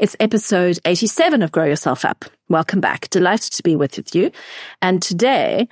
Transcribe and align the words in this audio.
It's 0.00 0.16
episode 0.18 0.78
87 0.86 1.42
of 1.42 1.52
Grow 1.52 1.66
Yourself 1.66 2.06
Up. 2.06 2.24
Welcome 2.48 2.80
back. 2.80 3.10
Delighted 3.10 3.52
to 3.52 3.62
be 3.62 3.76
with 3.76 4.14
you. 4.14 4.30
And 4.80 5.02
today, 5.02 5.68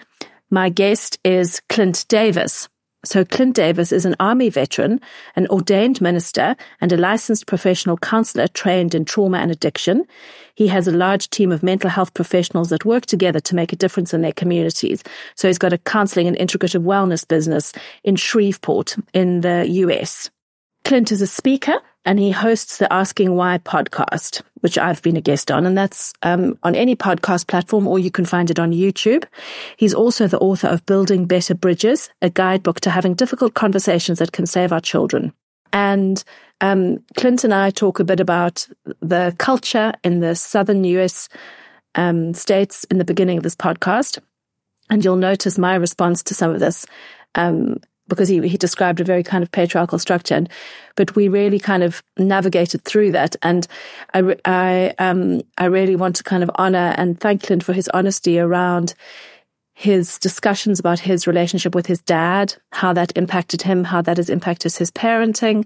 my 0.50 0.68
guest 0.68 1.18
is 1.24 1.62
Clint 1.70 2.04
Davis. 2.08 2.68
So, 3.06 3.24
Clint 3.24 3.56
Davis 3.56 3.90
is 3.90 4.04
an 4.04 4.16
Army 4.20 4.50
veteran, 4.50 5.00
an 5.34 5.46
ordained 5.46 6.02
minister, 6.02 6.56
and 6.82 6.92
a 6.92 6.98
licensed 6.98 7.46
professional 7.46 7.96
counselor 7.96 8.48
trained 8.48 8.94
in 8.94 9.06
trauma 9.06 9.38
and 9.38 9.50
addiction. 9.50 10.04
He 10.56 10.66
has 10.66 10.86
a 10.86 10.92
large 10.92 11.30
team 11.30 11.50
of 11.50 11.62
mental 11.62 11.88
health 11.88 12.12
professionals 12.12 12.68
that 12.68 12.84
work 12.84 13.06
together 13.06 13.40
to 13.40 13.54
make 13.54 13.72
a 13.72 13.76
difference 13.76 14.12
in 14.12 14.20
their 14.20 14.32
communities. 14.32 15.03
So, 15.36 15.48
he's 15.48 15.58
got 15.58 15.72
a 15.72 15.78
counseling 15.78 16.26
and 16.26 16.36
integrative 16.36 16.84
wellness 16.84 17.26
business 17.26 17.72
in 18.04 18.16
Shreveport 18.16 18.97
in 19.14 19.41
the 19.41 19.66
US. 19.70 20.28
Clint 20.88 21.12
is 21.12 21.21
a 21.21 21.26
speaker 21.26 21.75
and 22.06 22.19
he 22.19 22.31
hosts 22.31 22.78
the 22.78 22.91
Asking 22.91 23.37
Why 23.37 23.59
podcast, 23.59 24.41
which 24.60 24.78
I've 24.78 25.03
been 25.03 25.19
a 25.19 25.21
guest 25.21 25.50
on, 25.50 25.66
and 25.66 25.76
that's 25.76 26.15
um, 26.22 26.59
on 26.62 26.75
any 26.75 26.97
podcast 26.97 27.47
platform, 27.47 27.87
or 27.87 27.99
you 27.99 28.10
can 28.10 28.25
find 28.25 28.50
it 28.50 28.59
on 28.59 28.72
YouTube. 28.72 29.27
He's 29.77 29.93
also 29.93 30.27
the 30.27 30.38
author 30.38 30.66
of 30.66 30.87
Building 30.87 31.27
Better 31.27 31.54
Bridges, 31.54 32.09
a 32.22 32.31
guidebook 32.31 32.81
to 32.81 32.91
having 32.91 33.12
difficult 33.12 33.53
conversations 33.53 34.19
that 34.19 34.32
can 34.32 34.47
save 34.47 34.72
our 34.72 34.81
children. 34.81 35.34
And 35.75 36.25
um, 36.62 37.04
Clint 37.19 37.44
and 37.44 37.53
I 37.53 37.69
talk 37.69 38.00
a 38.00 38.04
bit 38.04 38.19
about 38.19 38.66
the 39.03 39.37
culture 39.37 39.93
in 40.03 40.21
the 40.21 40.34
southern 40.34 40.84
US 40.84 41.28
um, 41.97 42.32
states 42.32 42.84
in 42.84 42.97
the 42.97 43.04
beginning 43.04 43.37
of 43.37 43.43
this 43.43 43.56
podcast. 43.56 44.21
And 44.88 45.04
you'll 45.04 45.16
notice 45.16 45.59
my 45.59 45.75
response 45.75 46.22
to 46.22 46.34
some 46.34 46.50
of 46.50 46.60
this 46.60 46.87
um, 47.34 47.77
because 48.08 48.28
he, 48.28 48.46
he 48.48 48.56
described 48.56 49.00
a 49.00 49.04
very 49.04 49.22
kind 49.22 49.42
of 49.42 49.52
patriarchal 49.52 49.98
structure. 49.98 50.34
And, 50.34 50.48
but 50.96 51.14
we 51.14 51.28
really 51.28 51.58
kind 51.58 51.82
of 51.82 52.02
navigated 52.19 52.84
through 52.84 53.12
that. 53.12 53.36
And 53.42 53.66
I, 54.14 54.36
I, 54.44 54.94
um, 54.98 55.42
I 55.58 55.66
really 55.66 55.96
want 55.96 56.16
to 56.16 56.24
kind 56.24 56.42
of 56.42 56.50
honor 56.56 56.94
and 56.97 57.20
thank 57.20 57.44
Clint 57.44 57.64
for 57.64 57.72
his 57.72 57.88
honesty 57.94 58.38
around 58.38 58.94
his 59.74 60.18
discussions 60.18 60.80
about 60.80 60.98
his 60.98 61.28
relationship 61.28 61.72
with 61.72 61.86
his 61.86 62.00
dad, 62.02 62.52
how 62.72 62.92
that 62.92 63.12
impacted 63.16 63.62
him, 63.62 63.84
how 63.84 64.02
that 64.02 64.16
has 64.16 64.28
impacted 64.28 64.74
his 64.74 64.91
parenting, 64.91 65.64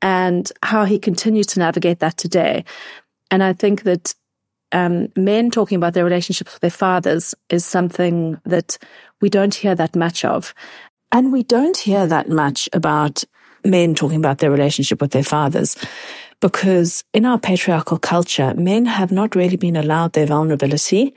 and 0.00 0.52
how 0.62 0.84
he 0.84 1.00
continues 1.00 1.46
to 1.46 1.58
navigate 1.58 1.98
that 1.98 2.16
today. 2.16 2.64
And 3.28 3.42
I 3.42 3.52
think 3.52 3.82
that 3.82 4.14
um, 4.72 5.08
men 5.16 5.50
talking 5.50 5.76
about 5.76 5.94
their 5.94 6.04
relationships 6.04 6.52
with 6.52 6.60
their 6.60 6.70
fathers 6.70 7.34
is 7.48 7.64
something 7.64 8.40
that 8.44 8.78
we 9.20 9.28
don't 9.28 9.54
hear 9.54 9.74
that 9.74 9.96
much 9.96 10.24
of. 10.24 10.54
And 11.12 11.32
we 11.32 11.42
don't 11.42 11.76
hear 11.76 12.06
that 12.06 12.28
much 12.28 12.68
about 12.72 13.24
men 13.64 13.94
talking 13.94 14.18
about 14.18 14.38
their 14.38 14.50
relationship 14.50 15.00
with 15.00 15.10
their 15.10 15.24
fathers 15.24 15.76
because 16.40 17.04
in 17.12 17.26
our 17.26 17.38
patriarchal 17.38 17.98
culture, 17.98 18.54
men 18.54 18.86
have 18.86 19.12
not 19.12 19.34
really 19.34 19.56
been 19.56 19.76
allowed 19.76 20.14
their 20.14 20.26
vulnerability. 20.26 21.14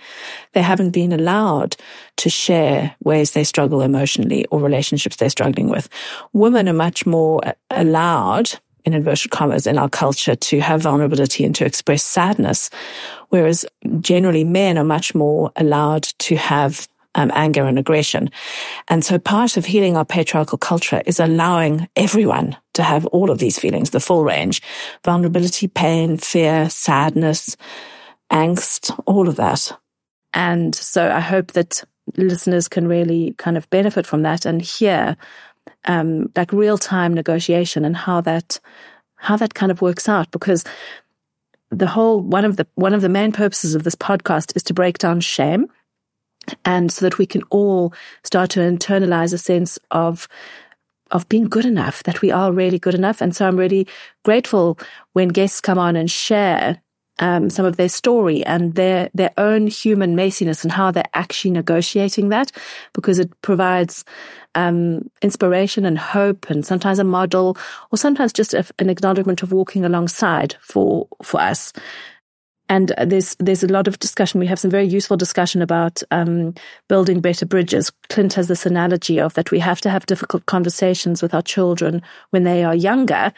They 0.52 0.62
haven't 0.62 0.92
been 0.92 1.14
allowed 1.14 1.78
to 2.18 2.30
share 2.30 2.96
ways 3.04 3.32
they 3.32 3.46
struggle 3.46 3.82
emotionally 3.82 4.46
or 4.48 4.60
relationships 4.60 5.16
they're 5.16 5.30
struggling 5.30 5.70
with. 5.70 5.90
Women 6.34 6.68
are 6.68 6.74
much 6.74 7.06
more 7.06 7.42
allowed 7.70 8.52
in 8.86 8.94
inverted 8.94 9.32
commas 9.32 9.66
in 9.66 9.78
our 9.78 9.90
culture 9.90 10.36
to 10.36 10.60
have 10.60 10.82
vulnerability 10.82 11.46
and 11.46 11.56
to 11.56 11.66
express 11.66 12.04
sadness. 12.04 12.70
Whereas 13.30 13.66
generally 14.02 14.44
men 14.44 14.78
are 14.78 14.84
much 14.84 15.16
more 15.16 15.54
allowed 15.56 16.04
to 16.20 16.36
have 16.36 16.90
um, 17.16 17.32
anger 17.34 17.66
and 17.66 17.78
aggression. 17.80 18.30
And 18.88 19.04
so 19.04 19.20
part 19.20 19.58
of 19.58 19.66
healing 19.66 19.98
our 19.98 20.06
patriarchal 20.06 20.58
culture 20.58 21.02
is 21.06 21.20
allowing 21.20 21.88
everyone 21.96 22.58
to 22.74 22.84
have 22.84 23.06
all 23.08 23.30
of 23.30 23.38
these 23.38 23.60
feelings, 23.60 23.92
the 23.92 24.00
full 24.00 24.24
range, 24.24 24.62
vulnerability, 25.04 25.68
pain, 25.68 26.18
fear, 26.18 26.70
sadness, 26.70 27.56
angst, 28.32 28.98
all 29.06 29.28
of 29.28 29.36
that. 29.36 29.72
And 30.34 30.74
so 30.74 31.12
I 31.12 31.20
hope 31.20 31.52
that 31.52 31.84
listeners 32.18 32.68
can 32.68 32.88
really 32.88 33.34
kind 33.38 33.58
of 33.58 33.70
benefit 33.70 34.06
from 34.06 34.24
that 34.24 34.46
and 34.46 34.62
hear 34.62 35.16
um, 35.86 36.32
like 36.36 36.52
real 36.52 36.78
time 36.78 37.14
negotiation 37.14 37.86
and 37.86 37.96
how 37.96 38.22
that 38.22 38.60
how 39.16 39.38
that 39.38 39.54
kind 39.54 39.72
of 39.72 39.82
works 39.82 40.10
out 40.10 40.30
because 40.32 40.66
the 41.70 41.88
whole 41.88 42.20
one 42.20 42.46
of 42.46 42.58
the 42.58 42.68
one 42.76 42.94
of 42.94 43.02
the 43.02 43.10
main 43.10 43.32
purposes 43.32 43.76
of 43.76 43.84
this 43.84 43.96
podcast 43.96 44.56
is 44.56 44.64
to 44.64 44.74
break 44.74 44.98
down 44.98 45.20
shame 45.20 45.68
and 46.64 46.92
so 46.92 47.06
that 47.06 47.18
we 47.18 47.26
can 47.26 47.42
all 47.50 47.94
start 48.24 48.50
to 48.52 48.60
internalize 48.60 49.34
a 49.34 49.38
sense 49.38 49.80
of 49.92 50.28
of 51.12 51.30
being 51.30 51.48
good 51.48 51.66
enough, 51.66 52.02
that 52.04 52.22
we 52.22 52.32
are 52.32 52.52
really 52.52 52.80
good 52.80 52.96
enough. 52.96 53.22
And 53.22 53.36
so 53.36 53.48
I'm 53.48 53.60
really 53.60 53.88
grateful 54.24 54.80
when 55.12 55.28
guests 55.28 55.62
come 55.62 55.78
on 55.78 55.96
and 55.96 56.10
share 56.10 56.82
um, 57.20 57.52
some 57.52 57.68
of 57.68 57.78
their 57.78 57.90
story 57.90 58.44
and 58.46 58.74
their 58.74 59.10
their 59.14 59.32
own 59.38 59.68
human 59.68 60.16
messiness 60.16 60.64
and 60.64 60.72
how 60.72 60.90
they're 60.90 61.04
actually 61.14 61.52
negotiating 61.52 62.30
that, 62.30 62.52
because 62.94 63.20
it 63.20 63.30
provides 63.42 64.04
um, 64.56 65.08
inspiration 65.22 65.86
and 65.86 66.00
hope, 66.00 66.50
and 66.50 66.66
sometimes 66.66 67.00
a 67.00 67.04
model, 67.04 67.56
or 67.92 67.98
sometimes 67.98 68.34
just 68.34 68.56
a, 68.56 68.66
an 68.80 68.90
acknowledgement 68.90 69.44
of 69.44 69.52
walking 69.52 69.86
alongside 69.86 70.56
for 70.62 71.08
for 71.22 71.40
us. 71.40 71.74
And 72.70 72.94
there's 72.98 73.36
there's 73.40 73.64
a 73.64 73.68
lot 73.68 73.88
of 73.88 74.00
discussion. 74.00 74.40
We 74.40 74.48
have 74.48 74.60
some 74.60 74.72
very 74.72 74.88
useful 74.88 75.18
discussion 75.18 75.62
about 75.62 76.02
um, 76.12 76.56
building 76.88 77.20
better 77.20 77.46
bridges. 77.46 77.92
Clint 78.10 78.34
has 78.34 78.48
this 78.48 78.66
analogy 78.66 79.20
of 79.20 79.34
that 79.34 79.52
we 79.52 79.60
have 79.60 79.82
to 79.82 79.90
have 79.90 80.06
difficult 80.06 80.46
conversations 80.46 81.22
with 81.22 81.34
our 81.34 81.42
children 81.42 82.02
when 82.30 82.44
they 82.44 82.64
are 82.64 82.74
younger, 82.74 83.34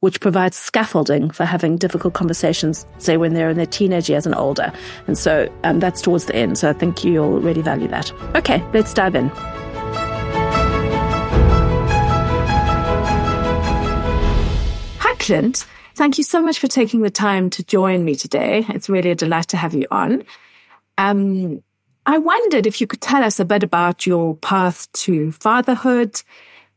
which 0.00 0.20
provides 0.20 0.56
scaffolding 0.56 1.30
for 1.30 1.44
having 1.44 1.76
difficult 1.76 2.14
conversations, 2.14 2.84
say 2.98 3.16
when 3.16 3.34
they're 3.34 3.50
in 3.50 3.56
their 3.56 3.64
teenage 3.64 4.10
years 4.10 4.26
and 4.26 4.34
older. 4.34 4.72
And 5.06 5.16
so 5.16 5.48
um, 5.62 5.78
that's 5.78 6.02
towards 6.02 6.24
the 6.26 6.34
end. 6.34 6.58
So 6.58 6.68
I 6.68 6.72
think 6.72 7.04
you'll 7.04 7.40
really 7.40 7.62
value 7.62 7.88
that. 7.88 8.12
Okay, 8.34 8.62
let's 8.74 8.92
dive 8.92 9.14
in. 9.14 9.30
Hi, 14.98 15.14
Clint. 15.20 15.64
Thank 15.94 16.18
you 16.18 16.24
so 16.24 16.40
much 16.42 16.58
for 16.58 16.68
taking 16.68 17.02
the 17.02 17.10
time 17.10 17.50
to 17.50 17.64
join 17.64 18.04
me 18.04 18.14
today. 18.14 18.64
It's 18.70 18.88
really 18.88 19.10
a 19.10 19.14
delight 19.14 19.48
to 19.48 19.56
have 19.56 19.74
you 19.74 19.86
on. 19.90 20.24
Um, 20.96 21.62
I 22.06 22.18
wondered 22.18 22.66
if 22.66 22.80
you 22.80 22.86
could 22.86 23.00
tell 23.00 23.22
us 23.22 23.38
a 23.38 23.44
bit 23.44 23.62
about 23.62 24.06
your 24.06 24.36
path 24.36 24.90
to 24.92 25.32
fatherhood 25.32 26.20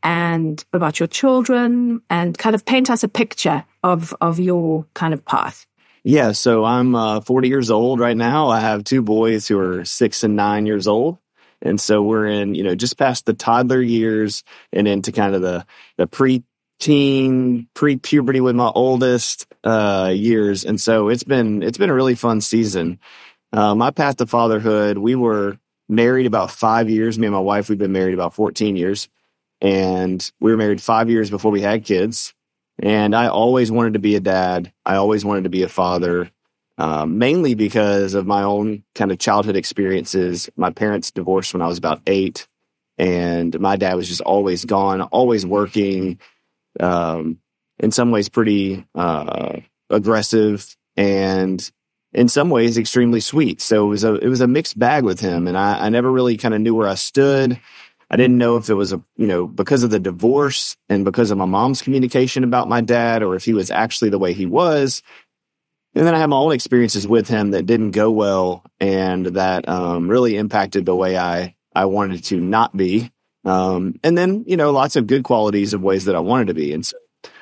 and 0.02 0.62
about 0.72 1.00
your 1.00 1.06
children 1.06 2.02
and 2.10 2.36
kind 2.36 2.54
of 2.54 2.64
paint 2.64 2.90
us 2.90 3.02
a 3.02 3.08
picture 3.08 3.64
of, 3.82 4.14
of 4.20 4.38
your 4.38 4.86
kind 4.94 5.14
of 5.14 5.24
path. 5.24 5.66
Yeah, 6.04 6.32
so 6.32 6.64
I'm 6.64 6.94
uh, 6.94 7.20
40 7.22 7.48
years 7.48 7.70
old 7.70 7.98
right 7.98 8.16
now. 8.16 8.48
I 8.48 8.60
have 8.60 8.84
two 8.84 9.02
boys 9.02 9.48
who 9.48 9.58
are 9.58 9.84
six 9.84 10.22
and 10.22 10.36
nine 10.36 10.66
years 10.66 10.86
old. 10.86 11.18
And 11.62 11.80
so 11.80 12.02
we're 12.02 12.26
in, 12.26 12.54
you 12.54 12.62
know, 12.62 12.74
just 12.76 12.98
past 12.98 13.26
the 13.26 13.32
toddler 13.32 13.80
years 13.80 14.44
and 14.72 14.86
into 14.86 15.10
kind 15.10 15.34
of 15.34 15.42
the, 15.42 15.66
the 15.96 16.06
pre 16.06 16.44
teen, 16.78 17.68
pre 17.74 17.96
puberty 17.96 18.40
with 18.40 18.56
my 18.56 18.68
oldest 18.68 19.46
uh, 19.64 20.12
years. 20.14 20.64
And 20.64 20.80
so 20.80 21.08
it's 21.08 21.24
been, 21.24 21.62
it's 21.62 21.78
been 21.78 21.90
a 21.90 21.94
really 21.94 22.14
fun 22.14 22.40
season. 22.40 22.98
Uh, 23.52 23.74
my 23.74 23.90
path 23.90 24.16
to 24.16 24.26
fatherhood, 24.26 24.98
we 24.98 25.14
were 25.14 25.58
married 25.88 26.26
about 26.26 26.50
five 26.50 26.90
years. 26.90 27.18
Me 27.18 27.26
and 27.26 27.34
my 27.34 27.40
wife, 27.40 27.68
we've 27.68 27.78
been 27.78 27.92
married 27.92 28.14
about 28.14 28.34
14 28.34 28.76
years. 28.76 29.08
And 29.60 30.30
we 30.40 30.50
were 30.50 30.56
married 30.56 30.82
five 30.82 31.08
years 31.08 31.30
before 31.30 31.50
we 31.50 31.62
had 31.62 31.84
kids. 31.84 32.34
And 32.78 33.14
I 33.14 33.28
always 33.28 33.70
wanted 33.70 33.94
to 33.94 33.98
be 33.98 34.16
a 34.16 34.20
dad. 34.20 34.72
I 34.84 34.96
always 34.96 35.24
wanted 35.24 35.44
to 35.44 35.50
be 35.50 35.62
a 35.62 35.68
father, 35.68 36.30
uh, 36.76 37.06
mainly 37.06 37.54
because 37.54 38.12
of 38.14 38.26
my 38.26 38.42
own 38.42 38.84
kind 38.94 39.10
of 39.10 39.18
childhood 39.18 39.56
experiences. 39.56 40.50
My 40.56 40.70
parents 40.70 41.10
divorced 41.10 41.54
when 41.54 41.62
I 41.62 41.68
was 41.68 41.78
about 41.78 42.02
eight, 42.06 42.46
and 42.98 43.58
my 43.60 43.76
dad 43.76 43.94
was 43.94 44.08
just 44.08 44.20
always 44.20 44.66
gone, 44.66 45.00
always 45.00 45.46
working. 45.46 46.18
Um, 46.80 47.38
in 47.78 47.90
some 47.90 48.10
ways, 48.10 48.28
pretty 48.28 48.86
uh, 48.94 49.58
aggressive, 49.90 50.76
and 50.96 51.70
in 52.12 52.28
some 52.28 52.48
ways, 52.50 52.78
extremely 52.78 53.20
sweet. 53.20 53.60
So 53.60 53.84
it 53.84 53.88
was 53.88 54.04
a 54.04 54.14
it 54.14 54.28
was 54.28 54.40
a 54.40 54.46
mixed 54.46 54.78
bag 54.78 55.04
with 55.04 55.20
him, 55.20 55.46
and 55.46 55.56
I, 55.56 55.86
I 55.86 55.88
never 55.88 56.10
really 56.10 56.36
kind 56.36 56.54
of 56.54 56.60
knew 56.60 56.74
where 56.74 56.88
I 56.88 56.94
stood. 56.94 57.60
I 58.10 58.16
didn't 58.16 58.38
know 58.38 58.56
if 58.56 58.70
it 58.70 58.74
was 58.74 58.92
a, 58.92 59.02
you 59.16 59.26
know, 59.26 59.46
because 59.46 59.82
of 59.82 59.90
the 59.90 59.98
divorce 59.98 60.76
and 60.88 61.04
because 61.04 61.30
of 61.30 61.38
my 61.38 61.44
mom's 61.44 61.82
communication 61.82 62.44
about 62.44 62.68
my 62.68 62.80
dad 62.80 63.22
or 63.22 63.34
if 63.34 63.44
he 63.44 63.52
was 63.52 63.70
actually 63.70 64.10
the 64.10 64.18
way 64.18 64.32
he 64.32 64.46
was. 64.46 65.02
And 65.94 66.06
then 66.06 66.14
I 66.14 66.18
had 66.18 66.26
my 66.26 66.36
own 66.36 66.52
experiences 66.52 67.08
with 67.08 67.26
him 67.26 67.50
that 67.50 67.66
didn't 67.66 67.92
go 67.92 68.10
well 68.10 68.62
and 68.78 69.26
that 69.26 69.68
um, 69.68 70.08
really 70.08 70.36
impacted 70.36 70.84
the 70.86 70.94
way 70.94 71.16
I, 71.16 71.56
I 71.74 71.86
wanted 71.86 72.22
to 72.24 72.38
not 72.38 72.76
be. 72.76 73.10
Um, 73.46 73.98
and 74.02 74.18
then, 74.18 74.44
you 74.46 74.56
know, 74.56 74.72
lots 74.72 74.96
of 74.96 75.06
good 75.06 75.22
qualities 75.22 75.72
of 75.72 75.82
ways 75.82 76.04
that 76.06 76.16
I 76.16 76.20
wanted 76.20 76.48
to 76.48 76.54
be. 76.54 76.72
And 76.72 76.84
so 76.84 76.96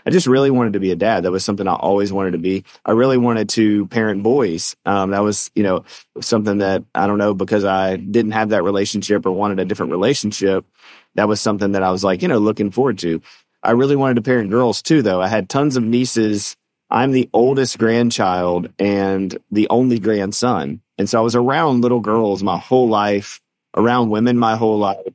I 0.07 0.11
just 0.11 0.27
really 0.27 0.51
wanted 0.51 0.75
to 0.75 0.81
be 0.81 0.91
a 0.91 0.97
dad. 0.97 1.25
That 1.25 1.33
was 1.33 1.45
something 1.45 1.67
I 1.67 1.75
always 1.75 2.13
wanted 2.13 2.33
to 2.33 2.39
be. 2.39 2.65
I 2.85 2.93
really 2.93 3.17
wanted 3.17 3.49
to 3.51 3.87
parent 3.87 4.23
boys. 4.23 4.77
Um, 4.85 5.11
that 5.11 5.23
was, 5.23 5.51
you 5.55 5.63
know, 5.63 5.85
something 6.21 6.59
that 6.59 6.85
I 6.95 7.07
don't 7.07 7.19
know 7.19 7.33
because 7.33 7.65
I 7.65 7.97
didn't 7.97 8.33
have 8.33 8.51
that 8.51 8.65
relationship 8.65 9.25
or 9.25 9.33
wanted 9.33 9.61
a 9.61 9.65
different 9.65 9.93
relationship. 9.93 10.67
That 11.15 11.27
was 11.27 11.41
something 11.41 11.73
that 11.73 11.83
I 11.83 11.91
was 11.91 12.05
like, 12.05 12.21
you 12.21 12.29
know, 12.29 12.39
looking 12.39 12.71
forward 12.71 12.99
to. 12.99 13.23
I 13.63 13.71
really 13.71 13.97
wanted 13.97 14.17
to 14.17 14.23
parent 14.23 14.51
girls 14.51 14.83
too, 14.83 15.01
though. 15.01 15.23
I 15.23 15.29
had 15.29 15.49
tons 15.49 15.77
of 15.77 15.83
nieces. 15.83 16.55
I'm 16.91 17.13
the 17.13 17.31
oldest 17.33 17.79
grandchild 17.79 18.71
and 18.79 19.37
the 19.51 19.69
only 19.71 19.99
grandson. 19.99 20.83
And 20.99 21.09
so 21.09 21.19
I 21.19 21.23
was 21.23 21.35
around 21.35 21.81
little 21.81 22.01
girls 22.01 22.43
my 22.43 22.59
whole 22.59 22.89
life, 22.89 23.41
around 23.75 24.11
women 24.11 24.39
my 24.39 24.57
whole 24.57 24.79
life. 24.79 25.15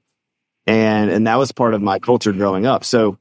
And, 0.67 1.09
and 1.09 1.27
that 1.27 1.37
was 1.37 1.51
part 1.51 1.73
of 1.73 1.81
my 1.81 1.99
culture 1.99 2.31
growing 2.31 2.65
up. 2.65 2.83
So 2.83 3.17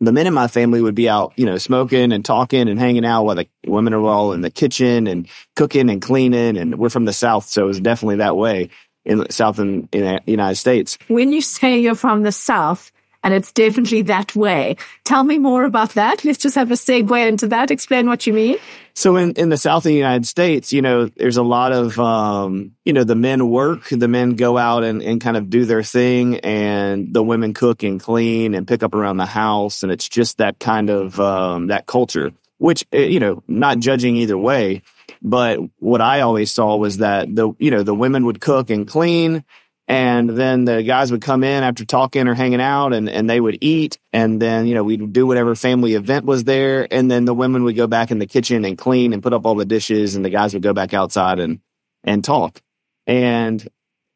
the 0.00 0.12
men 0.12 0.26
in 0.26 0.34
my 0.34 0.46
family 0.46 0.80
would 0.80 0.94
be 0.94 1.08
out, 1.08 1.32
you 1.36 1.44
know, 1.44 1.58
smoking 1.58 2.12
and 2.12 2.24
talking 2.24 2.68
and 2.68 2.78
hanging 2.78 3.04
out 3.04 3.24
while 3.24 3.36
the 3.36 3.48
women 3.66 3.94
are 3.94 4.04
all 4.04 4.32
in 4.32 4.42
the 4.42 4.50
kitchen 4.50 5.06
and 5.06 5.28
cooking 5.56 5.90
and 5.90 6.00
cleaning. 6.00 6.56
And 6.56 6.78
we're 6.78 6.88
from 6.88 7.04
the 7.04 7.12
South, 7.12 7.46
so 7.46 7.64
it 7.64 7.66
was 7.66 7.80
definitely 7.80 8.16
that 8.16 8.36
way 8.36 8.68
in 9.04 9.18
the 9.18 9.32
South 9.32 9.58
in, 9.58 9.88
in 9.92 10.02
the 10.02 10.22
United 10.26 10.56
States. 10.56 10.98
When 11.08 11.32
you 11.32 11.40
say 11.40 11.80
you're 11.80 11.94
from 11.94 12.22
the 12.22 12.32
South, 12.32 12.92
and 13.22 13.34
it's 13.34 13.52
definitely 13.52 14.02
that 14.02 14.36
way. 14.36 14.76
Tell 15.04 15.24
me 15.24 15.38
more 15.38 15.64
about 15.64 15.90
that. 15.90 16.24
Let's 16.24 16.38
just 16.38 16.54
have 16.54 16.70
a 16.70 16.74
segue 16.74 17.28
into 17.28 17.48
that. 17.48 17.70
Explain 17.70 18.06
what 18.06 18.26
you 18.26 18.32
mean. 18.32 18.58
So 18.94 19.16
in, 19.16 19.32
in 19.32 19.48
the 19.48 19.56
South 19.56 19.78
of 19.78 19.90
the 19.90 19.94
United 19.94 20.26
States, 20.26 20.72
you 20.72 20.82
know, 20.82 21.06
there's 21.06 21.36
a 21.36 21.42
lot 21.42 21.72
of, 21.72 21.98
um, 22.00 22.72
you 22.84 22.92
know, 22.92 23.04
the 23.04 23.14
men 23.14 23.48
work, 23.48 23.88
the 23.90 24.08
men 24.08 24.34
go 24.34 24.58
out 24.58 24.82
and, 24.82 25.02
and 25.02 25.20
kind 25.20 25.36
of 25.36 25.50
do 25.50 25.64
their 25.64 25.82
thing 25.82 26.38
and 26.40 27.12
the 27.12 27.22
women 27.22 27.54
cook 27.54 27.82
and 27.82 28.00
clean 28.00 28.54
and 28.54 28.66
pick 28.66 28.82
up 28.82 28.94
around 28.94 29.18
the 29.18 29.26
house. 29.26 29.82
And 29.82 29.92
it's 29.92 30.08
just 30.08 30.38
that 30.38 30.58
kind 30.58 30.90
of, 30.90 31.20
um, 31.20 31.68
that 31.68 31.86
culture, 31.86 32.32
which, 32.58 32.84
eh, 32.92 33.04
you 33.04 33.20
know, 33.20 33.42
not 33.46 33.78
judging 33.78 34.16
either 34.16 34.38
way. 34.38 34.82
But 35.22 35.60
what 35.78 36.00
I 36.00 36.20
always 36.20 36.50
saw 36.50 36.76
was 36.76 36.98
that 36.98 37.34
the, 37.34 37.52
you 37.58 37.70
know, 37.70 37.82
the 37.82 37.94
women 37.94 38.26
would 38.26 38.40
cook 38.40 38.70
and 38.70 38.86
clean 38.86 39.44
and 39.88 40.28
then 40.28 40.66
the 40.66 40.82
guys 40.82 41.10
would 41.10 41.22
come 41.22 41.42
in 41.42 41.64
after 41.64 41.82
talking 41.82 42.28
or 42.28 42.34
hanging 42.34 42.60
out 42.60 42.92
and, 42.92 43.08
and 43.08 43.28
they 43.28 43.40
would 43.40 43.56
eat. 43.62 43.98
And 44.12 44.40
then, 44.40 44.66
you 44.66 44.74
know, 44.74 44.84
we'd 44.84 45.14
do 45.14 45.26
whatever 45.26 45.54
family 45.54 45.94
event 45.94 46.26
was 46.26 46.44
there. 46.44 46.86
And 46.90 47.10
then 47.10 47.24
the 47.24 47.32
women 47.32 47.64
would 47.64 47.74
go 47.74 47.86
back 47.86 48.10
in 48.10 48.18
the 48.18 48.26
kitchen 48.26 48.66
and 48.66 48.76
clean 48.76 49.14
and 49.14 49.22
put 49.22 49.32
up 49.32 49.46
all 49.46 49.54
the 49.54 49.64
dishes. 49.64 50.14
And 50.14 50.22
the 50.22 50.30
guys 50.30 50.52
would 50.52 50.62
go 50.62 50.74
back 50.74 50.92
outside 50.92 51.40
and, 51.40 51.60
and 52.04 52.22
talk. 52.22 52.60
And 53.06 53.66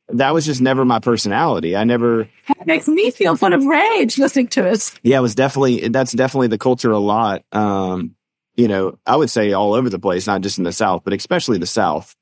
that 0.08 0.34
was 0.34 0.44
just 0.44 0.60
never 0.60 0.84
my 0.84 0.98
personality. 0.98 1.74
I 1.74 1.84
never. 1.84 2.28
It 2.50 2.66
makes 2.66 2.86
me 2.86 3.10
feel 3.10 3.34
full 3.34 3.54
of 3.54 3.64
rage 3.64 4.18
listening 4.18 4.48
to 4.48 4.66
it. 4.66 4.92
Yeah, 5.02 5.16
it 5.16 5.22
was 5.22 5.34
definitely, 5.34 5.88
that's 5.88 6.12
definitely 6.12 6.48
the 6.48 6.58
culture 6.58 6.90
a 6.90 6.98
lot. 6.98 7.44
Um, 7.50 8.14
you 8.56 8.68
know, 8.68 8.98
I 9.06 9.16
would 9.16 9.30
say 9.30 9.54
all 9.54 9.72
over 9.72 9.88
the 9.88 9.98
place, 9.98 10.26
not 10.26 10.42
just 10.42 10.58
in 10.58 10.64
the 10.64 10.72
South, 10.72 11.00
but 11.02 11.14
especially 11.14 11.56
the 11.56 11.66
South. 11.66 12.14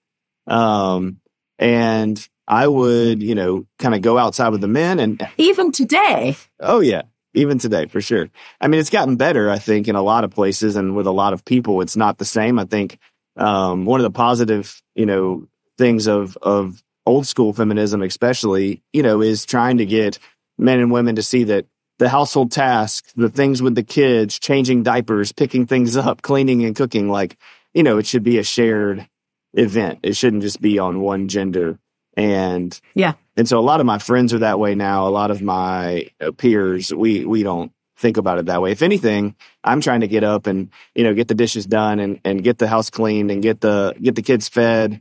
Um, 0.46 1.16
and 1.58 2.28
I 2.50 2.66
would, 2.66 3.22
you 3.22 3.36
know, 3.36 3.64
kind 3.78 3.94
of 3.94 4.02
go 4.02 4.18
outside 4.18 4.48
with 4.48 4.60
the 4.60 4.66
men 4.66 4.98
and 4.98 5.24
even 5.38 5.70
today. 5.70 6.36
Oh 6.58 6.80
yeah, 6.80 7.02
even 7.32 7.60
today 7.60 7.86
for 7.86 8.00
sure. 8.00 8.28
I 8.60 8.66
mean, 8.66 8.80
it's 8.80 8.90
gotten 8.90 9.14
better, 9.14 9.48
I 9.48 9.60
think, 9.60 9.86
in 9.86 9.94
a 9.94 10.02
lot 10.02 10.24
of 10.24 10.32
places 10.32 10.74
and 10.74 10.96
with 10.96 11.06
a 11.06 11.12
lot 11.12 11.32
of 11.32 11.44
people. 11.44 11.80
It's 11.80 11.96
not 11.96 12.18
the 12.18 12.24
same. 12.24 12.58
I 12.58 12.64
think 12.64 12.98
um, 13.36 13.84
one 13.84 14.00
of 14.00 14.02
the 14.04 14.10
positive, 14.10 14.82
you 14.96 15.06
know, 15.06 15.46
things 15.78 16.08
of 16.08 16.36
of 16.38 16.82
old 17.06 17.28
school 17.28 17.52
feminism, 17.52 18.02
especially, 18.02 18.82
you 18.92 19.04
know, 19.04 19.20
is 19.22 19.46
trying 19.46 19.78
to 19.78 19.86
get 19.86 20.18
men 20.58 20.80
and 20.80 20.90
women 20.90 21.14
to 21.14 21.22
see 21.22 21.44
that 21.44 21.66
the 22.00 22.08
household 22.08 22.50
tasks, 22.50 23.12
the 23.14 23.28
things 23.28 23.62
with 23.62 23.76
the 23.76 23.84
kids, 23.84 24.40
changing 24.40 24.82
diapers, 24.82 25.30
picking 25.30 25.66
things 25.66 25.96
up, 25.96 26.22
cleaning 26.22 26.64
and 26.64 26.74
cooking, 26.74 27.08
like, 27.08 27.36
you 27.74 27.84
know, 27.84 27.98
it 27.98 28.06
should 28.06 28.24
be 28.24 28.38
a 28.38 28.42
shared 28.42 29.08
event. 29.54 30.00
It 30.02 30.16
shouldn't 30.16 30.42
just 30.42 30.60
be 30.60 30.80
on 30.80 31.00
one 31.00 31.28
gender. 31.28 31.78
And 32.16 32.78
yeah. 32.94 33.14
And 33.36 33.48
so 33.48 33.58
a 33.58 33.62
lot 33.62 33.80
of 33.80 33.86
my 33.86 33.98
friends 33.98 34.34
are 34.34 34.40
that 34.40 34.58
way 34.58 34.74
now. 34.74 35.06
A 35.06 35.10
lot 35.10 35.30
of 35.30 35.40
my 35.40 36.08
uh, 36.20 36.32
peers, 36.32 36.92
we, 36.92 37.24
we 37.24 37.42
don't 37.42 37.72
think 37.96 38.16
about 38.16 38.38
it 38.38 38.46
that 38.46 38.60
way. 38.60 38.72
If 38.72 38.82
anything, 38.82 39.34
I'm 39.62 39.80
trying 39.80 40.00
to 40.00 40.08
get 40.08 40.24
up 40.24 40.46
and, 40.46 40.70
you 40.94 41.04
know, 41.04 41.14
get 41.14 41.28
the 41.28 41.34
dishes 41.34 41.66
done 41.66 42.00
and, 42.00 42.20
and 42.24 42.42
get 42.42 42.58
the 42.58 42.68
house 42.68 42.90
cleaned 42.90 43.30
and 43.30 43.42
get 43.42 43.60
the, 43.60 43.94
get 44.00 44.14
the 44.14 44.22
kids 44.22 44.48
fed. 44.48 45.00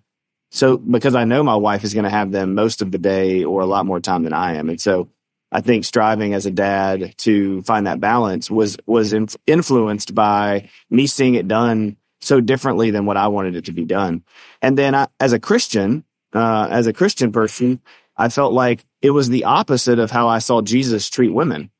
So 0.51 0.77
because 0.77 1.15
I 1.15 1.25
know 1.25 1.43
my 1.43 1.55
wife 1.55 1.83
is 1.83 1.93
going 1.93 2.05
to 2.05 2.09
have 2.09 2.31
them 2.31 2.55
most 2.55 2.81
of 2.81 2.91
the 2.91 2.97
day 2.97 3.43
or 3.43 3.61
a 3.61 3.65
lot 3.65 3.85
more 3.85 3.99
time 3.99 4.23
than 4.23 4.33
I 4.33 4.55
am. 4.55 4.69
And 4.69 4.79
so 4.79 5.09
I 5.51 5.61
think 5.61 5.83
striving 5.83 6.33
as 6.33 6.45
a 6.45 6.51
dad 6.51 7.15
to 7.19 7.61
find 7.63 7.87
that 7.87 7.99
balance 7.99 8.49
was, 8.51 8.77
was 8.85 9.13
inf- 9.13 9.37
influenced 9.47 10.13
by 10.13 10.69
me 10.89 11.07
seeing 11.07 11.35
it 11.35 11.47
done 11.47 11.97
so 12.21 12.41
differently 12.41 12.91
than 12.91 13.05
what 13.05 13.17
I 13.17 13.27
wanted 13.27 13.55
it 13.55 13.65
to 13.65 13.71
be 13.71 13.85
done. 13.85 14.23
And 14.61 14.77
then 14.77 14.93
I, 14.93 15.07
as 15.19 15.33
a 15.33 15.39
Christian, 15.39 16.03
uh, 16.33 16.67
as 16.69 16.87
a 16.87 16.93
Christian 16.93 17.31
person, 17.31 17.81
I 18.17 18.29
felt 18.29 18.53
like 18.53 18.85
it 19.01 19.11
was 19.11 19.29
the 19.29 19.45
opposite 19.45 19.99
of 19.99 20.11
how 20.11 20.27
I 20.27 20.39
saw 20.39 20.61
Jesus 20.61 21.09
treat 21.09 21.29
women. 21.29 21.71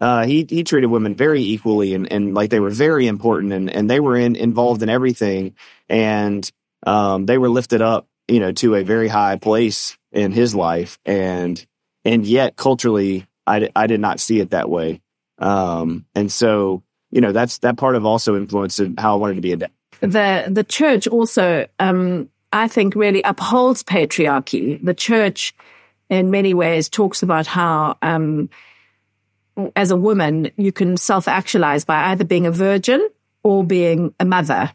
Uh, 0.00 0.24
he 0.24 0.46
he 0.48 0.64
treated 0.64 0.88
women 0.88 1.14
very 1.14 1.42
equally 1.42 1.94
and, 1.94 2.10
and 2.10 2.34
like 2.34 2.50
they 2.50 2.58
were 2.58 2.70
very 2.70 3.06
important 3.06 3.52
and, 3.52 3.70
and 3.70 3.88
they 3.88 4.00
were 4.00 4.16
in, 4.16 4.34
involved 4.34 4.82
in 4.82 4.88
everything 4.88 5.54
and 5.88 6.50
um, 6.84 7.26
they 7.26 7.38
were 7.38 7.48
lifted 7.48 7.80
up 7.80 8.08
you 8.26 8.40
know 8.40 8.50
to 8.50 8.74
a 8.74 8.82
very 8.82 9.06
high 9.06 9.36
place 9.36 9.96
in 10.10 10.32
his 10.32 10.56
life 10.56 10.98
and 11.04 11.64
and 12.04 12.26
yet 12.26 12.56
culturally 12.56 13.26
I, 13.46 13.68
I 13.76 13.86
did 13.86 14.00
not 14.00 14.18
see 14.18 14.40
it 14.40 14.50
that 14.50 14.68
way 14.68 15.00
um, 15.38 16.06
and 16.16 16.32
so 16.32 16.82
you 17.12 17.20
know 17.20 17.30
that's 17.30 17.58
that 17.58 17.76
part 17.76 17.94
of 17.94 18.04
also 18.04 18.36
influenced 18.36 18.80
how 18.98 19.12
I 19.12 19.16
wanted 19.16 19.34
to 19.36 19.40
be 19.40 19.52
a 19.52 19.56
dad. 19.56 19.70
The 20.00 20.48
the 20.50 20.64
church 20.64 21.06
also 21.06 21.68
um, 21.78 22.28
I 22.52 22.68
think, 22.68 22.94
really 22.94 23.22
upholds 23.22 23.82
patriarchy. 23.82 24.78
The 24.84 24.94
church, 24.94 25.54
in 26.10 26.30
many 26.30 26.54
ways, 26.54 26.88
talks 26.88 27.22
about 27.22 27.46
how, 27.46 27.96
um, 28.02 28.50
as 29.74 29.90
a 29.90 29.96
woman, 29.96 30.50
you 30.56 30.72
can 30.72 30.96
self 30.96 31.28
actualize 31.28 31.84
by 31.84 32.10
either 32.10 32.24
being 32.24 32.46
a 32.46 32.50
virgin 32.50 33.08
or 33.42 33.64
being 33.64 34.14
a 34.20 34.24
mother. 34.24 34.72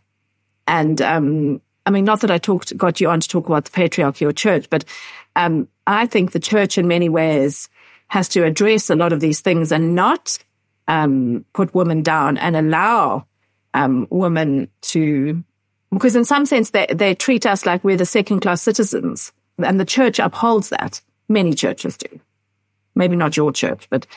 And, 0.67 1.01
um, 1.01 1.61
I 1.85 1.89
mean, 1.91 2.03
not 2.03 2.21
that 2.21 2.31
I 2.31 2.37
talked, 2.37 2.75
got 2.75 2.99
you 2.99 3.09
on 3.09 3.19
to 3.19 3.27
talk 3.27 3.47
about 3.47 3.65
the 3.65 3.71
patriarchy 3.71 4.27
or 4.27 4.33
church, 4.33 4.69
but, 4.69 4.83
um, 5.35 5.67
I 5.85 6.05
think 6.05 6.31
the 6.31 6.39
church 6.39 6.77
in 6.77 6.87
many 6.87 7.09
ways 7.09 7.69
has 8.07 8.27
to 8.29 8.43
address 8.43 8.89
a 8.89 8.95
lot 8.95 9.13
of 9.13 9.19
these 9.19 9.39
things 9.41 9.71
and 9.71 9.95
not, 9.95 10.37
um, 10.87 11.45
put 11.53 11.73
women 11.73 12.01
down 12.03 12.37
and 12.37 12.55
allow, 12.55 13.25
um, 13.73 14.07
women 14.09 14.69
to 14.81 15.43
because 15.91 16.15
in 16.15 16.25
some 16.25 16.45
sense 16.45 16.71
they, 16.71 16.87
they 16.93 17.15
treat 17.15 17.45
us 17.45 17.65
like 17.65 17.83
we're 17.83 17.97
the 17.97 18.05
second 18.05 18.41
class 18.41 18.61
citizens. 18.61 19.31
And 19.57 19.79
the 19.79 19.85
church 19.85 20.19
upholds 20.19 20.69
that. 20.69 21.01
Many 21.27 21.53
churches 21.53 21.97
do. 21.97 22.19
Maybe 22.95 23.15
not 23.15 23.35
your 23.35 23.51
church, 23.51 23.87
but 23.89 24.07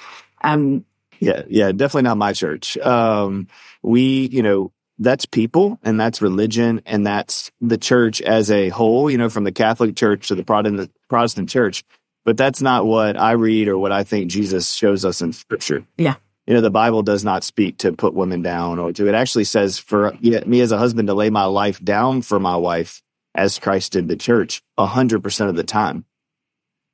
Um, 0.42 0.84
yeah, 1.18 1.42
yeah, 1.48 1.72
definitely 1.72 2.02
not 2.02 2.16
my 2.16 2.32
church. 2.32 2.78
Um, 2.78 3.48
we, 3.82 4.28
you 4.28 4.42
know, 4.42 4.72
that's 4.98 5.26
people 5.26 5.78
and 5.82 5.98
that's 5.98 6.22
religion 6.22 6.82
and 6.86 7.06
that's 7.06 7.50
the 7.60 7.78
church 7.78 8.20
as 8.20 8.50
a 8.50 8.68
whole, 8.68 9.10
you 9.10 9.18
know, 9.18 9.28
from 9.28 9.44
the 9.44 9.52
Catholic 9.52 9.96
Church 9.96 10.28
to 10.28 10.34
the 10.34 10.44
Protestant 10.44 10.90
Protestant 11.08 11.48
church. 11.48 11.84
But 12.24 12.36
that's 12.36 12.60
not 12.60 12.84
what 12.84 13.18
I 13.18 13.32
read 13.32 13.68
or 13.68 13.78
what 13.78 13.92
I 13.92 14.04
think 14.04 14.30
Jesus 14.30 14.72
shows 14.72 15.04
us 15.04 15.22
in 15.22 15.32
scripture. 15.32 15.84
Yeah. 15.96 16.16
You 16.50 16.56
know, 16.56 16.62
the 16.62 16.70
Bible 16.70 17.04
does 17.04 17.24
not 17.24 17.44
speak 17.44 17.78
to 17.78 17.92
put 17.92 18.12
women 18.12 18.42
down 18.42 18.80
or 18.80 18.92
to, 18.94 19.06
it 19.06 19.14
actually 19.14 19.44
says 19.44 19.78
for 19.78 20.12
me 20.20 20.60
as 20.60 20.72
a 20.72 20.78
husband 20.78 21.06
to 21.06 21.14
lay 21.14 21.30
my 21.30 21.44
life 21.44 21.78
down 21.78 22.22
for 22.22 22.40
my 22.40 22.56
wife 22.56 23.02
as 23.36 23.60
Christ 23.60 23.92
did 23.92 24.08
the 24.08 24.16
church 24.16 24.60
a 24.76 24.84
hundred 24.84 25.22
percent 25.22 25.48
of 25.48 25.54
the 25.54 25.62
time. 25.62 26.06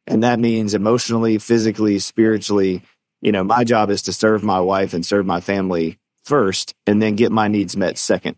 And 0.06 0.24
that 0.24 0.40
means 0.40 0.74
emotionally, 0.74 1.38
physically, 1.38 1.98
spiritually, 2.00 2.82
you 3.22 3.32
know, 3.32 3.44
my 3.44 3.64
job 3.64 3.88
is 3.88 4.02
to 4.02 4.12
serve 4.12 4.44
my 4.44 4.60
wife 4.60 4.92
and 4.92 5.06
serve 5.06 5.24
my 5.24 5.40
family 5.40 5.98
first 6.22 6.74
and 6.86 7.00
then 7.00 7.16
get 7.16 7.32
my 7.32 7.48
needs 7.48 7.78
met 7.78 7.96
second. 7.96 8.36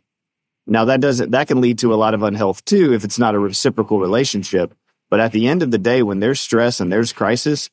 Now 0.68 0.84
that 0.84 1.00
doesn't, 1.00 1.32
that 1.32 1.48
can 1.48 1.60
lead 1.60 1.78
to 1.78 1.92
a 1.92 1.96
lot 1.96 2.14
of 2.14 2.22
unhealth 2.22 2.64
too 2.64 2.94
if 2.94 3.02
it's 3.02 3.18
not 3.18 3.34
a 3.34 3.40
reciprocal 3.40 3.98
relationship. 3.98 4.72
But 5.10 5.18
at 5.18 5.32
the 5.32 5.48
end 5.48 5.64
of 5.64 5.72
the 5.72 5.78
day, 5.78 6.04
when 6.04 6.20
there's 6.20 6.38
stress 6.38 6.78
and 6.78 6.92
there's 6.92 7.12
crisis, 7.12 7.70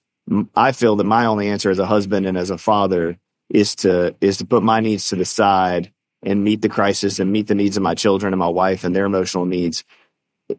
I 0.55 0.71
feel 0.71 0.95
that 0.95 1.03
my 1.03 1.27
only 1.27 1.47
answer 1.47 1.69
as 1.69 1.77
a 1.77 1.85
husband 1.85 2.25
and 2.25 2.39
as 2.39 2.49
a 2.49 2.57
father 2.57 3.19
is 3.49 3.75
to, 3.75 4.15
is 4.21 4.37
to 4.37 4.45
put 4.45 4.63
my 4.63 4.79
needs 4.79 5.09
to 5.09 5.15
the 5.15 5.25
side 5.25 5.91
and 6.23 6.43
meet 6.43 6.61
the 6.61 6.69
crisis 6.69 7.19
and 7.19 7.31
meet 7.31 7.47
the 7.47 7.55
needs 7.55 7.77
of 7.77 7.83
my 7.83 7.93
children 7.93 8.33
and 8.33 8.39
my 8.39 8.47
wife 8.47 8.83
and 8.83 8.95
their 8.95 9.05
emotional 9.05 9.45
needs 9.45 9.83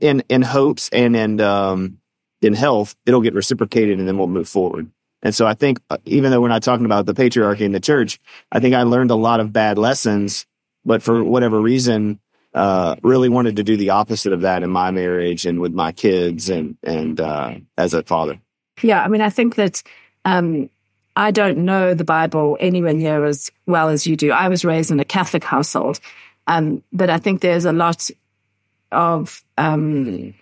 in, 0.01 0.23
in 0.29 0.43
hopes 0.43 0.89
and 0.91 1.17
in, 1.17 1.41
um, 1.41 1.99
in 2.43 2.55
health, 2.55 2.95
it'll 3.07 3.21
get 3.21 3.35
reciprocated 3.35 3.99
and 3.99 4.07
then 4.07 4.19
we'll 4.19 4.27
move 4.27 4.49
forward. 4.49 4.91
And 5.23 5.35
so 5.35 5.47
I 5.47 5.55
think, 5.55 5.81
uh, 5.91 5.97
even 6.05 6.31
though 6.31 6.41
we're 6.41 6.49
not 6.49 6.63
talking 6.63 6.87
about 6.87 7.07
the 7.07 7.15
patriarchy 7.15 7.63
in 7.63 7.73
the 7.73 7.81
church, 7.81 8.21
I 8.53 8.61
think 8.61 8.75
I 8.75 8.83
learned 8.83 9.11
a 9.11 9.17
lot 9.17 9.41
of 9.41 9.53
bad 9.53 9.79
lessons, 9.79 10.47
but 10.85 11.03
for 11.03 11.25
whatever 11.25 11.61
reason, 11.61 12.21
uh, 12.55 12.97
really 13.03 13.29
wanted 13.29 13.57
to 13.57 13.65
do 13.65 13.77
the 13.77 13.91
opposite 13.91 14.33
of 14.33 14.43
that 14.43 14.63
in 14.63 14.71
my 14.71 14.91
marriage 14.91 15.47
and 15.47 15.61
with 15.61 15.75
my 15.75 15.93
kids 15.93 16.49
and, 16.49 16.77
and, 16.83 17.21
uh, 17.21 17.55
as 17.77 17.93
a 17.93 18.03
father. 18.03 18.39
Yeah. 18.83 19.03
I 19.03 19.09
mean, 19.09 19.21
I 19.21 19.31
think 19.31 19.57
that, 19.57 19.83
um, 20.25 20.71
I 21.17 21.31
don't 21.31 21.59
know 21.59 21.95
the 21.95 22.05
Bible 22.05 22.57
anywhere 22.61 22.93
near 22.93 23.25
as 23.25 23.51
well 23.67 23.89
as 23.89 24.07
you 24.07 24.17
do. 24.17 24.31
I 24.33 24.49
was 24.49 24.65
raised 24.65 24.91
in 24.91 25.01
a 25.01 25.05
Catholic 25.05 25.43
household. 25.45 25.99
Um, 26.47 26.83
but 26.93 27.11
I 27.11 27.19
think 27.19 27.41
there's 27.41 27.65
a 27.65 27.73
lot 27.73 28.09
of, 28.93 29.43
um, 29.59 30.35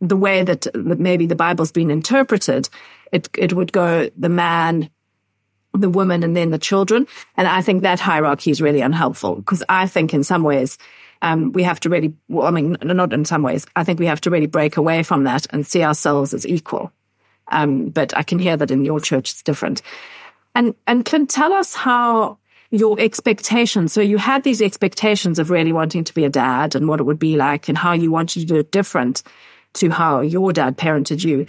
the 0.00 0.16
way 0.16 0.42
that 0.42 0.66
maybe 0.74 1.26
the 1.26 1.36
Bible's 1.36 1.70
been 1.70 1.90
interpreted 1.90 2.68
it, 3.12 3.28
it 3.36 3.52
would 3.52 3.72
go 3.72 4.10
the 4.16 4.28
man, 4.28 4.90
the 5.72 5.90
woman, 5.90 6.22
and 6.22 6.36
then 6.36 6.50
the 6.50 6.58
children. 6.58 7.06
And 7.36 7.46
I 7.46 7.62
think 7.62 7.82
that 7.82 8.00
hierarchy 8.00 8.50
is 8.50 8.60
really 8.60 8.80
unhelpful 8.80 9.36
because 9.36 9.62
I 9.68 9.86
think 9.86 10.12
in 10.12 10.24
some 10.24 10.42
ways, 10.42 10.78
um, 11.22 11.52
we 11.52 11.62
have 11.62 11.80
to 11.80 11.88
really, 11.88 12.14
well, 12.28 12.46
I 12.46 12.50
mean, 12.50 12.76
not 12.82 13.12
in 13.12 13.24
some 13.24 13.42
ways, 13.42 13.66
I 13.74 13.84
think 13.84 13.98
we 13.98 14.06
have 14.06 14.20
to 14.22 14.30
really 14.30 14.46
break 14.46 14.76
away 14.76 15.02
from 15.02 15.24
that 15.24 15.46
and 15.50 15.66
see 15.66 15.82
ourselves 15.82 16.34
as 16.34 16.46
equal. 16.46 16.92
Um, 17.48 17.88
but 17.88 18.16
I 18.16 18.22
can 18.22 18.38
hear 18.38 18.56
that 18.56 18.70
in 18.70 18.84
your 18.84 19.00
church 19.00 19.32
it's 19.32 19.42
different. 19.42 19.82
And, 20.54 20.74
and 20.86 21.04
can 21.04 21.26
tell 21.26 21.52
us 21.52 21.74
how 21.74 22.38
your 22.70 22.98
expectations. 22.98 23.92
So 23.92 24.00
you 24.00 24.18
had 24.18 24.42
these 24.42 24.60
expectations 24.60 25.38
of 25.38 25.50
really 25.50 25.72
wanting 25.72 26.04
to 26.04 26.14
be 26.14 26.24
a 26.24 26.28
dad 26.28 26.74
and 26.74 26.88
what 26.88 27.00
it 27.00 27.04
would 27.04 27.18
be 27.18 27.36
like 27.36 27.68
and 27.68 27.78
how 27.78 27.92
you 27.92 28.10
wanted 28.10 28.40
to 28.40 28.46
do 28.46 28.56
it 28.56 28.72
different 28.72 29.22
to 29.74 29.90
how 29.90 30.20
your 30.20 30.52
dad 30.52 30.76
parented 30.76 31.24
you. 31.24 31.46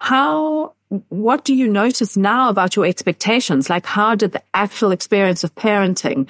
How 0.00 0.74
what 1.08 1.44
do 1.44 1.54
you 1.54 1.68
notice 1.68 2.16
now 2.16 2.48
about 2.48 2.74
your 2.74 2.86
expectations? 2.86 3.68
Like, 3.68 3.84
how 3.84 4.14
did 4.14 4.32
the 4.32 4.42
actual 4.54 4.90
experience 4.90 5.44
of 5.44 5.54
parenting 5.54 6.28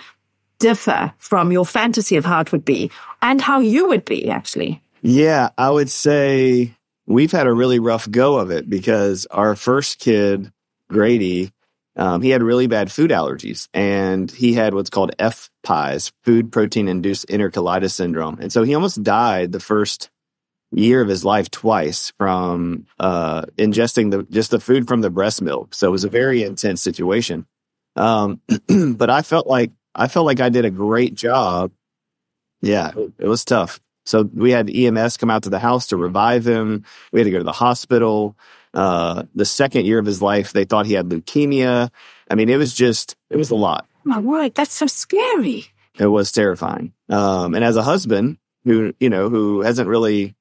differ 0.58 1.12
from 1.18 1.52
your 1.52 1.64
fantasy 1.64 2.16
of 2.16 2.24
how 2.24 2.40
it 2.40 2.50
would 2.50 2.64
be 2.64 2.90
and 3.22 3.40
how 3.40 3.60
you 3.60 3.88
would 3.88 4.04
be, 4.04 4.28
actually? 4.28 4.82
Yeah, 5.00 5.50
I 5.56 5.70
would 5.70 5.90
say 5.90 6.74
we've 7.08 7.32
had 7.32 7.46
a 7.46 7.52
really 7.52 7.78
rough 7.78 8.08
go 8.10 8.38
of 8.38 8.50
it 8.50 8.68
because 8.68 9.26
our 9.30 9.56
first 9.56 9.98
kid, 9.98 10.52
Grady, 10.88 11.52
um, 11.96 12.22
he 12.22 12.30
had 12.30 12.42
really 12.42 12.68
bad 12.68 12.92
food 12.92 13.10
allergies 13.10 13.68
and 13.74 14.30
he 14.30 14.52
had 14.52 14.74
what's 14.74 14.90
called 14.90 15.16
FPIES, 15.18 16.12
food 16.22 16.52
protein 16.52 16.86
induced 16.86 17.26
enterocolitis 17.28 17.92
syndrome. 17.92 18.38
And 18.40 18.52
so 18.52 18.62
he 18.62 18.74
almost 18.74 19.02
died 19.02 19.50
the 19.50 19.58
first 19.58 20.10
year 20.70 21.00
of 21.00 21.08
his 21.08 21.24
life 21.24 21.50
twice 21.50 22.12
from 22.18 22.86
uh, 23.00 23.42
ingesting 23.56 24.10
the 24.10 24.22
just 24.24 24.50
the 24.50 24.60
food 24.60 24.86
from 24.86 25.00
the 25.00 25.10
breast 25.10 25.40
milk. 25.40 25.74
So 25.74 25.88
it 25.88 25.92
was 25.92 26.04
a 26.04 26.10
very 26.10 26.42
intense 26.42 26.82
situation. 26.82 27.46
Um, 27.96 28.42
but 28.68 29.08
I 29.08 29.22
felt 29.22 29.46
like 29.46 29.72
I 29.94 30.08
felt 30.08 30.26
like 30.26 30.40
I 30.40 30.50
did 30.50 30.66
a 30.66 30.70
great 30.70 31.14
job. 31.14 31.72
Yeah, 32.60 32.92
it 33.18 33.26
was 33.26 33.44
tough. 33.44 33.80
So 34.08 34.28
we 34.34 34.50
had 34.50 34.74
EMS 34.74 35.18
come 35.18 35.30
out 35.30 35.42
to 35.42 35.50
the 35.50 35.58
house 35.58 35.88
to 35.88 35.96
revive 35.96 36.46
him. 36.46 36.84
We 37.12 37.20
had 37.20 37.24
to 37.24 37.30
go 37.30 37.38
to 37.38 37.44
the 37.44 37.52
hospital. 37.52 38.36
Uh, 38.72 39.24
the 39.34 39.44
second 39.44 39.86
year 39.86 39.98
of 39.98 40.06
his 40.06 40.22
life, 40.22 40.52
they 40.52 40.64
thought 40.64 40.86
he 40.86 40.94
had 40.94 41.08
leukemia. 41.08 41.90
I 42.30 42.34
mean, 42.34 42.48
it 42.48 42.56
was 42.56 42.74
just, 42.74 43.16
it 43.28 43.36
was 43.36 43.50
a 43.50 43.54
lot. 43.54 43.86
My 44.04 44.18
word, 44.18 44.54
that's 44.54 44.72
so 44.72 44.86
scary. 44.86 45.66
It 45.98 46.06
was 46.06 46.32
terrifying. 46.32 46.92
Um, 47.10 47.54
and 47.54 47.64
as 47.64 47.76
a 47.76 47.82
husband 47.82 48.38
who, 48.64 48.94
you 48.98 49.10
know, 49.10 49.28
who 49.28 49.60
hasn't 49.60 49.88
really 49.88 50.34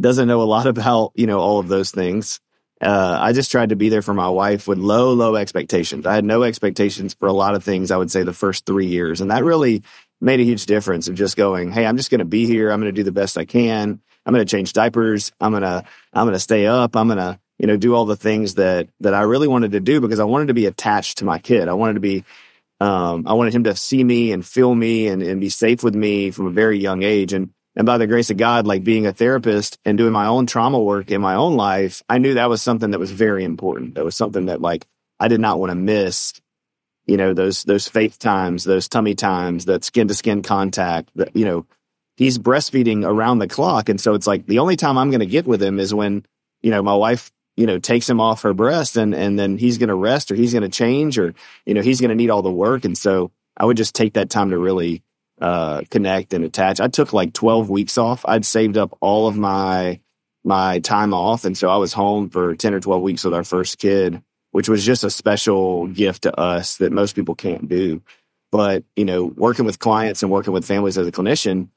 doesn't 0.00 0.28
know 0.28 0.42
a 0.42 0.44
lot 0.44 0.66
about, 0.74 1.12
you 1.14 1.26
know, 1.26 1.38
all 1.38 1.60
of 1.60 1.68
those 1.68 1.92
things. 1.92 2.40
Uh, 2.80 3.18
I 3.20 3.32
just 3.32 3.50
tried 3.50 3.70
to 3.70 3.76
be 3.76 3.88
there 3.88 4.02
for 4.02 4.12
my 4.12 4.28
wife 4.28 4.68
with 4.68 4.78
low, 4.78 5.14
low 5.14 5.34
expectations. 5.36 6.06
I 6.06 6.14
had 6.14 6.26
no 6.26 6.42
expectations 6.42 7.14
for 7.14 7.26
a 7.26 7.32
lot 7.32 7.54
of 7.54 7.64
things. 7.64 7.90
I 7.90 7.96
would 7.96 8.10
say 8.10 8.22
the 8.22 8.34
first 8.34 8.66
three 8.66 8.86
years. 8.86 9.22
And 9.22 9.30
that 9.30 9.44
really 9.44 9.82
made 10.20 10.40
a 10.40 10.44
huge 10.44 10.66
difference 10.66 11.08
of 11.08 11.14
just 11.14 11.36
going, 11.36 11.70
Hey, 11.72 11.86
I'm 11.86 11.96
just 11.96 12.10
going 12.10 12.20
to 12.20 12.24
be 12.24 12.46
here. 12.46 12.70
I'm 12.70 12.80
going 12.80 12.92
to 12.92 12.98
do 12.98 13.04
the 13.04 13.12
best 13.12 13.38
I 13.38 13.44
can. 13.44 14.00
I'm 14.24 14.34
going 14.34 14.44
to 14.44 14.50
change 14.50 14.72
diapers. 14.72 15.32
I'm 15.40 15.52
going 15.52 15.62
to, 15.62 15.84
I'm 16.12 16.24
going 16.24 16.34
to 16.34 16.40
stay 16.40 16.66
up. 16.66 16.96
I'm 16.96 17.06
going 17.06 17.18
to, 17.18 17.38
you 17.58 17.66
know, 17.66 17.76
do 17.76 17.94
all 17.94 18.06
the 18.06 18.16
things 18.16 18.54
that, 18.54 18.88
that 19.00 19.14
I 19.14 19.22
really 19.22 19.48
wanted 19.48 19.72
to 19.72 19.80
do 19.80 20.00
because 20.00 20.18
I 20.18 20.24
wanted 20.24 20.48
to 20.48 20.54
be 20.54 20.66
attached 20.66 21.18
to 21.18 21.24
my 21.24 21.38
kid. 21.38 21.68
I 21.68 21.74
wanted 21.74 21.94
to 21.94 22.00
be, 22.00 22.24
um, 22.80 23.26
I 23.26 23.34
wanted 23.34 23.54
him 23.54 23.64
to 23.64 23.76
see 23.76 24.02
me 24.02 24.32
and 24.32 24.44
feel 24.44 24.74
me 24.74 25.06
and, 25.06 25.22
and 25.22 25.40
be 25.40 25.48
safe 25.48 25.82
with 25.82 25.94
me 25.94 26.32
from 26.32 26.46
a 26.46 26.50
very 26.50 26.78
young 26.78 27.02
age. 27.02 27.32
And 27.32 27.50
and 27.76 27.84
by 27.84 27.98
the 27.98 28.06
grace 28.06 28.30
of 28.30 28.38
God, 28.38 28.66
like 28.66 28.84
being 28.84 29.06
a 29.06 29.12
therapist 29.12 29.78
and 29.84 29.98
doing 29.98 30.12
my 30.12 30.26
own 30.26 30.46
trauma 30.46 30.80
work 30.80 31.10
in 31.10 31.20
my 31.20 31.34
own 31.34 31.56
life, 31.56 32.02
I 32.08 32.16
knew 32.16 32.34
that 32.34 32.48
was 32.48 32.62
something 32.62 32.92
that 32.92 32.98
was 32.98 33.12
very 33.12 33.44
important. 33.44 33.96
That 33.96 34.04
was 34.04 34.16
something 34.16 34.46
that 34.46 34.62
like 34.62 34.86
I 35.20 35.28
did 35.28 35.40
not 35.40 35.60
want 35.60 35.70
to 35.70 35.76
miss. 35.76 36.32
You 37.06 37.16
know, 37.16 37.34
those 37.34 37.64
those 37.64 37.88
faith 37.88 38.18
times, 38.18 38.64
those 38.64 38.88
tummy 38.88 39.14
times, 39.14 39.66
that 39.66 39.84
skin 39.84 40.08
to 40.08 40.14
skin 40.14 40.42
contact, 40.42 41.10
that 41.16 41.34
you 41.36 41.44
know, 41.44 41.66
he's 42.16 42.38
breastfeeding 42.38 43.04
around 43.06 43.38
the 43.38 43.48
clock. 43.48 43.88
And 43.88 44.00
so 44.00 44.14
it's 44.14 44.26
like 44.26 44.46
the 44.46 44.58
only 44.58 44.76
time 44.76 44.98
I'm 44.98 45.10
gonna 45.10 45.26
get 45.26 45.46
with 45.46 45.62
him 45.62 45.78
is 45.78 45.94
when, 45.94 46.24
you 46.62 46.70
know, 46.70 46.82
my 46.82 46.94
wife, 46.94 47.30
you 47.56 47.66
know, 47.66 47.78
takes 47.78 48.08
him 48.08 48.20
off 48.20 48.42
her 48.42 48.54
breast 48.54 48.96
and 48.96 49.14
and 49.14 49.38
then 49.38 49.56
he's 49.58 49.78
gonna 49.78 49.94
rest 49.94 50.30
or 50.30 50.34
he's 50.34 50.52
gonna 50.52 50.68
change 50.68 51.18
or, 51.18 51.34
you 51.64 51.74
know, 51.74 51.82
he's 51.82 52.00
gonna 52.00 52.14
need 52.14 52.30
all 52.30 52.42
the 52.42 52.50
work. 52.50 52.84
And 52.84 52.98
so 52.98 53.30
I 53.56 53.64
would 53.64 53.76
just 53.76 53.94
take 53.94 54.14
that 54.14 54.30
time 54.30 54.50
to 54.50 54.58
really 54.58 55.02
uh, 55.40 55.82
connect 55.90 56.32
and 56.34 56.44
attach. 56.44 56.80
I 56.80 56.88
took 56.88 57.12
like 57.12 57.32
12 57.32 57.70
weeks 57.70 57.98
off. 57.98 58.24
I'd 58.26 58.44
saved 58.44 58.76
up 58.76 58.96
all 59.00 59.28
of 59.28 59.36
my, 59.36 60.00
my 60.44 60.80
time 60.80 61.12
off. 61.14 61.44
And 61.44 61.56
so 61.56 61.68
I 61.68 61.76
was 61.76 61.92
home 61.92 62.30
for 62.30 62.54
10 62.54 62.74
or 62.74 62.80
12 62.80 63.02
weeks 63.02 63.24
with 63.24 63.34
our 63.34 63.44
first 63.44 63.78
kid, 63.78 64.22
which 64.56 64.70
was 64.70 64.86
just 64.86 65.04
a 65.04 65.10
special 65.10 65.86
gift 65.86 66.22
to 66.22 66.34
us 66.40 66.78
that 66.78 66.90
most 66.90 67.14
people 67.14 67.34
can't 67.34 67.68
do. 67.68 68.00
But, 68.50 68.84
you 68.96 69.04
know, 69.04 69.26
working 69.26 69.66
with 69.66 69.78
clients 69.78 70.22
and 70.22 70.32
working 70.32 70.54
with 70.54 70.64
families 70.64 70.96
as 70.96 71.06
a 71.06 71.12
clinician, 71.12 71.68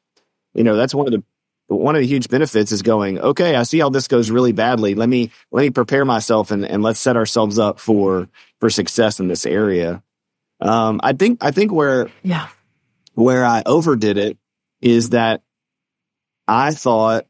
you 0.54 0.64
know, 0.64 0.78
that's 0.78 0.96
one 0.96 1.06
of 1.06 1.12
the, 1.12 1.76
one 1.76 1.98
of 1.98 2.00
the 2.00 2.08
huge 2.08 2.30
benefits 2.30 2.72
is 2.72 2.82
going, 2.82 3.20
okay, 3.20 3.58
I 3.58 3.64
see 3.64 3.80
how 3.80 3.90
this 3.90 4.08
goes 4.08 4.32
really 4.32 4.54
badly. 4.54 4.96
Let 4.96 5.10
me, 5.10 5.30
let 5.52 5.64
me 5.64 5.72
prepare 5.72 6.06
myself 6.06 6.52
and, 6.52 6.64
and 6.64 6.82
let's 6.82 7.02
set 7.02 7.18
ourselves 7.18 7.60
up 7.60 7.82
for, 7.82 8.30
for 8.62 8.70
success 8.70 9.20
in 9.20 9.28
this 9.28 9.46
area. 9.46 10.02
Um, 10.62 11.02
I 11.04 11.12
think, 11.12 11.44
I 11.44 11.52
think 11.52 11.74
where, 11.74 12.10
yeah 12.24 12.48
where 13.14 13.46
I 13.46 13.62
overdid 13.66 14.18
it 14.18 14.38
is 14.80 15.10
that 15.10 15.42
I 16.48 16.72
thought 16.72 17.28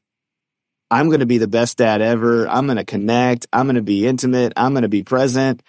I'm 0.92 1.08
going 1.08 1.20
to 1.20 1.26
be 1.26 1.38
the 1.38 1.48
best 1.48 1.78
dad 1.78 2.02
ever. 2.02 2.48
I'm 2.48 2.66
going 2.66 2.78
to 2.78 2.86
connect. 2.86 3.48
I'm 3.54 3.66
going 3.66 3.76
to 3.76 3.82
be 3.82 4.08
intimate. 4.08 4.54
I'm 4.56 4.74
going 4.74 4.84
to 4.84 4.90
be 4.90 5.04
present. 5.04 5.62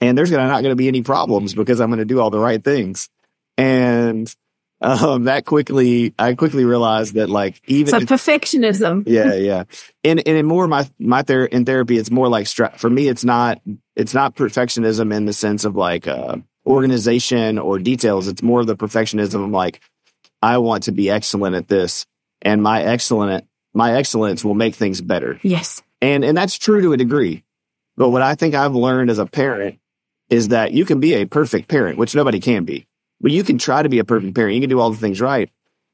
And 0.00 0.16
there's 0.18 0.30
gonna, 0.30 0.48
not 0.48 0.62
going 0.62 0.72
to 0.72 0.76
be 0.76 0.88
any 0.88 1.02
problems 1.02 1.54
because 1.54 1.80
I'm 1.80 1.90
going 1.90 1.98
to 1.98 2.04
do 2.04 2.20
all 2.20 2.30
the 2.30 2.38
right 2.38 2.62
things. 2.62 3.08
And 3.56 4.34
um, 4.80 5.24
that 5.24 5.44
quickly, 5.44 6.12
I 6.18 6.34
quickly 6.34 6.64
realized 6.64 7.14
that 7.14 7.30
like 7.30 7.60
even 7.66 7.90
so 7.90 8.00
perfectionism. 8.00 9.04
yeah, 9.06 9.34
yeah. 9.34 9.64
And 10.02 10.26
and 10.26 10.36
in 10.36 10.46
more 10.46 10.66
my 10.66 10.88
my 10.98 11.22
ther- 11.22 11.44
in 11.44 11.64
therapy, 11.64 11.98
it's 11.98 12.10
more 12.10 12.28
like 12.28 12.48
stra- 12.48 12.76
for 12.76 12.90
me, 12.90 13.06
it's 13.06 13.24
not 13.24 13.60
it's 13.94 14.12
not 14.12 14.34
perfectionism 14.34 15.14
in 15.14 15.26
the 15.26 15.32
sense 15.32 15.64
of 15.64 15.76
like 15.76 16.08
uh, 16.08 16.36
organization 16.66 17.58
or 17.58 17.78
details. 17.78 18.28
It's 18.28 18.42
more 18.42 18.60
of 18.60 18.66
the 18.66 18.76
perfectionism 18.76 19.44
of 19.44 19.50
like, 19.50 19.80
I 20.40 20.58
want 20.58 20.84
to 20.84 20.92
be 20.92 21.10
excellent 21.10 21.56
at 21.56 21.68
this 21.68 22.06
and 22.40 22.62
my 22.62 22.82
excellent, 22.82 23.46
my 23.74 23.94
excellence 23.94 24.44
will 24.44 24.54
make 24.54 24.74
things 24.74 25.00
better. 25.00 25.38
Yes. 25.42 25.82
And, 26.00 26.24
and 26.24 26.36
that's 26.36 26.58
true 26.58 26.82
to 26.82 26.92
a 26.92 26.96
degree. 26.96 27.44
But 27.96 28.10
what 28.10 28.22
I 28.22 28.34
think 28.34 28.54
I've 28.54 28.74
learned 28.74 29.10
as 29.10 29.18
a 29.18 29.26
parent 29.26 29.78
is 30.30 30.48
that 30.48 30.72
you 30.72 30.84
can 30.84 31.00
be 31.00 31.14
a 31.14 31.26
perfect 31.26 31.68
parent, 31.68 31.98
which 31.98 32.14
nobody 32.14 32.40
can 32.40 32.64
be, 32.64 32.86
but 33.20 33.32
you 33.32 33.44
can 33.44 33.58
try 33.58 33.82
to 33.82 33.88
be 33.88 33.98
a 33.98 34.04
perfect 34.04 34.34
parent. 34.34 34.54
You 34.54 34.60
can 34.60 34.70
do 34.70 34.80
all 34.80 34.90
the 34.90 34.96
things 34.96 35.20
right. 35.20 35.50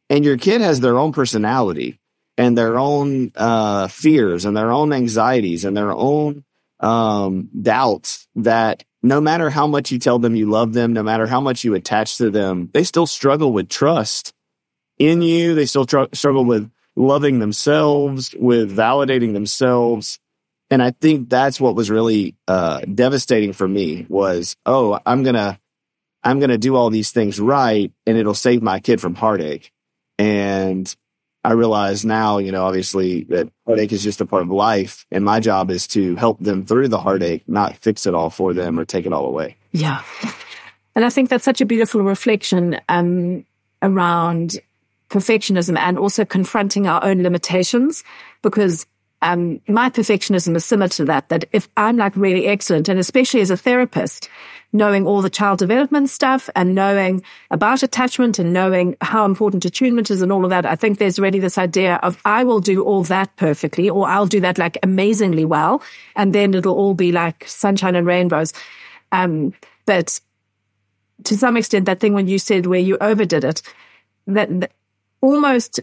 And 0.08 0.25
your 0.25 0.37
kid 0.38 0.61
has 0.61 0.80
their 0.80 0.99
own 0.99 1.12
personality 1.12 1.99
and 2.37 2.56
their 2.56 2.78
own 2.78 3.32
uh, 3.35 3.88
fears 3.88 4.44
and 4.44 4.56
their 4.56 4.70
own 4.70 4.92
anxieties 4.92 5.64
and 5.64 5.76
their 5.76 5.92
own 5.92 6.44
um, 6.80 7.50
doubts 7.61 8.28
that 8.37 8.85
no 9.02 9.20
matter 9.20 9.50
how 9.50 9.66
much 9.66 9.90
you 9.90 9.99
tell 9.99 10.18
them 10.18 10.37
you 10.37 10.49
love 10.49 10.73
them, 10.73 10.92
no 10.92 11.02
matter 11.02 11.26
how 11.26 11.40
much 11.40 11.64
you 11.64 11.75
attach 11.75 12.16
to 12.18 12.30
them, 12.30 12.70
they 12.73 12.85
still 12.85 13.06
struggle 13.06 13.52
with 13.52 13.68
trust 13.68 14.32
in 14.99 15.23
you. 15.23 15.54
They 15.54 15.66
still 15.66 15.85
tr- 15.85 16.04
struggle 16.12 16.44
with 16.44 16.70
loving 16.99 17.38
themselves, 17.38 18.35
with 18.38 18.76
validating 18.76 19.33
themselves. 19.33 20.19
And 20.71 20.83
I 20.83 20.90
think 20.90 21.31
that's 21.31 21.61
what 21.61 21.75
was 21.75 21.90
really 21.90 22.35
uh, 22.47 22.81
devastating 22.81 23.52
for 23.52 23.67
me 23.67 24.05
was, 24.09 24.57
oh, 24.67 24.99
I'm 25.07 25.23
gonna, 25.23 25.59
I'm 26.23 26.40
gonna 26.40 26.59
do 26.59 26.76
all 26.76 26.90
these 26.90 27.11
things 27.11 27.40
right, 27.40 27.90
and 28.07 28.19
it'll 28.19 28.35
save 28.35 28.62
my 28.62 28.81
kid 28.81 29.00
from 29.00 29.14
heartache. 29.14 29.73
And 30.19 30.95
I 31.45 31.52
realize 31.52 32.05
now, 32.05 32.38
you 32.38 32.50
know, 32.50 32.64
obviously 32.64 33.23
that 33.25 33.49
heartache 33.64 33.93
is 33.93 34.02
just 34.02 34.21
a 34.21 34.26
part 34.26 34.43
of 34.43 34.50
life. 34.50 35.07
And 35.11 35.25
my 35.25 35.40
job 35.40 35.71
is 35.71 35.87
to 35.88 36.17
help 36.17 36.40
them 36.40 36.67
through 36.67 36.88
the 36.88 36.99
heartache, 36.99 37.45
not 37.47 37.76
fix 37.76 38.07
it 38.07 38.14
all 38.14 38.28
for 38.28 38.52
them 38.52 38.78
or 38.78 38.85
take 38.85 39.07
it 39.07 39.12
all 39.12 39.25
away. 39.25 39.57
Yeah. 39.71 40.02
And 40.97 41.05
I 41.05 41.11
think 41.11 41.31
that's 41.31 41.45
such 41.45 41.61
a 41.61 41.64
beautiful 41.64 42.02
reflection 42.02 42.81
um, 42.88 43.47
around 43.81 44.59
perfectionism 45.10 45.78
and 45.78 45.98
also 45.98 46.24
confronting 46.24 46.86
our 46.86 47.02
own 47.04 47.22
limitations 47.22 48.04
because 48.42 48.86
um, 49.22 49.60
my 49.66 49.90
perfectionism 49.90 50.54
is 50.54 50.64
similar 50.64 50.88
to 50.88 51.04
that, 51.06 51.28
that 51.28 51.44
if 51.52 51.68
I'm 51.76 51.96
like 51.96 52.14
really 52.16 52.46
excellent, 52.46 52.88
and 52.88 53.00
especially 53.00 53.40
as 53.40 53.50
a 53.50 53.56
therapist, 53.56 54.28
knowing 54.72 55.06
all 55.06 55.22
the 55.22 55.30
child 55.30 55.58
development 55.58 56.10
stuff 56.10 56.48
and 56.54 56.74
knowing 56.74 57.22
about 57.50 57.82
attachment 57.82 58.38
and 58.38 58.52
knowing 58.52 58.96
how 59.00 59.24
important 59.24 59.64
attunement 59.64 60.10
is 60.10 60.22
and 60.22 60.30
all 60.30 60.44
of 60.44 60.50
that, 60.50 60.66
I 60.66 60.76
think 60.76 60.98
there's 60.98 61.18
really 61.18 61.40
this 61.40 61.58
idea 61.58 61.96
of 62.02 62.18
I 62.24 62.44
will 62.44 62.60
do 62.60 62.84
all 62.84 63.02
that 63.04 63.34
perfectly 63.36 63.88
or 63.88 64.06
I'll 64.06 64.26
do 64.26 64.40
that 64.40 64.58
like 64.58 64.78
amazingly 64.82 65.44
well. 65.44 65.82
And 66.16 66.34
then 66.34 66.54
it'll 66.54 66.76
all 66.76 66.94
be 66.94 67.12
like 67.12 67.44
sunshine 67.48 67.96
and 67.96 68.06
rainbows. 68.06 68.52
Um, 69.10 69.54
but 69.86 70.20
to 71.24 71.36
some 71.36 71.56
extent, 71.56 71.86
that 71.86 71.98
thing 71.98 72.12
when 72.12 72.28
you 72.28 72.38
said 72.38 72.66
where 72.66 72.78
you 72.78 72.98
overdid 73.00 73.44
it, 73.44 73.62
that, 74.26 74.70
almost 75.20 75.80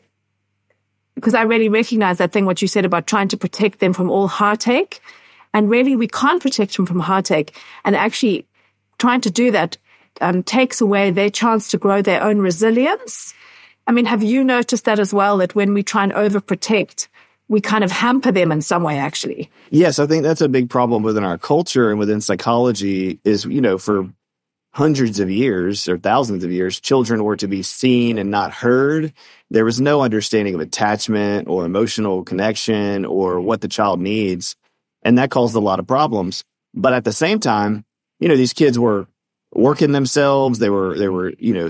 because 1.15 1.33
I 1.33 1.43
really 1.43 1.69
recognize 1.69 2.17
that 2.17 2.31
thing, 2.31 2.45
what 2.45 2.61
you 2.61 2.67
said 2.67 2.85
about 2.85 3.07
trying 3.07 3.29
to 3.29 3.37
protect 3.37 3.79
them 3.79 3.93
from 3.93 4.09
all 4.09 4.27
heartache. 4.27 4.99
And 5.53 5.69
really, 5.69 5.95
we 5.95 6.07
can't 6.07 6.41
protect 6.41 6.75
them 6.75 6.85
from 6.85 6.99
heartache. 6.99 7.57
And 7.85 7.95
actually, 7.95 8.45
trying 8.99 9.21
to 9.21 9.31
do 9.31 9.51
that 9.51 9.77
um, 10.21 10.43
takes 10.43 10.81
away 10.81 11.11
their 11.11 11.29
chance 11.29 11.69
to 11.69 11.77
grow 11.77 12.01
their 12.01 12.21
own 12.21 12.39
resilience. 12.39 13.33
I 13.87 13.91
mean, 13.91 14.05
have 14.05 14.23
you 14.23 14.43
noticed 14.43 14.85
that 14.85 14.99
as 14.99 15.13
well? 15.13 15.37
That 15.37 15.55
when 15.55 15.73
we 15.73 15.83
try 15.83 16.03
and 16.03 16.11
overprotect, 16.13 17.07
we 17.47 17.61
kind 17.61 17.83
of 17.83 17.91
hamper 17.91 18.31
them 18.31 18.51
in 18.51 18.61
some 18.61 18.83
way, 18.83 18.97
actually. 18.97 19.49
Yes, 19.69 19.99
I 19.99 20.07
think 20.07 20.23
that's 20.23 20.41
a 20.41 20.49
big 20.49 20.69
problem 20.69 21.03
within 21.03 21.23
our 21.23 21.37
culture 21.37 21.89
and 21.89 21.99
within 21.99 22.19
psychology 22.19 23.19
is, 23.23 23.45
you 23.45 23.61
know, 23.61 23.77
for 23.77 24.09
hundreds 24.75 25.21
of 25.21 25.31
years 25.31 25.87
or 25.87 25.97
thousands 25.97 26.43
of 26.43 26.51
years, 26.51 26.81
children 26.81 27.23
were 27.23 27.37
to 27.37 27.47
be 27.47 27.63
seen 27.63 28.17
and 28.17 28.29
not 28.29 28.51
heard. 28.51 29.13
There 29.49 29.63
was 29.63 29.79
no 29.79 30.01
understanding 30.01 30.53
of 30.53 30.59
attachment 30.59 31.47
or 31.47 31.63
emotional 31.63 32.25
connection 32.25 33.05
or 33.05 33.35
mm-hmm. 33.35 33.45
what 33.45 33.61
the 33.61 33.69
child 33.69 34.01
needs. 34.01 34.57
And 35.01 35.17
that 35.17 35.31
caused 35.31 35.55
a 35.55 35.61
lot 35.61 35.79
of 35.79 35.87
problems. 35.87 36.43
But 36.73 36.91
at 36.91 37.05
the 37.05 37.13
same 37.13 37.39
time, 37.39 37.85
you 38.19 38.27
know, 38.27 38.35
these 38.35 38.51
kids 38.51 38.77
were 38.77 39.07
working 39.55 39.91
themselves. 39.91 40.59
They 40.59 40.69
were, 40.69 40.97
they 40.97 41.09
were, 41.09 41.33
you 41.39 41.53
know, 41.53 41.69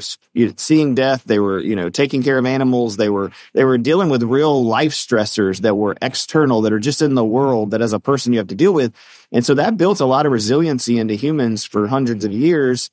seeing 0.58 0.96
death. 0.96 1.24
They 1.26 1.40
were, 1.40 1.60
you 1.60 1.76
know, 1.76 1.90
taking 1.90 2.24
care 2.24 2.38
of 2.38 2.46
animals. 2.46 2.98
They 2.98 3.10
were, 3.10 3.32
they 3.54 3.64
were 3.64 3.78
dealing 3.78 4.10
with 4.10 4.24
real 4.24 4.64
life 4.64 4.94
stressors 4.94 5.62
that 5.62 5.76
were 5.76 5.96
external, 6.02 6.62
that 6.62 6.74
are 6.74 6.80
just 6.80 7.02
in 7.02 7.16
the 7.16 7.26
world 7.26 7.72
that 7.72 7.82
as 7.82 7.94
a 7.94 8.00
person 8.00 8.34
you 8.34 8.40
have 8.40 8.48
to 8.48 8.56
deal 8.56 8.74
with. 8.74 8.94
And 9.32 9.46
so 9.46 9.54
that 9.54 9.78
built 9.78 10.00
a 10.00 10.06
lot 10.06 10.26
of 10.26 10.32
resiliency 10.32 10.98
into 10.98 11.14
humans 11.14 11.64
for 11.64 11.88
hundreds 11.88 12.26
of 12.26 12.32
years 12.32 12.90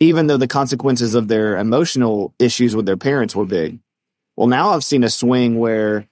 even 0.00 0.26
though 0.26 0.36
the 0.36 0.48
consequences 0.48 1.14
of 1.14 1.28
their 1.28 1.56
emotional 1.56 2.34
issues 2.38 2.74
with 2.74 2.86
their 2.86 2.96
parents 2.96 3.34
were 3.34 3.44
big. 3.44 3.78
Well, 4.36 4.48
now 4.48 4.70
I've 4.70 4.84
seen 4.84 5.04
a 5.04 5.10
swing 5.10 5.58
where, 5.58 6.08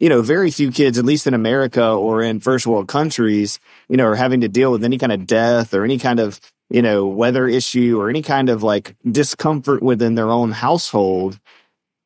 you 0.00 0.08
know, 0.08 0.22
very 0.22 0.50
few 0.50 0.72
kids, 0.72 0.98
at 0.98 1.04
least 1.04 1.26
in 1.26 1.34
America 1.34 1.86
or 1.86 2.22
in 2.22 2.40
first 2.40 2.66
world 2.66 2.88
countries, 2.88 3.60
you 3.88 3.96
know, 3.96 4.06
are 4.06 4.16
having 4.16 4.40
to 4.40 4.48
deal 4.48 4.72
with 4.72 4.84
any 4.84 4.98
kind 4.98 5.12
of 5.12 5.26
death 5.26 5.74
or 5.74 5.84
any 5.84 5.98
kind 5.98 6.20
of, 6.20 6.40
you 6.68 6.82
know, 6.82 7.06
weather 7.06 7.46
issue 7.46 8.00
or 8.00 8.10
any 8.10 8.22
kind 8.22 8.48
of 8.48 8.62
like 8.62 8.96
discomfort 9.08 9.82
within 9.82 10.14
their 10.14 10.30
own 10.30 10.52
household. 10.52 11.38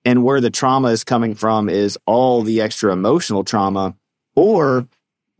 And 0.04 0.24
where 0.24 0.40
the 0.40 0.50
trauma 0.50 0.88
is 0.88 1.04
coming 1.04 1.34
from 1.34 1.68
is 1.68 1.98
all 2.06 2.42
the 2.42 2.62
extra 2.62 2.92
emotional 2.92 3.44
trauma 3.44 3.94
or 4.34 4.86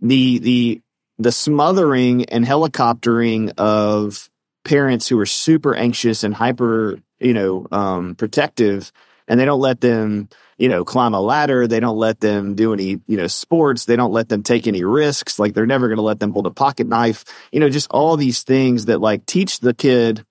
the, 0.01 0.39
the, 0.39 0.81
the 1.19 1.33
smothering 1.33 2.27
and 2.27 2.45
helicoptering 2.45 3.53
of 3.59 4.29
parents 4.65 5.09
who 5.09 5.19
are 5.19 5.27
super 5.27 5.75
anxious 5.75 6.25
and 6.25 6.35
hyper, 6.35 6.99
you 7.19 7.35
know, 7.35 7.67
um, 7.73 8.15
protective, 8.15 8.93
and 9.27 9.41
they 9.41 9.45
don't 9.45 9.61
let 9.61 9.81
them, 9.81 10.29
you 10.61 10.69
know, 10.69 10.85
climb 10.85 11.15
a 11.15 11.21
ladder. 11.21 11.67
They 11.67 11.81
don't 11.81 11.97
let 11.97 12.21
them 12.21 12.55
do 12.55 12.75
any, 12.75 13.01
you 13.07 13.17
know, 13.17 13.29
sports. 13.29 13.87
They 13.87 13.97
don't 13.97 14.13
let 14.13 14.29
them 14.29 14.43
take 14.43 14.67
any 14.67 14.85
risks. 14.85 15.39
Like 15.39 15.55
they're 15.55 15.65
never 15.65 15.89
going 15.89 15.97
to 15.97 16.03
let 16.03 16.21
them 16.21 16.33
hold 16.33 16.47
a 16.47 16.51
pocket 16.51 16.87
knife. 16.87 17.25
You 17.51 17.61
know, 17.61 17.71
just 17.71 17.91
all 17.91 18.19
these 18.19 18.43
things 18.43 18.85
that 18.85 19.01
like 19.01 19.25
teach 19.25 19.61
the 19.61 19.73
kid. 19.73 20.23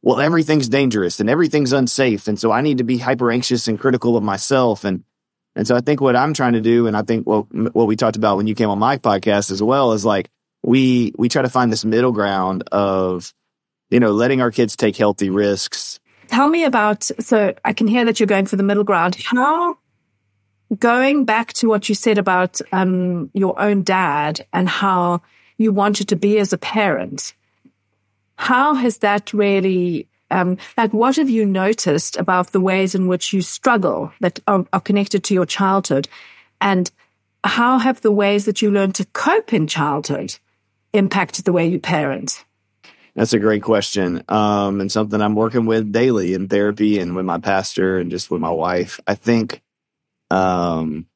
Well, 0.00 0.20
everything's 0.20 0.68
dangerous 0.68 1.18
and 1.18 1.28
everything's 1.28 1.72
unsafe, 1.72 2.28
and 2.28 2.38
so 2.38 2.50
I 2.50 2.60
need 2.60 2.78
to 2.78 2.84
be 2.84 2.98
hyper 2.98 3.30
anxious 3.30 3.68
and 3.68 3.78
critical 3.78 4.16
of 4.16 4.22
myself. 4.22 4.84
And 4.84 5.02
and 5.56 5.66
so 5.66 5.76
I 5.76 5.80
think 5.80 6.00
what 6.00 6.16
I'm 6.16 6.32
trying 6.32 6.54
to 6.54 6.60
do, 6.60 6.86
and 6.86 6.96
I 6.96 7.02
think 7.02 7.26
what 7.26 7.52
what 7.52 7.86
we 7.86 7.96
talked 7.96 8.16
about 8.16 8.36
when 8.36 8.46
you 8.46 8.54
came 8.54 8.70
on 8.70 8.78
my 8.78 8.98
podcast 8.98 9.50
as 9.50 9.62
well, 9.62 9.92
is 9.92 10.04
like 10.04 10.28
we 10.62 11.12
we 11.18 11.28
try 11.28 11.42
to 11.42 11.48
find 11.48 11.72
this 11.72 11.84
middle 11.84 12.12
ground 12.12 12.64
of 12.70 13.32
you 13.92 14.00
know, 14.00 14.12
letting 14.12 14.40
our 14.40 14.50
kids 14.50 14.74
take 14.74 14.96
healthy 14.96 15.28
risks. 15.28 16.00
Tell 16.32 16.48
me 16.48 16.64
about, 16.64 17.04
so 17.04 17.54
I 17.62 17.74
can 17.74 17.86
hear 17.86 18.06
that 18.06 18.18
you're 18.18 18.26
going 18.26 18.46
for 18.46 18.56
the 18.56 18.62
middle 18.62 18.84
ground. 18.84 19.16
How, 19.22 19.76
going 20.78 21.26
back 21.26 21.52
to 21.52 21.68
what 21.68 21.90
you 21.90 21.94
said 21.94 22.16
about 22.16 22.58
um, 22.72 23.30
your 23.34 23.60
own 23.60 23.82
dad 23.82 24.46
and 24.50 24.66
how 24.66 25.20
you 25.58 25.72
wanted 25.74 26.08
to 26.08 26.16
be 26.16 26.38
as 26.38 26.54
a 26.54 26.56
parent, 26.56 27.34
how 28.36 28.72
has 28.72 28.96
that 28.98 29.34
really, 29.34 30.08
um, 30.30 30.56
like, 30.78 30.94
what 30.94 31.16
have 31.16 31.28
you 31.28 31.44
noticed 31.44 32.16
about 32.16 32.52
the 32.52 32.62
ways 32.62 32.94
in 32.94 33.08
which 33.08 33.34
you 33.34 33.42
struggle 33.42 34.10
that 34.20 34.40
are, 34.46 34.64
are 34.72 34.80
connected 34.80 35.22
to 35.24 35.34
your 35.34 35.44
childhood? 35.44 36.08
And 36.62 36.90
how 37.44 37.78
have 37.78 38.00
the 38.00 38.10
ways 38.10 38.46
that 38.46 38.62
you 38.62 38.70
learned 38.70 38.94
to 38.94 39.04
cope 39.12 39.52
in 39.52 39.66
childhood 39.66 40.38
impacted 40.94 41.44
the 41.44 41.52
way 41.52 41.66
you 41.66 41.78
parent? 41.78 42.42
That's 43.14 43.34
a 43.34 43.38
great 43.38 43.62
question. 43.62 44.24
Um, 44.28 44.80
and 44.80 44.90
something 44.90 45.20
I'm 45.20 45.34
working 45.34 45.66
with 45.66 45.92
daily 45.92 46.34
in 46.34 46.48
therapy 46.48 46.98
and 46.98 47.14
with 47.14 47.26
my 47.26 47.38
pastor 47.38 47.98
and 47.98 48.10
just 48.10 48.30
with 48.30 48.40
my 48.40 48.50
wife. 48.50 49.00
I 49.06 49.14
think, 49.14 49.62
um, 50.30 51.06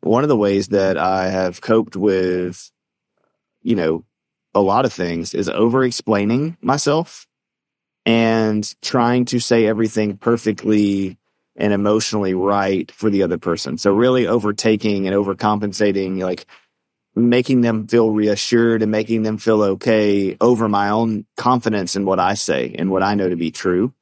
one 0.00 0.22
of 0.22 0.28
the 0.28 0.36
ways 0.36 0.68
that 0.68 0.96
I 0.96 1.28
have 1.28 1.60
coped 1.60 1.96
with, 1.96 2.70
you 3.62 3.74
know, 3.74 4.04
a 4.54 4.60
lot 4.60 4.84
of 4.84 4.92
things 4.92 5.34
is 5.34 5.48
over 5.48 5.82
explaining 5.82 6.56
myself 6.60 7.26
and 8.06 8.72
trying 8.82 9.24
to 9.24 9.40
say 9.40 9.66
everything 9.66 10.16
perfectly 10.18 11.18
and 11.56 11.72
emotionally 11.72 12.34
right 12.34 12.90
for 12.92 13.10
the 13.10 13.22
other 13.22 13.38
person. 13.38 13.78
So 13.78 13.94
really 13.94 14.26
overtaking 14.26 15.06
and 15.06 15.16
overcompensating, 15.16 16.20
like 16.20 16.46
making 17.16 17.60
them 17.60 17.86
feel 17.86 18.10
reassured 18.10 18.82
and 18.82 18.90
making 18.90 19.22
them 19.22 19.38
feel 19.38 19.62
okay 19.62 20.36
over 20.40 20.68
my 20.68 20.90
own 20.90 21.26
confidence 21.36 21.96
in 21.96 22.04
what 22.04 22.18
I 22.18 22.34
say 22.34 22.74
and 22.76 22.90
what 22.90 23.02
I 23.02 23.14
know 23.14 23.28
to 23.28 23.36
be 23.36 23.50
true. 23.50 23.92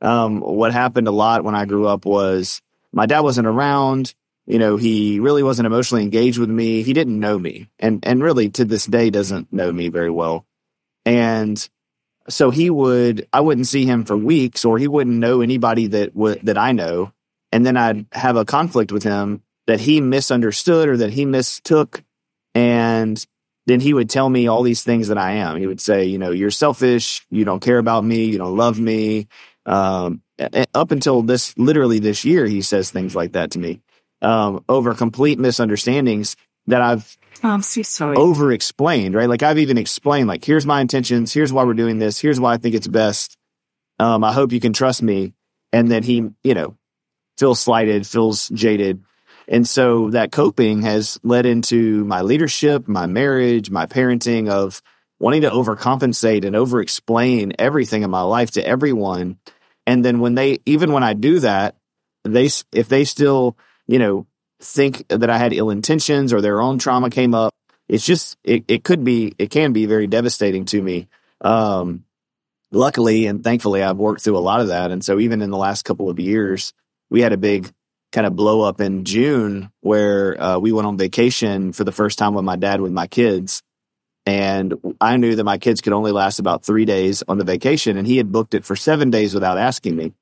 Um, 0.00 0.40
what 0.40 0.72
happened 0.72 1.08
a 1.08 1.12
lot 1.12 1.42
when 1.42 1.56
I 1.56 1.64
grew 1.64 1.88
up 1.88 2.04
was 2.04 2.62
my 2.92 3.06
dad 3.06 3.20
wasn't 3.20 3.48
around. 3.48 4.14
You 4.46 4.58
know, 4.58 4.76
he 4.76 5.18
really 5.20 5.42
wasn't 5.42 5.66
emotionally 5.66 6.04
engaged 6.04 6.38
with 6.38 6.48
me. 6.48 6.82
He 6.82 6.92
didn't 6.92 7.18
know 7.18 7.38
me 7.38 7.68
and, 7.78 8.04
and 8.06 8.22
really 8.22 8.48
to 8.50 8.64
this 8.64 8.86
day 8.86 9.10
doesn't 9.10 9.52
know 9.52 9.72
me 9.72 9.88
very 9.88 10.10
well. 10.10 10.46
And 11.04 11.68
so 12.28 12.50
he 12.50 12.70
would, 12.70 13.26
I 13.32 13.40
wouldn't 13.40 13.66
see 13.66 13.84
him 13.84 14.04
for 14.04 14.16
weeks 14.16 14.64
or 14.64 14.78
he 14.78 14.86
wouldn't 14.86 15.16
know 15.16 15.40
anybody 15.40 15.88
that 15.88 16.14
would, 16.14 16.40
that 16.42 16.56
I 16.56 16.72
know. 16.72 17.12
And 17.50 17.66
then 17.66 17.76
I'd 17.76 18.06
have 18.12 18.36
a 18.36 18.44
conflict 18.44 18.92
with 18.92 19.02
him 19.02 19.42
that 19.66 19.80
he 19.80 20.00
misunderstood 20.00 20.88
or 20.88 20.96
that 20.98 21.10
he 21.10 21.24
mistook 21.24 22.02
and 22.58 23.26
then 23.66 23.80
he 23.80 23.94
would 23.94 24.10
tell 24.10 24.28
me 24.28 24.48
all 24.48 24.62
these 24.62 24.82
things 24.82 25.08
that 25.08 25.18
I 25.18 25.32
am. 25.32 25.56
He 25.58 25.66
would 25.66 25.80
say, 25.80 26.06
you 26.06 26.18
know, 26.18 26.30
you're 26.30 26.50
selfish. 26.50 27.24
You 27.30 27.44
don't 27.44 27.60
care 27.60 27.78
about 27.78 28.04
me. 28.04 28.24
You 28.24 28.38
don't 28.38 28.56
love 28.56 28.80
me. 28.80 29.28
Um, 29.64 30.22
up 30.74 30.90
until 30.90 31.22
this, 31.22 31.56
literally 31.56 32.00
this 32.00 32.24
year, 32.24 32.46
he 32.46 32.62
says 32.62 32.90
things 32.90 33.14
like 33.14 33.32
that 33.32 33.52
to 33.52 33.58
me 33.58 33.80
um, 34.22 34.64
over 34.68 34.94
complete 34.94 35.38
misunderstandings. 35.38 36.34
that 36.66 36.82
I've 36.82 37.16
oh, 37.44 37.50
I'm 37.50 37.62
so 37.62 37.82
sorry. 37.82 38.16
over 38.16 38.52
explained, 38.52 39.14
right? 39.14 39.28
Like 39.28 39.42
I've 39.42 39.58
even 39.58 39.78
explained, 39.78 40.28
like, 40.28 40.44
here's 40.44 40.66
my 40.66 40.80
intentions. 40.80 41.32
Here's 41.32 41.52
why 41.52 41.64
we're 41.64 41.74
doing 41.74 41.98
this. 41.98 42.18
Here's 42.18 42.40
why 42.40 42.54
I 42.54 42.56
think 42.56 42.74
it's 42.74 42.88
best. 42.88 43.36
Um, 43.98 44.24
I 44.24 44.32
hope 44.32 44.52
you 44.52 44.60
can 44.60 44.72
trust 44.72 45.02
me. 45.02 45.34
And 45.72 45.90
then 45.90 46.02
he, 46.02 46.30
you 46.42 46.54
know, 46.54 46.76
feels 47.36 47.60
slighted, 47.60 48.06
feels 48.06 48.48
jaded. 48.48 49.02
And 49.48 49.66
so 49.66 50.10
that 50.10 50.30
coping 50.30 50.82
has 50.82 51.18
led 51.22 51.46
into 51.46 52.04
my 52.04 52.20
leadership, 52.20 52.86
my 52.86 53.06
marriage, 53.06 53.70
my 53.70 53.86
parenting 53.86 54.50
of 54.50 54.82
wanting 55.18 55.40
to 55.40 55.50
overcompensate 55.50 56.44
and 56.44 56.54
over 56.54 56.80
explain 56.80 57.54
everything 57.58 58.02
in 58.02 58.10
my 58.10 58.20
life 58.20 58.52
to 58.52 58.66
everyone. 58.66 59.38
And 59.86 60.04
then 60.04 60.20
when 60.20 60.34
they, 60.34 60.58
even 60.66 60.92
when 60.92 61.02
I 61.02 61.14
do 61.14 61.40
that, 61.40 61.76
they, 62.24 62.50
if 62.72 62.88
they 62.88 63.04
still, 63.04 63.56
you 63.86 63.98
know, 63.98 64.26
think 64.60 65.08
that 65.08 65.30
I 65.30 65.38
had 65.38 65.54
ill 65.54 65.70
intentions 65.70 66.32
or 66.32 66.42
their 66.42 66.60
own 66.60 66.78
trauma 66.78 67.08
came 67.08 67.34
up, 67.34 67.54
it's 67.88 68.04
just, 68.04 68.36
it, 68.44 68.64
it 68.68 68.84
could 68.84 69.02
be, 69.02 69.34
it 69.38 69.50
can 69.50 69.72
be 69.72 69.86
very 69.86 70.06
devastating 70.06 70.66
to 70.66 70.82
me. 70.82 71.08
Um, 71.40 72.04
luckily 72.70 73.26
and 73.26 73.42
thankfully, 73.42 73.82
I've 73.82 73.96
worked 73.96 74.20
through 74.20 74.36
a 74.36 74.40
lot 74.40 74.60
of 74.60 74.68
that. 74.68 74.90
And 74.90 75.02
so 75.02 75.18
even 75.18 75.40
in 75.40 75.50
the 75.50 75.56
last 75.56 75.86
couple 75.86 76.10
of 76.10 76.20
years, 76.20 76.74
we 77.08 77.22
had 77.22 77.32
a 77.32 77.38
big 77.38 77.72
kind 78.12 78.26
of 78.26 78.34
blow 78.34 78.62
up 78.62 78.80
in 78.80 79.04
June 79.04 79.70
where 79.80 80.40
uh, 80.42 80.58
we 80.58 80.72
went 80.72 80.86
on 80.86 80.96
vacation 80.96 81.72
for 81.72 81.84
the 81.84 81.92
first 81.92 82.18
time 82.18 82.34
with 82.34 82.44
my 82.44 82.56
dad 82.56 82.80
with 82.80 82.92
my 82.92 83.06
kids. 83.06 83.62
And 84.26 84.74
I 85.00 85.16
knew 85.16 85.36
that 85.36 85.44
my 85.44 85.58
kids 85.58 85.80
could 85.80 85.92
only 85.92 86.12
last 86.12 86.38
about 86.38 86.64
three 86.64 86.84
days 86.84 87.22
on 87.28 87.38
the 87.38 87.44
vacation, 87.44 87.96
and 87.96 88.06
he 88.06 88.18
had 88.18 88.30
booked 88.30 88.52
it 88.52 88.64
for 88.64 88.76
seven 88.76 89.10
days 89.10 89.32
without 89.32 89.56
asking 89.56 89.96
me. 89.96 90.12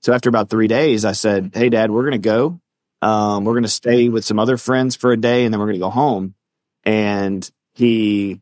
So 0.00 0.12
after 0.12 0.28
about 0.28 0.50
three 0.50 0.66
days, 0.66 1.04
I 1.04 1.12
said, 1.12 1.52
Hey, 1.54 1.68
dad, 1.68 1.90
we're 1.90 2.02
going 2.02 2.12
to 2.12 2.18
go. 2.18 2.60
Um, 3.02 3.44
we're 3.44 3.52
going 3.52 3.62
to 3.62 3.68
stay 3.68 4.08
with 4.08 4.24
some 4.24 4.40
other 4.40 4.56
friends 4.56 4.96
for 4.96 5.12
a 5.12 5.16
day, 5.16 5.44
and 5.44 5.54
then 5.54 5.60
we're 5.60 5.66
going 5.66 5.76
to 5.76 5.86
go 5.86 5.90
home. 5.90 6.34
And 6.82 7.48
he 7.74 8.40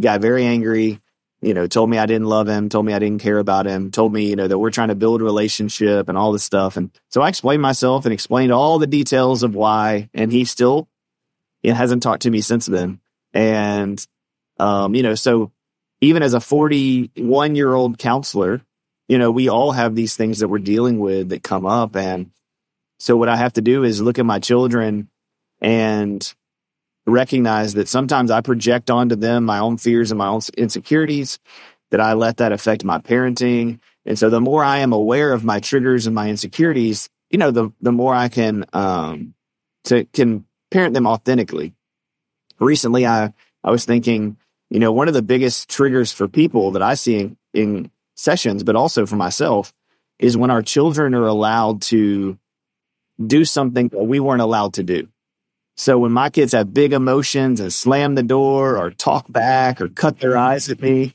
got 0.00 0.20
very 0.20 0.44
angry 0.44 1.00
you 1.42 1.54
know, 1.54 1.66
told 1.66 1.88
me 1.88 1.98
I 1.98 2.06
didn't 2.06 2.26
love 2.26 2.48
him, 2.48 2.68
told 2.68 2.84
me 2.84 2.92
I 2.92 2.98
didn't 2.98 3.22
care 3.22 3.38
about 3.38 3.66
him, 3.66 3.90
told 3.90 4.12
me, 4.12 4.28
you 4.28 4.36
know, 4.36 4.46
that 4.46 4.58
we're 4.58 4.70
trying 4.70 4.88
to 4.88 4.94
build 4.94 5.20
a 5.20 5.24
relationship 5.24 6.08
and 6.08 6.18
all 6.18 6.32
this 6.32 6.44
stuff. 6.44 6.76
And 6.76 6.90
so 7.08 7.22
I 7.22 7.28
explained 7.28 7.62
myself 7.62 8.04
and 8.04 8.12
explained 8.12 8.52
all 8.52 8.78
the 8.78 8.86
details 8.86 9.42
of 9.42 9.54
why. 9.54 10.10
And 10.12 10.30
he 10.30 10.44
still 10.44 10.88
it 11.62 11.74
hasn't 11.74 12.02
talked 12.02 12.22
to 12.22 12.30
me 12.30 12.40
since 12.40 12.66
then. 12.66 13.00
And, 13.32 14.04
um, 14.58 14.94
you 14.94 15.02
know, 15.02 15.14
so 15.14 15.52
even 16.00 16.22
as 16.22 16.34
a 16.34 16.40
41 16.40 17.54
year 17.54 17.72
old 17.72 17.98
counselor, 17.98 18.62
you 19.08 19.18
know, 19.18 19.30
we 19.30 19.48
all 19.48 19.72
have 19.72 19.94
these 19.94 20.16
things 20.16 20.38
that 20.38 20.48
we're 20.48 20.58
dealing 20.58 20.98
with 20.98 21.30
that 21.30 21.42
come 21.42 21.66
up. 21.66 21.96
And 21.96 22.30
so 22.98 23.16
what 23.16 23.28
I 23.28 23.36
have 23.36 23.54
to 23.54 23.60
do 23.60 23.84
is 23.84 24.00
look 24.00 24.18
at 24.18 24.26
my 24.26 24.38
children 24.38 25.08
and 25.60 26.34
recognize 27.10 27.74
that 27.74 27.88
sometimes 27.88 28.30
I 28.30 28.40
project 28.40 28.90
onto 28.90 29.16
them 29.16 29.44
my 29.44 29.58
own 29.58 29.76
fears 29.76 30.10
and 30.10 30.18
my 30.18 30.28
own 30.28 30.40
insecurities, 30.56 31.38
that 31.90 32.00
I 32.00 32.12
let 32.12 32.38
that 32.38 32.52
affect 32.52 32.84
my 32.84 32.98
parenting. 32.98 33.80
And 34.06 34.18
so 34.18 34.30
the 34.30 34.40
more 34.40 34.64
I 34.64 34.78
am 34.78 34.92
aware 34.92 35.32
of 35.32 35.44
my 35.44 35.60
triggers 35.60 36.06
and 36.06 36.14
my 36.14 36.28
insecurities, 36.30 37.08
you 37.30 37.38
know, 37.38 37.50
the, 37.50 37.70
the 37.80 37.92
more 37.92 38.14
I 38.14 38.28
can, 38.28 38.64
um, 38.72 39.34
to, 39.84 40.04
can 40.06 40.44
parent 40.70 40.94
them 40.94 41.06
authentically. 41.06 41.74
Recently, 42.58 43.06
I, 43.06 43.32
I 43.64 43.70
was 43.70 43.84
thinking, 43.84 44.36
you 44.70 44.78
know, 44.78 44.92
one 44.92 45.08
of 45.08 45.14
the 45.14 45.22
biggest 45.22 45.68
triggers 45.68 46.12
for 46.12 46.28
people 46.28 46.72
that 46.72 46.82
I 46.82 46.94
see 46.94 47.18
in, 47.18 47.36
in 47.52 47.90
sessions, 48.14 48.62
but 48.62 48.76
also 48.76 49.06
for 49.06 49.16
myself, 49.16 49.72
is 50.18 50.36
when 50.36 50.50
our 50.50 50.62
children 50.62 51.14
are 51.14 51.26
allowed 51.26 51.82
to 51.82 52.38
do 53.26 53.44
something 53.44 53.88
that 53.88 54.04
we 54.04 54.20
weren't 54.20 54.42
allowed 54.42 54.74
to 54.74 54.82
do. 54.82 55.08
So 55.80 55.98
when 55.98 56.12
my 56.12 56.28
kids 56.28 56.52
have 56.52 56.74
big 56.74 56.92
emotions 56.92 57.58
and 57.58 57.72
slam 57.72 58.14
the 58.14 58.22
door 58.22 58.76
or 58.76 58.90
talk 58.90 59.32
back 59.32 59.80
or 59.80 59.88
cut 59.88 60.20
their 60.20 60.36
eyes 60.36 60.68
at 60.68 60.78
me, 60.82 61.14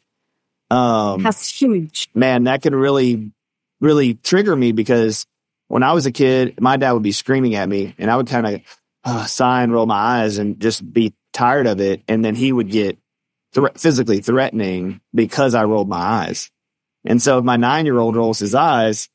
um, 0.72 1.22
that's 1.22 1.52
huge. 1.52 2.10
Man, 2.16 2.46
that 2.46 2.64
can 2.64 2.74
really, 2.74 3.32
really 3.80 4.16
trigger 4.16 4.56
me 4.56 4.72
because 4.72 5.28
when 5.68 5.84
I 5.84 5.94
was 5.94 6.08
a 6.08 6.12
kid, 6.12 6.60
my 6.60 6.78
dad 6.78 6.94
would 6.94 7.04
be 7.04 7.12
screaming 7.12 7.54
at 7.54 7.70
me 7.70 7.94
and 8.00 8.10
I 8.10 8.18
would 8.18 8.26
kind 8.26 8.48
of 8.48 8.62
uh, 9.04 9.26
sigh 9.26 9.62
and 9.62 9.72
roll 9.72 9.86
my 9.86 10.24
eyes 10.24 10.40
and 10.40 10.60
just 10.60 10.92
be 10.92 11.14
tired 11.32 11.68
of 11.68 11.80
it. 11.80 12.02
And 12.08 12.26
then 12.26 12.34
he 12.34 12.52
would 12.52 12.72
get 12.72 12.98
physically 13.76 14.22
threatening 14.22 15.00
because 15.14 15.54
I 15.54 15.66
rolled 15.66 15.90
my 15.90 16.02
eyes. 16.02 16.50
And 17.06 17.22
so 17.22 17.38
if 17.38 17.46
my 17.46 17.58
nine 17.58 17.86
year 17.86 18.00
old 18.00 18.16
rolls 18.16 18.40
his 18.40 18.56
eyes, 18.56 19.10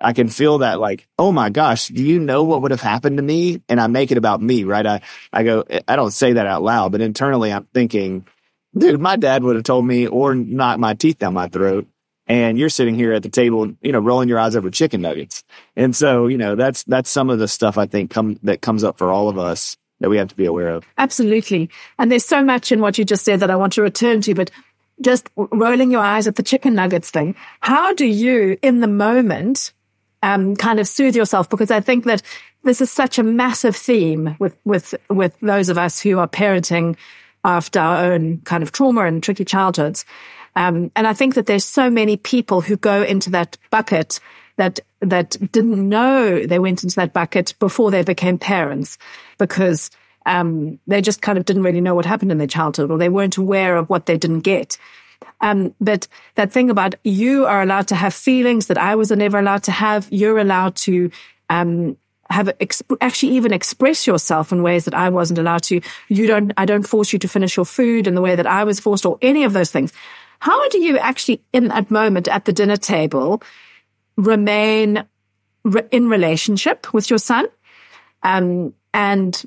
I 0.00 0.12
can 0.12 0.28
feel 0.28 0.58
that 0.58 0.80
like, 0.80 1.08
oh 1.18 1.32
my 1.32 1.50
gosh, 1.50 1.88
do 1.88 2.02
you 2.02 2.20
know 2.20 2.44
what 2.44 2.62
would 2.62 2.70
have 2.70 2.80
happened 2.80 3.16
to 3.16 3.22
me? 3.22 3.62
And 3.68 3.80
I 3.80 3.88
make 3.88 4.10
it 4.12 4.18
about 4.18 4.40
me, 4.40 4.64
right? 4.64 4.86
I, 4.86 5.00
I 5.32 5.42
go, 5.42 5.64
I 5.86 5.96
don't 5.96 6.12
say 6.12 6.34
that 6.34 6.46
out 6.46 6.62
loud, 6.62 6.92
but 6.92 7.00
internally 7.00 7.52
I'm 7.52 7.64
thinking, 7.74 8.26
dude, 8.76 9.00
my 9.00 9.16
dad 9.16 9.42
would 9.42 9.56
have 9.56 9.64
told 9.64 9.86
me 9.86 10.06
or 10.06 10.34
knocked 10.34 10.78
my 10.78 10.94
teeth 10.94 11.18
down 11.18 11.34
my 11.34 11.48
throat. 11.48 11.86
And 12.26 12.58
you're 12.58 12.68
sitting 12.68 12.94
here 12.94 13.14
at 13.14 13.22
the 13.22 13.30
table, 13.30 13.72
you 13.80 13.90
know, 13.90 14.00
rolling 14.00 14.28
your 14.28 14.38
eyes 14.38 14.54
over 14.54 14.70
chicken 14.70 15.00
nuggets. 15.00 15.42
And 15.74 15.96
so, 15.96 16.26
you 16.26 16.36
know, 16.36 16.56
that's, 16.56 16.84
that's 16.84 17.08
some 17.08 17.30
of 17.30 17.38
the 17.38 17.48
stuff 17.48 17.78
I 17.78 17.86
think 17.86 18.10
come, 18.10 18.38
that 18.42 18.60
comes 18.60 18.84
up 18.84 18.98
for 18.98 19.10
all 19.10 19.30
of 19.30 19.38
us 19.38 19.78
that 20.00 20.10
we 20.10 20.18
have 20.18 20.28
to 20.28 20.36
be 20.36 20.44
aware 20.44 20.68
of. 20.68 20.84
Absolutely. 20.98 21.70
And 21.98 22.12
there's 22.12 22.26
so 22.26 22.44
much 22.44 22.70
in 22.70 22.80
what 22.80 22.98
you 22.98 23.04
just 23.04 23.24
said 23.24 23.40
that 23.40 23.50
I 23.50 23.56
want 23.56 23.72
to 23.72 23.82
return 23.82 24.20
to, 24.20 24.34
but 24.34 24.50
just 25.00 25.30
rolling 25.36 25.90
your 25.90 26.02
eyes 26.02 26.26
at 26.26 26.36
the 26.36 26.42
chicken 26.42 26.74
nuggets 26.74 27.10
thing. 27.10 27.34
How 27.60 27.94
do 27.94 28.04
you, 28.04 28.58
in 28.62 28.80
the 28.80 28.88
moment, 28.88 29.72
um, 30.22 30.56
kind 30.56 30.80
of 30.80 30.88
soothe 30.88 31.16
yourself 31.16 31.48
because 31.48 31.70
I 31.70 31.80
think 31.80 32.04
that 32.04 32.22
this 32.64 32.80
is 32.80 32.90
such 32.90 33.18
a 33.18 33.22
massive 33.22 33.76
theme 33.76 34.36
with, 34.38 34.56
with, 34.64 34.94
with 35.08 35.38
those 35.40 35.68
of 35.68 35.78
us 35.78 36.00
who 36.00 36.18
are 36.18 36.28
parenting 36.28 36.96
after 37.44 37.78
our 37.78 38.12
own 38.12 38.38
kind 38.38 38.62
of 38.62 38.72
trauma 38.72 39.04
and 39.04 39.22
tricky 39.22 39.44
childhoods. 39.44 40.04
Um, 40.56 40.90
and 40.96 41.06
I 41.06 41.12
think 41.12 41.34
that 41.34 41.46
there's 41.46 41.64
so 41.64 41.88
many 41.88 42.16
people 42.16 42.60
who 42.60 42.76
go 42.76 43.02
into 43.02 43.30
that 43.30 43.56
bucket 43.70 44.18
that, 44.56 44.80
that 45.00 45.36
didn't 45.52 45.88
know 45.88 46.44
they 46.44 46.58
went 46.58 46.82
into 46.82 46.96
that 46.96 47.12
bucket 47.12 47.54
before 47.60 47.90
they 47.90 48.02
became 48.02 48.38
parents 48.38 48.98
because, 49.38 49.90
um, 50.26 50.80
they 50.86 51.00
just 51.00 51.22
kind 51.22 51.38
of 51.38 51.44
didn't 51.44 51.62
really 51.62 51.80
know 51.80 51.94
what 51.94 52.04
happened 52.04 52.32
in 52.32 52.38
their 52.38 52.46
childhood 52.48 52.90
or 52.90 52.98
they 52.98 53.08
weren't 53.08 53.36
aware 53.36 53.76
of 53.76 53.88
what 53.88 54.06
they 54.06 54.18
didn't 54.18 54.40
get. 54.40 54.76
Um, 55.40 55.74
but 55.80 56.08
that 56.34 56.52
thing 56.52 56.70
about 56.70 56.94
you 57.04 57.46
are 57.46 57.62
allowed 57.62 57.88
to 57.88 57.94
have 57.94 58.14
feelings 58.14 58.66
that 58.66 58.78
I 58.78 58.94
was 58.94 59.10
never 59.10 59.38
allowed 59.38 59.62
to 59.64 59.72
have. 59.72 60.08
You're 60.10 60.38
allowed 60.38 60.76
to, 60.76 61.10
um, 61.48 61.96
have 62.30 62.46
exp- 62.58 62.96
actually 63.00 63.32
even 63.32 63.52
express 63.52 64.06
yourself 64.06 64.52
in 64.52 64.62
ways 64.62 64.84
that 64.84 64.94
I 64.94 65.08
wasn't 65.08 65.38
allowed 65.38 65.62
to. 65.64 65.80
You 66.08 66.26
don't, 66.26 66.52
I 66.56 66.66
don't 66.66 66.86
force 66.86 67.12
you 67.12 67.18
to 67.20 67.28
finish 67.28 67.56
your 67.56 67.64
food 67.64 68.06
in 68.06 68.14
the 68.14 68.20
way 68.20 68.36
that 68.36 68.46
I 68.46 68.64
was 68.64 68.80
forced 68.80 69.06
or 69.06 69.18
any 69.22 69.44
of 69.44 69.52
those 69.52 69.70
things. 69.70 69.92
How 70.40 70.68
do 70.68 70.78
you 70.78 70.98
actually 70.98 71.42
in 71.52 71.68
that 71.68 71.90
moment 71.90 72.28
at 72.28 72.44
the 72.44 72.52
dinner 72.52 72.76
table 72.76 73.42
remain 74.16 75.04
re- 75.64 75.88
in 75.90 76.08
relationship 76.08 76.92
with 76.92 77.08
your 77.08 77.18
son? 77.18 77.46
Um, 78.22 78.74
and, 78.92 79.42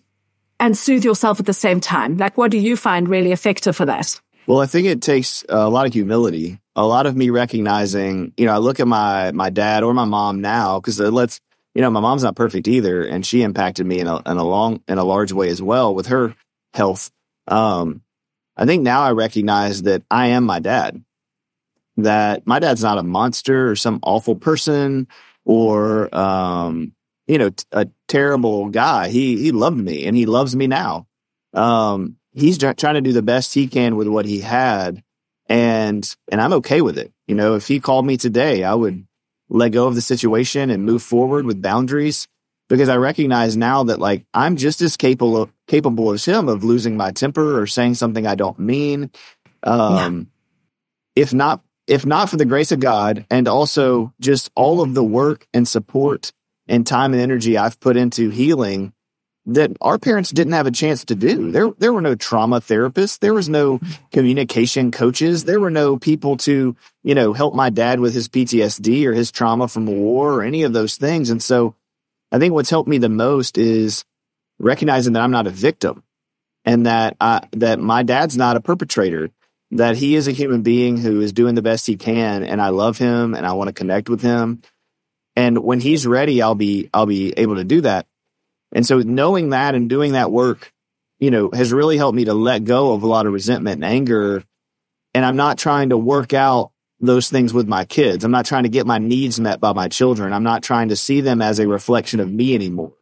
and 0.60 0.78
soothe 0.78 1.04
yourself 1.04 1.40
at 1.40 1.46
the 1.46 1.54
same 1.54 1.82
time? 1.82 2.18
Like, 2.18 2.38
what 2.38 2.52
do 2.52 2.58
you 2.58 2.78
find 2.78 3.08
really 3.08 3.32
effective 3.32 3.76
for 3.76 3.86
that? 3.86 4.20
Well, 4.52 4.60
I 4.60 4.66
think 4.66 4.86
it 4.86 5.02
takes 5.02 5.46
a 5.48 5.70
lot 5.70 5.86
of 5.86 5.94
humility, 5.94 6.60
a 6.76 6.86
lot 6.86 7.06
of 7.06 7.16
me 7.16 7.30
recognizing, 7.30 8.34
you 8.36 8.46
know, 8.46 8.52
I 8.54 8.58
look 8.58 8.82
at 8.82 8.88
my 8.88 9.32
my 9.32 9.50
dad 9.50 9.82
or 9.82 9.94
my 9.94 10.04
mom 10.04 10.42
now 10.42 10.78
because 10.78 11.00
let's, 11.00 11.40
you 11.74 11.82
know, 11.82 11.90
my 11.90 12.02
mom's 12.02 12.24
not 12.24 12.36
perfect 12.36 12.68
either, 12.68 13.02
and 13.02 13.26
she 13.26 13.44
impacted 13.44 13.86
me 13.86 14.02
in 14.02 14.08
a 14.08 14.18
in 14.30 14.36
a 14.36 14.44
long 14.44 14.84
in 14.90 14.98
a 14.98 15.06
large 15.06 15.32
way 15.32 15.48
as 15.48 15.62
well 15.62 15.96
with 15.96 16.08
her 16.08 16.36
health. 16.74 17.12
Um, 17.48 18.02
I 18.58 18.66
think 18.66 18.84
now 18.84 19.04
I 19.04 19.14
recognize 19.14 19.84
that 19.84 20.04
I 20.12 20.28
am 20.28 20.44
my 20.44 20.60
dad. 20.60 21.02
That 21.96 22.46
my 22.46 22.60
dad's 22.60 22.84
not 22.84 22.98
a 22.98 23.04
monster 23.04 23.70
or 23.70 23.78
some 23.78 24.02
awful 24.04 24.36
person 24.36 25.08
or 25.46 26.14
um, 26.14 26.92
you 27.26 27.38
know, 27.38 27.52
a 27.72 27.88
terrible 28.10 28.68
guy. 28.68 29.08
He 29.08 29.38
he 29.38 29.54
loved 29.54 29.78
me 29.78 30.08
and 30.08 30.18
he 30.18 30.26
loves 30.26 30.58
me 30.58 30.68
now. 30.68 31.08
Um, 31.54 32.18
he's 32.34 32.58
trying 32.58 32.76
to 32.76 33.02
do 33.02 33.14
the 33.14 33.22
best 33.22 33.54
he 33.54 33.68
can 33.68 33.96
with 33.96 34.08
what 34.08 34.26
he 34.26 34.42
had. 34.42 35.04
And, 35.48 36.08
and 36.32 36.40
I'm 36.40 36.54
okay 36.54 36.82
with 36.82 36.98
it. 36.98 37.12
You 37.28 37.36
know, 37.36 37.56
if 37.56 37.68
he 37.68 37.80
called 37.80 38.06
me 38.06 38.18
today, 38.18 38.64
I 38.64 38.74
would 38.74 39.06
let 39.50 39.74
go 39.74 39.88
of 39.88 39.96
the 39.96 40.02
situation 40.02 40.70
and 40.70 40.86
move 40.86 41.04
forward 41.04 41.46
with 41.46 41.62
boundaries 41.62 42.28
because 42.70 42.88
I 42.88 42.96
recognize 42.96 43.58
now 43.58 43.84
that 43.84 44.00
like 44.00 44.26
I'm 44.34 44.56
just 44.56 44.82
as 44.82 44.96
capable 44.96 45.36
of, 45.36 45.52
capable 45.68 46.12
as 46.12 46.24
him 46.24 46.48
of 46.48 46.64
losing 46.64 46.96
my 46.96 47.12
temper 47.12 47.60
or 47.60 47.68
saying 47.68 47.96
something 47.96 48.26
I 48.26 48.36
don't 48.36 48.58
mean. 48.60 49.12
Um, 49.64 50.30
yeah. 51.16 51.22
if 51.24 51.34
not, 51.34 51.62
if 51.86 52.06
not 52.06 52.30
for 52.30 52.38
the 52.38 52.46
grace 52.46 52.72
of 52.72 52.80
God 52.80 53.26
and 53.30 53.50
also 53.50 54.14
just 54.22 54.50
all 54.56 54.82
of 54.82 54.94
the 54.94 55.04
work 55.04 55.46
and 55.54 55.68
support 55.68 56.32
and 56.68 56.88
time 56.88 57.12
and 57.12 57.22
energy 57.22 57.58
I've 57.58 57.80
put 57.82 57.98
into 57.98 58.30
healing, 58.30 58.94
that 59.48 59.72
our 59.82 59.98
parents 60.00 60.32
didn't 60.32 60.54
have 60.54 60.68
a 60.68 60.72
chance 60.72 61.06
to 61.06 61.16
do. 61.16 61.52
There, 61.52 61.72
there 61.80 61.94
were 61.94 62.02
no 62.02 62.16
trauma 62.16 62.62
therapists. 62.62 63.20
There 63.20 63.34
was 63.34 63.50
no 63.50 63.80
communication 64.12 64.92
coaches. 64.92 65.46
There 65.46 65.60
were 65.60 65.72
no 65.72 65.98
people 65.98 66.38
to, 66.38 66.76
you 67.04 67.16
know, 67.16 67.34
help 67.34 67.56
my 67.56 67.70
dad 67.72 68.00
with 68.00 68.14
his 68.14 68.30
PTSD 68.30 69.06
or 69.06 69.14
his 69.14 69.32
trauma 69.32 69.68
from 69.68 69.88
war 69.88 70.34
or 70.34 70.44
any 70.44 70.64
of 70.64 70.74
those 70.74 70.96
things. 70.98 71.30
And 71.30 71.42
so 71.42 71.76
I 72.32 72.40
think 72.40 72.54
what's 72.54 72.70
helped 72.70 72.90
me 72.90 73.00
the 73.00 73.10
most 73.10 73.58
is 73.58 74.06
recognizing 74.60 75.14
that 75.14 75.24
I'm 75.24 75.32
not 75.32 75.48
a 75.48 75.52
victim. 75.52 76.04
and 76.66 76.86
that 76.86 77.18
I, 77.20 77.48
that 77.54 77.80
my 77.80 78.04
dad's 78.04 78.38
not 78.38 78.58
a 78.58 78.62
perpetrator, 78.62 79.32
that 79.72 79.98
he 79.98 80.16
is 80.16 80.28
a 80.28 80.32
human 80.32 80.62
being 80.62 80.98
who 80.98 81.22
is 81.22 81.34
doing 81.34 81.56
the 81.56 81.62
best 81.62 81.88
he 81.88 81.96
can, 81.98 82.44
and 82.44 82.62
I 82.62 82.70
love 82.70 82.98
him 82.98 83.34
and 83.34 83.46
I 83.46 83.54
want 83.54 83.70
to 83.70 83.74
connect 83.74 84.10
with 84.10 84.22
him. 84.22 84.62
And 85.36 85.60
when 85.60 85.80
he's 85.80 86.06
ready, 86.06 86.42
I'll 86.42 86.56
be 86.56 86.90
I'll 86.94 87.06
be 87.08 87.34
able 87.38 87.56
to 87.56 87.64
do 87.64 87.82
that. 87.82 88.06
And 88.72 88.86
so 88.86 89.00
knowing 89.00 89.50
that 89.50 89.76
and 89.76 89.90
doing 89.90 90.14
that 90.14 90.32
work, 90.32 90.72
you 91.20 91.32
know, 91.32 91.52
has 91.52 91.72
really 91.72 91.98
helped 91.98 92.16
me 92.16 92.26
to 92.26 92.34
let 92.34 92.64
go 92.64 92.94
of 92.94 93.04
a 93.04 93.08
lot 93.08 93.26
of 93.26 93.34
resentment 93.34 93.84
and 93.84 93.86
anger. 93.86 94.44
And 95.14 95.26
I'm 95.26 95.36
not 95.36 95.58
trying 95.58 95.90
to 95.90 95.98
work 95.98 96.34
out 96.34 96.72
those 97.00 97.30
things 97.30 97.54
with 97.54 97.68
my 97.68 97.86
kids. 97.86 98.24
I'm 98.24 98.32
not 98.32 98.46
trying 98.46 98.64
to 98.64 98.70
get 98.70 98.88
my 98.88 98.98
needs 98.98 99.40
met 99.40 99.60
by 99.60 99.74
my 99.74 99.88
children. 99.88 100.34
I'm 100.34 100.44
not 100.44 100.64
trying 100.64 100.90
to 100.90 100.96
see 100.96 101.22
them 101.22 101.42
as 101.42 101.60
a 101.60 101.68
reflection 101.68 102.20
of 102.20 102.32
me 102.32 102.56
anymore. 102.56 102.94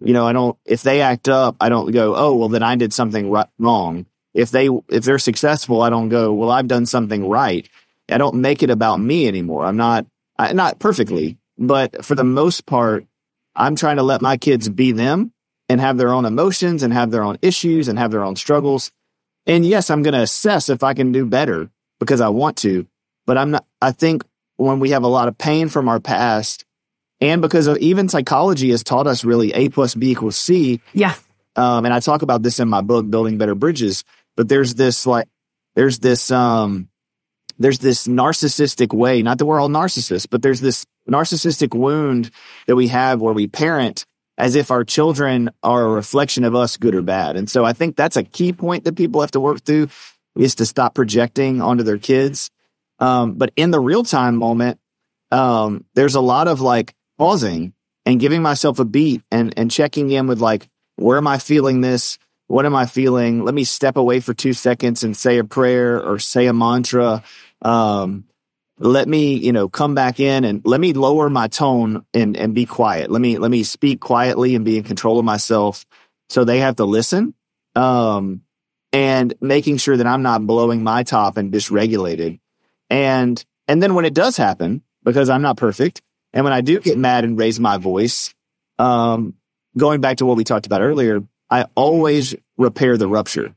You 0.00 0.12
know, 0.12 0.26
I 0.26 0.32
don't, 0.32 0.56
if 0.64 0.82
they 0.82 1.00
act 1.00 1.28
up, 1.28 1.56
I 1.60 1.68
don't 1.68 1.90
go, 1.90 2.14
oh, 2.16 2.34
well, 2.34 2.48
then 2.48 2.62
I 2.62 2.76
did 2.76 2.92
something 2.92 3.30
right, 3.30 3.48
wrong. 3.58 4.06
If 4.32 4.50
they, 4.50 4.68
if 4.88 5.04
they're 5.04 5.18
successful, 5.18 5.82
I 5.82 5.90
don't 5.90 6.08
go, 6.08 6.32
well, 6.32 6.50
I've 6.50 6.68
done 6.68 6.86
something 6.86 7.28
right. 7.28 7.68
I 8.08 8.18
don't 8.18 8.36
make 8.36 8.62
it 8.62 8.70
about 8.70 9.00
me 9.00 9.26
anymore. 9.26 9.64
I'm 9.64 9.76
not, 9.76 10.06
I, 10.38 10.52
not 10.52 10.78
perfectly, 10.78 11.36
but 11.58 12.04
for 12.04 12.14
the 12.14 12.24
most 12.24 12.64
part, 12.64 13.06
I'm 13.58 13.76
trying 13.76 13.96
to 13.96 14.04
let 14.04 14.22
my 14.22 14.36
kids 14.36 14.68
be 14.68 14.92
them 14.92 15.32
and 15.68 15.80
have 15.80 15.98
their 15.98 16.12
own 16.12 16.24
emotions 16.24 16.82
and 16.82 16.92
have 16.92 17.10
their 17.10 17.24
own 17.24 17.38
issues 17.42 17.88
and 17.88 17.98
have 17.98 18.12
their 18.12 18.22
own 18.22 18.36
struggles. 18.36 18.92
And 19.46 19.66
yes, 19.66 19.90
I'm 19.90 20.02
going 20.02 20.14
to 20.14 20.22
assess 20.22 20.68
if 20.68 20.82
I 20.82 20.94
can 20.94 21.10
do 21.12 21.26
better 21.26 21.68
because 21.98 22.20
I 22.20 22.28
want 22.28 22.56
to, 22.58 22.86
but 23.26 23.36
I'm 23.36 23.50
not, 23.50 23.66
I 23.82 23.90
think 23.90 24.22
when 24.56 24.78
we 24.78 24.90
have 24.90 25.02
a 25.02 25.08
lot 25.08 25.28
of 25.28 25.36
pain 25.36 25.68
from 25.68 25.88
our 25.88 26.00
past 26.00 26.64
and 27.20 27.42
because 27.42 27.66
of, 27.66 27.78
even 27.78 28.08
psychology 28.08 28.70
has 28.70 28.84
taught 28.84 29.08
us 29.08 29.24
really 29.24 29.52
A 29.52 29.68
plus 29.68 29.94
B 29.94 30.12
equals 30.12 30.38
C. 30.38 30.80
Yeah. 30.94 31.14
Um, 31.56 31.84
and 31.84 31.92
I 31.92 31.98
talk 31.98 32.22
about 32.22 32.44
this 32.44 32.60
in 32.60 32.68
my 32.68 32.80
book, 32.80 33.10
Building 33.10 33.38
Better 33.38 33.56
Bridges, 33.56 34.04
but 34.36 34.48
there's 34.48 34.76
this 34.76 35.04
like, 35.04 35.26
there's 35.74 35.98
this, 35.98 36.30
um, 36.30 36.88
there's 37.58 37.80
this 37.80 38.06
narcissistic 38.06 38.96
way, 38.96 39.22
not 39.22 39.38
that 39.38 39.46
we're 39.46 39.60
all 39.60 39.68
narcissists, 39.68 40.28
but 40.30 40.42
there's 40.42 40.60
this 40.60 40.86
narcissistic 41.10 41.74
wound 41.74 42.30
that 42.66 42.76
we 42.76 42.88
have 42.88 43.20
where 43.20 43.34
we 43.34 43.46
parent 43.46 44.04
as 44.36 44.54
if 44.54 44.70
our 44.70 44.84
children 44.84 45.50
are 45.62 45.84
a 45.84 45.88
reflection 45.90 46.44
of 46.44 46.54
us, 46.54 46.76
good 46.76 46.94
or 46.94 47.02
bad. 47.02 47.36
And 47.36 47.50
so 47.50 47.64
I 47.64 47.72
think 47.72 47.96
that's 47.96 48.16
a 48.16 48.22
key 48.22 48.52
point 48.52 48.84
that 48.84 48.96
people 48.96 49.20
have 49.20 49.32
to 49.32 49.40
work 49.40 49.64
through 49.64 49.88
is 50.36 50.54
to 50.56 50.66
stop 50.66 50.94
projecting 50.94 51.60
onto 51.60 51.82
their 51.82 51.98
kids. 51.98 52.50
Um, 53.00 53.34
but 53.34 53.52
in 53.56 53.72
the 53.72 53.80
real 53.80 54.04
time 54.04 54.36
moment, 54.36 54.78
um, 55.32 55.84
there's 55.94 56.14
a 56.14 56.20
lot 56.20 56.46
of 56.46 56.60
like 56.60 56.94
pausing 57.18 57.74
and 58.06 58.20
giving 58.20 58.40
myself 58.40 58.78
a 58.78 58.84
beat 58.84 59.22
and, 59.30 59.52
and 59.56 59.70
checking 59.70 60.10
in 60.10 60.28
with 60.28 60.40
like, 60.40 60.68
where 60.96 61.18
am 61.18 61.26
I 61.26 61.38
feeling 61.38 61.80
this? 61.80 62.16
What 62.46 62.64
am 62.64 62.74
I 62.74 62.86
feeling? 62.86 63.44
Let 63.44 63.54
me 63.54 63.64
step 63.64 63.96
away 63.96 64.20
for 64.20 64.32
two 64.32 64.52
seconds 64.52 65.02
and 65.02 65.16
say 65.16 65.38
a 65.38 65.44
prayer 65.44 66.00
or 66.02 66.18
say 66.18 66.46
a 66.46 66.52
mantra. 66.52 67.22
Um, 67.60 68.24
let 68.78 69.08
me, 69.08 69.34
you 69.34 69.52
know, 69.52 69.68
come 69.68 69.94
back 69.94 70.20
in 70.20 70.44
and 70.44 70.62
let 70.64 70.80
me 70.80 70.92
lower 70.92 71.28
my 71.28 71.48
tone 71.48 72.04
and, 72.14 72.36
and 72.36 72.54
be 72.54 72.66
quiet. 72.66 73.10
Let 73.10 73.20
me, 73.20 73.38
let 73.38 73.50
me 73.50 73.62
speak 73.62 74.00
quietly 74.00 74.54
and 74.54 74.64
be 74.64 74.78
in 74.78 74.84
control 74.84 75.18
of 75.18 75.24
myself. 75.24 75.84
So 76.28 76.44
they 76.44 76.60
have 76.60 76.76
to 76.76 76.84
listen. 76.84 77.34
Um, 77.74 78.42
and 78.92 79.34
making 79.40 79.76
sure 79.76 79.96
that 79.96 80.06
I'm 80.06 80.22
not 80.22 80.46
blowing 80.46 80.82
my 80.82 81.02
top 81.02 81.36
and 81.36 81.52
dysregulated. 81.52 82.40
And, 82.88 83.44
and 83.66 83.82
then 83.82 83.94
when 83.94 84.04
it 84.04 84.14
does 84.14 84.36
happen, 84.36 84.82
because 85.04 85.28
I'm 85.28 85.42
not 85.42 85.56
perfect, 85.56 86.00
and 86.32 86.44
when 86.44 86.52
I 86.52 86.60
do 86.60 86.80
get 86.80 86.98
mad 86.98 87.24
and 87.24 87.38
raise 87.38 87.60
my 87.60 87.76
voice, 87.76 88.34
um, 88.78 89.34
going 89.76 90.00
back 90.00 90.18
to 90.18 90.26
what 90.26 90.36
we 90.36 90.44
talked 90.44 90.66
about 90.66 90.80
earlier, 90.80 91.22
I 91.50 91.66
always 91.74 92.34
repair 92.56 92.96
the 92.96 93.08
rupture. 93.08 93.54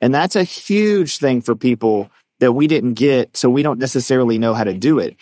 And 0.00 0.14
that's 0.14 0.36
a 0.36 0.44
huge 0.44 1.18
thing 1.18 1.40
for 1.40 1.54
people 1.56 2.10
that 2.40 2.52
we 2.52 2.66
didn't 2.66 2.94
get. 2.94 3.36
So 3.36 3.50
we 3.50 3.62
don't 3.62 3.78
necessarily 3.78 4.38
know 4.38 4.54
how 4.54 4.64
to 4.64 4.74
do 4.74 4.98
it. 4.98 5.16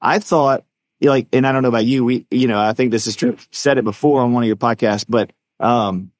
I 0.00 0.18
thought 0.18 0.64
like, 1.08 1.28
and 1.32 1.46
I 1.46 1.52
don't 1.52 1.62
know 1.62 1.68
about 1.68 1.84
you, 1.84 2.04
we, 2.04 2.26
you 2.30 2.46
know, 2.46 2.60
I 2.60 2.72
think 2.72 2.90
this 2.90 3.06
is 3.06 3.16
true. 3.16 3.36
Said 3.50 3.78
it 3.78 3.84
before 3.84 4.20
on 4.20 4.32
one 4.32 4.42
of 4.42 4.46
your 4.46 4.56
podcasts, 4.56 5.04
but, 5.08 5.32
um, 5.60 6.12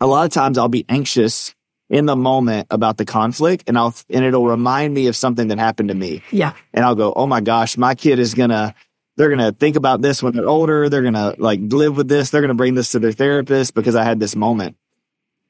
a 0.00 0.06
lot 0.06 0.24
of 0.24 0.32
times 0.32 0.58
I'll 0.58 0.68
be 0.68 0.84
anxious 0.88 1.54
in 1.88 2.06
the 2.06 2.16
moment 2.16 2.66
about 2.70 2.96
the 2.96 3.04
conflict 3.04 3.64
and 3.66 3.78
I'll, 3.78 3.94
and 4.10 4.24
it'll 4.24 4.46
remind 4.46 4.92
me 4.92 5.06
of 5.06 5.16
something 5.16 5.48
that 5.48 5.58
happened 5.58 5.88
to 5.90 5.94
me. 5.94 6.22
Yeah. 6.30 6.52
And 6.72 6.84
I'll 6.84 6.94
go, 6.94 7.12
Oh 7.14 7.26
my 7.26 7.40
gosh, 7.40 7.76
my 7.76 7.94
kid 7.94 8.18
is 8.18 8.34
going 8.34 8.50
to, 8.50 8.74
they're 9.16 9.28
going 9.28 9.38
to 9.38 9.52
think 9.52 9.76
about 9.76 10.02
this 10.02 10.22
when 10.22 10.34
they're 10.34 10.48
older. 10.48 10.88
They're 10.88 11.02
going 11.02 11.14
to 11.14 11.36
like 11.38 11.60
live 11.62 11.96
with 11.96 12.08
this. 12.08 12.30
They're 12.30 12.40
going 12.40 12.48
to 12.48 12.54
bring 12.54 12.74
this 12.74 12.92
to 12.92 12.98
their 12.98 13.12
therapist 13.12 13.74
because 13.74 13.94
I 13.94 14.02
had 14.02 14.18
this 14.18 14.34
moment. 14.34 14.76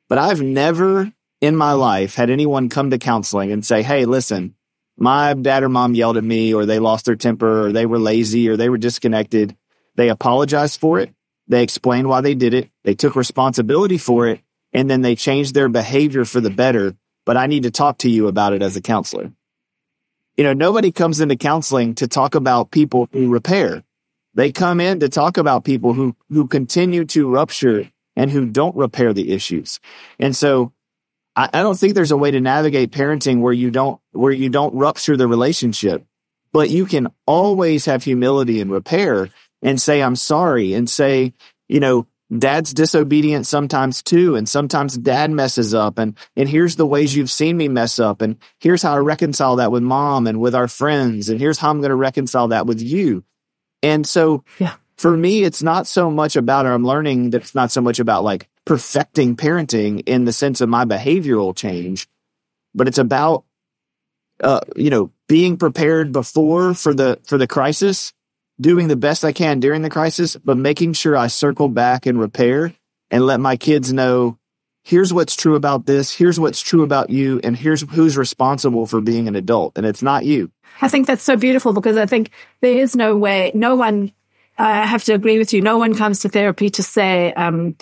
But 0.09 0.19
I've 0.19 0.43
never 0.43 1.11
in 1.45 1.57
my 1.57 1.73
life 1.73 2.15
had 2.15 2.31
anyone 2.31 2.69
come 2.69 2.91
to 2.91 2.99
counseling 2.99 3.53
and 3.53 3.65
say, 3.65 3.83
Hey, 3.83 4.05
listen, 4.05 4.55
my 4.97 5.35
dad 5.35 5.63
or 5.63 5.69
mom 5.69 5.95
yelled 5.95 6.17
at 6.17 6.25
me 6.25 6.55
or 6.55 6.67
they 6.67 6.79
lost 6.79 7.05
their 7.05 7.17
temper 7.17 7.67
or 7.67 7.73
they 7.73 7.87
were 7.87 7.99
lazy 7.99 8.49
or 8.49 8.57
they 8.57 8.69
were 8.69 8.79
disconnected. 8.79 9.57
They 9.97 10.09
apologized 10.09 10.81
for 10.81 11.01
it. 11.01 11.13
They 11.49 11.63
explained 11.63 12.09
why 12.09 12.21
they 12.21 12.35
did 12.35 12.55
it. 12.55 12.71
They 12.85 12.95
took 12.95 13.17
responsibility 13.17 13.99
for 13.99 14.29
it 14.29 14.41
and 14.73 14.91
then 14.91 15.03
they 15.03 15.15
changed 15.15 15.55
their 15.55 15.69
behavior 15.69 16.25
for 16.25 16.41
the 16.41 16.51
better. 16.51 16.97
But 17.27 17.37
I 17.37 17.47
need 17.47 17.63
to 17.63 17.71
talk 17.71 17.99
to 17.99 18.11
you 18.11 18.29
about 18.29 18.53
it 18.53 18.63
as 18.63 18.77
a 18.77 18.83
counselor. 18.83 19.33
You 20.37 20.45
know, 20.45 20.53
nobody 20.53 20.93
comes 20.93 21.21
into 21.21 21.37
counseling 21.37 21.95
to 21.97 22.09
talk 22.09 22.35
about 22.35 22.71
people 22.71 23.09
who 23.13 23.31
repair. 23.31 23.85
They 24.35 24.51
come 24.51 24.81
in 24.81 25.01
to 25.01 25.09
talk 25.09 25.37
about 25.37 25.65
people 25.65 25.95
who, 25.95 26.17
who 26.29 26.49
continue 26.49 27.05
to 27.07 27.29
rupture 27.29 27.89
and 28.17 28.31
who 28.31 28.47
don't 28.47 28.75
repair 28.77 29.13
the 29.13 29.33
issues. 29.33 29.81
And 30.19 30.35
so 30.35 30.73
I, 31.37 31.51
I 31.53 31.63
don't 31.63 31.79
think 31.79 31.95
there's 31.95 32.11
a 32.11 32.17
way 32.17 32.31
to 32.31 32.41
navigate 32.41 32.91
parenting 32.91 33.41
where 33.41 33.53
you 33.53 33.71
don't, 33.71 34.01
where 34.13 34.33
you 34.33 34.49
don't 34.49 34.75
rupture 34.75 35.17
the 35.17 35.27
relationship, 35.27 36.05
but 36.53 36.71
you 36.71 36.87
can 36.87 37.09
always 37.27 37.87
have 37.87 38.05
humility 38.05 38.61
and 38.61 38.71
repair 38.71 39.29
and 39.63 39.81
say, 39.81 40.03
I'm 40.03 40.17
sorry 40.17 40.75
and 40.75 40.89
say, 40.89 41.33
you 41.69 41.81
know, 41.81 42.07
dad's 42.37 42.73
disobedient 42.73 43.47
sometimes 43.47 44.03
too. 44.03 44.35
And 44.37 44.49
sometimes 44.49 44.97
dad 44.97 45.31
messes 45.31 45.75
up 45.75 45.99
and, 45.99 46.17
and 46.37 46.49
here's 46.49 46.77
the 46.77 46.87
ways 46.87 47.15
you've 47.15 47.31
seen 47.31 47.57
me 47.57 47.69
mess 47.69 47.99
up. 47.99 48.23
And 48.23 48.37
here's 48.59 48.83
how 48.83 48.95
I 48.95 48.99
reconcile 48.99 49.57
that 49.57 49.73
with 49.73 49.83
mom 49.83 50.27
and 50.27 50.41
with 50.41 50.55
our 50.55 50.69
friends. 50.69 51.29
And 51.29 51.41
here's 51.41 51.59
how 51.59 51.71
I'm 51.71 51.81
going 51.81 51.91
to 51.91 51.97
reconcile 51.97 52.49
that 52.49 52.67
with 52.67 52.81
you. 52.81 53.25
And 53.83 54.07
so 54.07 54.45
yeah. 54.59 54.75
for 54.97 55.17
me, 55.17 55.45
it's 55.45 55.63
not 55.63 55.87
so 55.87 56.11
much 56.11 56.37
about, 56.37 56.67
or 56.67 56.73
I'm 56.73 56.87
learning 56.87 57.31
that 57.31 57.43
it's 57.43 57.55
not 57.55 57.71
so 57.71 57.81
much 57.81 57.99
about 57.99 58.25
like 58.25 58.49
perfecting 58.65 59.37
parenting 59.37 60.03
in 60.07 60.25
the 60.25 60.33
sense 60.33 60.61
of 60.61 60.69
my 60.69 60.85
behavioral 60.85 61.55
change, 61.55 62.09
but 62.75 62.89
it's 62.89 62.99
about, 62.99 63.45
uh, 64.41 64.61
you 64.77 64.91
know, 64.91 65.11
being 65.29 65.57
prepared 65.57 66.13
before 66.13 66.75
for 66.75 66.95
the, 66.95 67.19
for 67.25 67.39
the 67.39 67.47
crisis 67.47 68.13
doing 68.61 68.89
the 68.89 68.97
best 68.97 69.25
I 69.25 69.33
can 69.33 69.61
during 69.61 69.83
the 69.83 69.91
crisis, 69.91 70.37
but 70.37 70.57
making 70.57 70.93
sure 70.93 71.17
I 71.17 71.27
circle 71.27 71.69
back 71.69 72.07
and 72.07 72.19
repair 72.19 72.73
and 73.11 73.27
let 73.27 73.41
my 73.41 73.57
kids 73.57 73.93
know 73.93 74.39
here's 74.85 75.13
what's 75.13 75.35
true 75.35 75.57
about 75.57 75.87
this, 75.87 76.13
here's 76.13 76.39
what's 76.39 76.61
true 76.61 76.83
about 76.83 77.11
you, 77.11 77.41
and 77.43 77.57
here's 77.57 77.81
who's 77.91 78.17
responsible 78.17 78.87
for 78.87 79.01
being 79.01 79.27
an 79.29 79.35
adult. 79.35 79.77
And 79.77 79.87
it's 79.87 80.03
not 80.03 80.25
you. 80.25 80.51
I 80.81 80.89
think 80.89 81.07
that's 81.07 81.23
so 81.23 81.37
beautiful 81.37 81.73
because 81.73 81.97
I 81.97 82.07
think 82.07 82.31
there 82.61 82.79
is 82.79 82.95
no 82.95 83.17
way, 83.17 83.51
no 83.55 83.75
one, 83.77 84.13
I 84.59 84.87
have 84.87 85.05
to 85.05 85.15
agree 85.15 85.39
with 85.39 85.53
you, 85.53 85.63
no 85.63 85.79
one 85.79 85.95
comes 85.95 86.21
to 86.21 86.29
therapy 86.29 86.71
to 86.71 86.83
say, 86.83 87.33
um, 87.33 87.77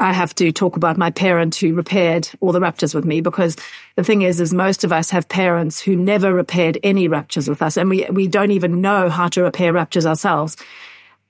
I 0.00 0.14
have 0.14 0.34
to 0.36 0.50
talk 0.50 0.76
about 0.76 0.96
my 0.96 1.10
parent 1.10 1.54
who 1.54 1.74
repaired 1.74 2.28
all 2.40 2.52
the 2.52 2.60
ruptures 2.60 2.94
with 2.94 3.04
me 3.04 3.20
because 3.20 3.54
the 3.96 4.02
thing 4.02 4.22
is, 4.22 4.40
is 4.40 4.54
most 4.54 4.82
of 4.82 4.92
us 4.92 5.10
have 5.10 5.28
parents 5.28 5.78
who 5.78 5.94
never 5.94 6.32
repaired 6.32 6.78
any 6.82 7.06
ruptures 7.06 7.48
with 7.48 7.60
us 7.60 7.76
and 7.76 7.90
we, 7.90 8.06
we 8.06 8.26
don't 8.26 8.50
even 8.50 8.80
know 8.80 9.10
how 9.10 9.28
to 9.28 9.42
repair 9.42 9.74
ruptures 9.74 10.06
ourselves. 10.06 10.56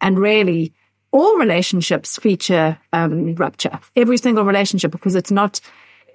And 0.00 0.20
really, 0.20 0.72
all 1.10 1.36
relationships 1.36 2.16
feature 2.18 2.78
um, 2.92 3.34
rupture, 3.34 3.80
every 3.96 4.16
single 4.16 4.44
relationship, 4.44 4.92
because 4.92 5.16
it's 5.16 5.32
not, 5.32 5.60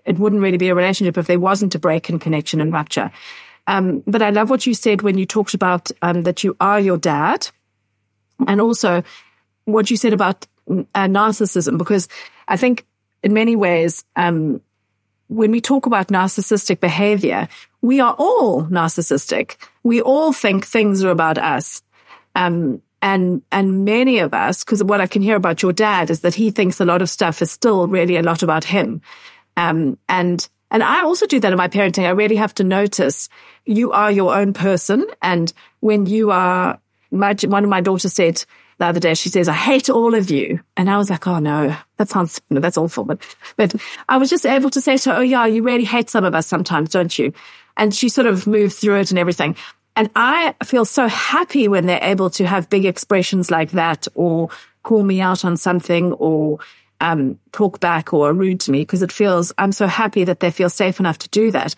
it 0.06 0.18
wouldn't 0.18 0.42
really 0.42 0.58
be 0.58 0.70
a 0.70 0.76
relationship 0.76 1.18
if 1.18 1.28
there 1.28 1.40
wasn't 1.40 1.76
a 1.76 1.80
break 1.80 2.10
in 2.10 2.20
connection 2.20 2.62
and 2.62 2.72
rupture. 2.72 3.12
Um, 3.68 4.02
but 4.08 4.22
I 4.22 4.30
love 4.30 4.50
what 4.50 4.66
you 4.66 4.74
said 4.74 5.02
when 5.02 5.18
you 5.18 5.26
talked 5.26 5.54
about 5.54 5.92
um, 6.02 6.24
that 6.24 6.46
you 6.46 6.56
are 6.62 6.80
your 6.80 6.98
dad 6.98 7.50
and 8.48 8.62
also 8.62 9.04
what 9.66 9.92
you 9.92 9.98
said 9.98 10.14
about 10.14 10.48
uh, 10.70 10.84
narcissism, 10.96 11.78
because 11.78 12.08
I 12.48 12.58
think 12.58 12.86
in 13.24 13.34
many 13.34 13.56
ways, 13.56 14.04
um, 14.16 14.62
when 15.28 15.52
we 15.52 15.62
talk 15.62 15.86
about 15.86 16.10
narcissistic 16.10 16.80
behavior, 16.80 17.48
we 17.82 18.00
are 18.00 18.16
all 18.18 18.64
narcissistic. 18.66 19.58
We 19.84 20.02
all 20.02 20.34
think 20.34 20.66
things 20.66 21.04
are 21.04 21.10
about 21.10 21.38
us. 21.38 21.82
Um, 22.36 22.82
and, 23.02 23.42
and 23.52 23.86
many 23.86 24.20
of 24.20 24.34
us, 24.34 24.64
because 24.64 24.84
what 24.84 25.02
I 25.02 25.08
can 25.08 25.22
hear 25.22 25.36
about 25.36 25.62
your 25.62 25.74
dad 25.74 26.10
is 26.10 26.22
that 26.22 26.36
he 26.36 26.52
thinks 26.52 26.80
a 26.80 26.86
lot 26.86 27.02
of 27.02 27.10
stuff 27.10 27.42
is 27.42 27.52
still 27.52 27.88
really 27.88 28.18
a 28.18 28.24
lot 28.24 28.44
about 28.44 28.64
him. 28.64 29.02
Um, 29.58 29.98
and, 30.10 30.48
and 30.72 30.84
I 30.84 31.04
also 31.04 31.28
do 31.28 31.40
that 31.40 31.52
in 31.52 31.58
my 31.58 31.68
parenting. 31.68 32.06
I 32.06 32.10
really 32.10 32.36
have 32.36 32.54
to 32.56 32.64
notice 32.64 33.30
you 33.66 33.92
are 33.92 34.12
your 34.12 34.36
own 34.36 34.54
person. 34.54 35.06
And 35.22 35.54
when 35.80 36.06
you 36.06 36.32
are, 36.32 36.80
my, 37.12 37.36
one 37.46 37.64
of 37.64 37.70
my 37.70 37.82
daughters 37.82 38.14
said, 38.14 38.44
the 38.78 38.86
other 38.86 39.00
day. 39.00 39.14
She 39.14 39.30
says, 39.30 39.48
I 39.48 39.54
hate 39.54 39.90
all 39.90 40.14
of 40.14 40.30
you. 40.30 40.60
And 40.76 40.90
I 40.90 40.98
was 40.98 41.10
like, 41.10 41.28
oh 41.28 41.40
no, 41.40 41.76
that 41.98 42.10
sounds, 42.10 42.42
no, 42.50 42.60
that's 42.60 42.78
awful. 42.78 43.06
But, 43.06 43.22
but 43.56 43.76
I 44.10 44.18
was 44.18 44.30
just 44.30 44.46
able 44.46 44.70
to 44.72 44.82
say 44.82 44.98
to 44.98 45.12
her, 45.12 45.18
oh 45.18 45.22
yeah, 45.22 45.46
you 45.46 45.64
really 45.64 45.86
hate 45.86 46.10
some 46.10 46.26
of 46.26 46.36
us 46.36 46.48
sometimes, 46.48 46.90
don't 46.90 47.18
you? 47.18 47.34
And 47.78 47.94
she 47.94 48.10
sort 48.10 48.28
of 48.28 48.48
moved 48.48 48.76
through 48.76 49.00
it 49.00 49.12
and 49.12 49.20
everything. 49.20 49.56
And 49.96 50.10
I 50.16 50.56
feel 50.64 50.84
so 50.84 51.08
happy 51.08 51.68
when 51.68 51.86
they're 51.86 52.04
able 52.04 52.30
to 52.32 52.46
have 52.46 52.70
big 52.70 52.86
expressions 52.86 53.50
like 53.50 53.72
that 53.72 54.08
or 54.14 54.50
call 54.84 55.04
me 55.04 55.22
out 55.22 55.46
on 55.46 55.56
something 55.56 56.12
or 56.14 56.60
um, 57.00 57.40
talk 57.54 57.80
back 57.80 58.14
or 58.14 58.34
rude 58.34 58.60
to 58.62 58.72
me 58.72 58.80
because 58.80 59.02
it 59.02 59.12
feels, 59.12 59.54
I'm 59.58 59.72
so 59.72 59.88
happy 59.88 60.26
that 60.26 60.42
they 60.42 60.52
feel 60.52 60.70
safe 60.70 61.00
enough 61.00 61.18
to 61.20 61.30
do 61.30 61.52
that. 61.52 61.76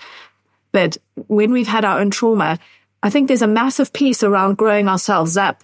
But 0.72 0.98
when 1.28 1.52
we've 1.52 1.68
had 1.68 1.86
our 1.86 2.00
own 2.00 2.10
trauma, 2.10 2.60
I 3.04 3.10
think 3.10 3.28
there's 3.28 3.44
a 3.44 3.48
massive 3.48 3.94
piece 3.94 4.24
around 4.24 4.58
growing 4.58 4.88
ourselves 4.88 5.38
up 5.38 5.64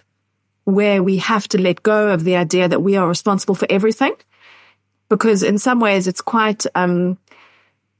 where 0.66 1.04
we 1.04 1.18
have 1.18 1.48
to 1.50 1.62
let 1.62 1.84
go 1.84 2.10
of 2.10 2.24
the 2.24 2.36
idea 2.36 2.68
that 2.68 2.82
we 2.82 2.96
are 2.96 3.08
responsible 3.08 3.56
for 3.56 3.68
everything. 3.70 4.16
Because 5.10 5.44
in 5.44 5.58
some 5.58 5.80
ways 5.80 6.08
it's 6.08 6.22
quite, 6.22 6.66
um, 6.76 7.18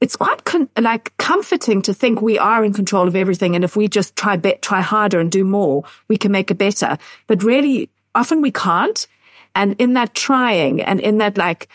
it's 0.00 0.16
quite 0.16 0.44
con- 0.44 0.70
like 0.78 1.16
comforting 1.18 1.82
to 1.82 1.94
think 1.94 2.20
we 2.20 2.38
are 2.38 2.64
in 2.64 2.72
control 2.72 3.06
of 3.06 3.14
everything. 3.14 3.54
And 3.54 3.64
if 3.64 3.76
we 3.76 3.88
just 3.88 4.16
try, 4.16 4.36
be- 4.36 4.58
try 4.60 4.80
harder 4.80 5.20
and 5.20 5.30
do 5.30 5.44
more, 5.44 5.84
we 6.08 6.16
can 6.16 6.32
make 6.32 6.50
it 6.50 6.58
better. 6.58 6.98
But 7.26 7.42
really, 7.42 7.90
often 8.14 8.40
we 8.40 8.50
can't. 8.50 9.06
And 9.54 9.76
in 9.78 9.92
that 9.92 10.14
trying 10.14 10.82
and 10.82 11.00
in 11.00 11.18
that 11.18 11.36
like, 11.36 11.68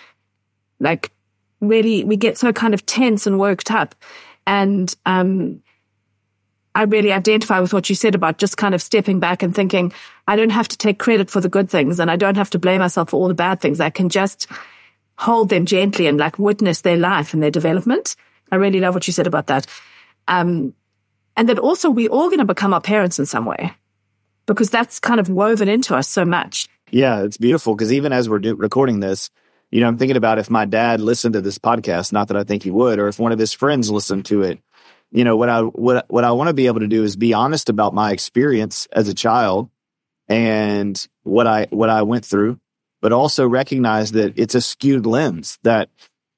like 0.80 1.12
really, 1.62 2.04
we 2.04 2.18
get 2.18 2.38
so 2.38 2.52
kind 2.52 2.74
of 2.74 2.86
tense 2.86 3.26
and 3.28 3.40
worked 3.40 3.72
up. 3.72 3.96
And, 4.46 4.94
um, 5.06 5.62
I 6.76 6.84
really 6.84 7.12
identify 7.12 7.60
with 7.60 7.74
what 7.74 7.90
you 7.90 7.96
said 7.96 8.16
about 8.16 8.38
just 8.38 8.58
kind 8.58 8.76
of 8.76 8.82
stepping 8.82 9.20
back 9.20 9.44
and 9.44 9.54
thinking, 9.54 9.92
I 10.30 10.36
don't 10.36 10.52
have 10.52 10.68
to 10.68 10.78
take 10.78 11.00
credit 11.00 11.32
for 11.32 11.42
the 11.42 11.50
good 11.50 11.72
things 11.72 12.00
and 12.00 12.12
I 12.12 12.16
don't 12.16 12.38
have 12.38 12.52
to 12.52 12.60
blame 12.60 12.82
myself 12.82 13.10
for 13.10 13.16
all 13.16 13.28
the 13.28 13.34
bad 13.34 13.62
things. 13.62 13.80
I 13.80 13.90
can 13.90 14.10
just 14.10 14.46
hold 15.18 15.50
them 15.50 15.66
gently 15.66 16.06
and 16.06 16.20
like 16.20 16.38
witness 16.38 16.82
their 16.82 16.98
life 16.98 17.34
and 17.34 17.42
their 17.42 17.50
development. 17.50 18.16
I 18.52 18.58
really 18.58 18.80
love 18.80 18.94
what 18.94 19.08
you 19.08 19.12
said 19.12 19.26
about 19.26 19.48
that. 19.48 19.66
Um, 20.28 20.76
and 21.36 21.50
that 21.50 21.58
also 21.58 21.90
we're 21.90 22.12
all 22.12 22.28
going 22.28 22.38
to 22.38 22.46
become 22.46 22.76
our 22.76 22.80
parents 22.80 23.18
in 23.18 23.26
some 23.26 23.46
way 23.46 23.74
because 24.46 24.70
that's 24.70 25.00
kind 25.00 25.20
of 25.20 25.30
woven 25.30 25.68
into 25.68 25.96
us 25.96 26.08
so 26.08 26.26
much. 26.26 26.68
Yeah, 26.92 27.24
it's 27.24 27.38
beautiful 27.38 27.74
because 27.74 27.92
even 27.92 28.14
as 28.14 28.30
we're 28.30 28.38
do- 28.38 28.56
recording 28.56 29.00
this, 29.00 29.32
you 29.72 29.82
know, 29.82 29.88
I'm 29.88 29.98
thinking 29.98 30.18
about 30.18 30.38
if 30.38 30.52
my 30.52 30.66
dad 30.66 31.02
listened 31.02 31.34
to 31.34 31.42
this 31.42 31.58
podcast, 31.58 32.14
not 32.14 32.28
that 32.28 32.38
I 32.38 32.44
think 32.44 32.62
he 32.62 32.70
would, 32.70 33.00
or 33.00 33.08
if 33.08 33.18
one 33.18 33.32
of 33.32 33.40
his 33.40 33.54
friends 33.54 33.90
listened 33.90 34.26
to 34.26 34.44
it, 34.44 34.60
you 35.12 35.24
know, 35.24 35.38
what 35.38 35.50
I 35.50 35.62
what 35.62 36.06
what 36.08 36.24
I 36.24 36.34
want 36.34 36.50
to 36.50 36.54
be 36.54 36.68
able 36.68 36.82
to 36.82 36.88
do 36.88 37.04
is 37.04 37.16
be 37.16 37.34
honest 37.34 37.68
about 37.68 37.96
my 37.96 38.12
experience 38.12 38.88
as 38.92 39.08
a 39.08 39.14
child 39.16 39.72
and 40.30 41.08
what 41.24 41.48
I 41.48 41.68
what 41.72 41.90
I 41.90 42.04
went 42.04 42.24
through, 42.24 42.60
but 43.02 43.12
also 43.12 43.48
recognize 43.48 44.14
that 44.14 44.40
it's 44.40 44.56
a 44.56 44.62
skewed 44.62 45.06
lens 45.06 45.60
that 45.64 45.90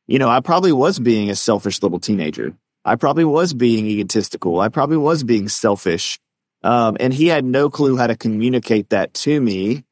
you 0.07 0.19
know, 0.19 0.29
I 0.29 0.39
probably 0.39 0.71
was 0.71 0.99
being 0.99 1.29
a 1.29 1.35
selfish 1.35 1.81
little 1.83 1.99
teenager. 1.99 2.53
I 2.83 2.95
probably 2.95 3.23
was 3.23 3.53
being 3.53 3.85
egotistical. 3.85 4.59
I 4.59 4.69
probably 4.69 4.97
was 4.97 5.23
being 5.23 5.47
selfish. 5.47 6.19
Um, 6.63 6.97
and 6.99 7.13
he 7.13 7.27
had 7.27 7.45
no 7.45 7.69
clue 7.69 7.95
how 7.95 8.07
to 8.07 8.15
communicate 8.17 8.89
that 8.89 9.13
to 9.13 9.39
me 9.39 9.83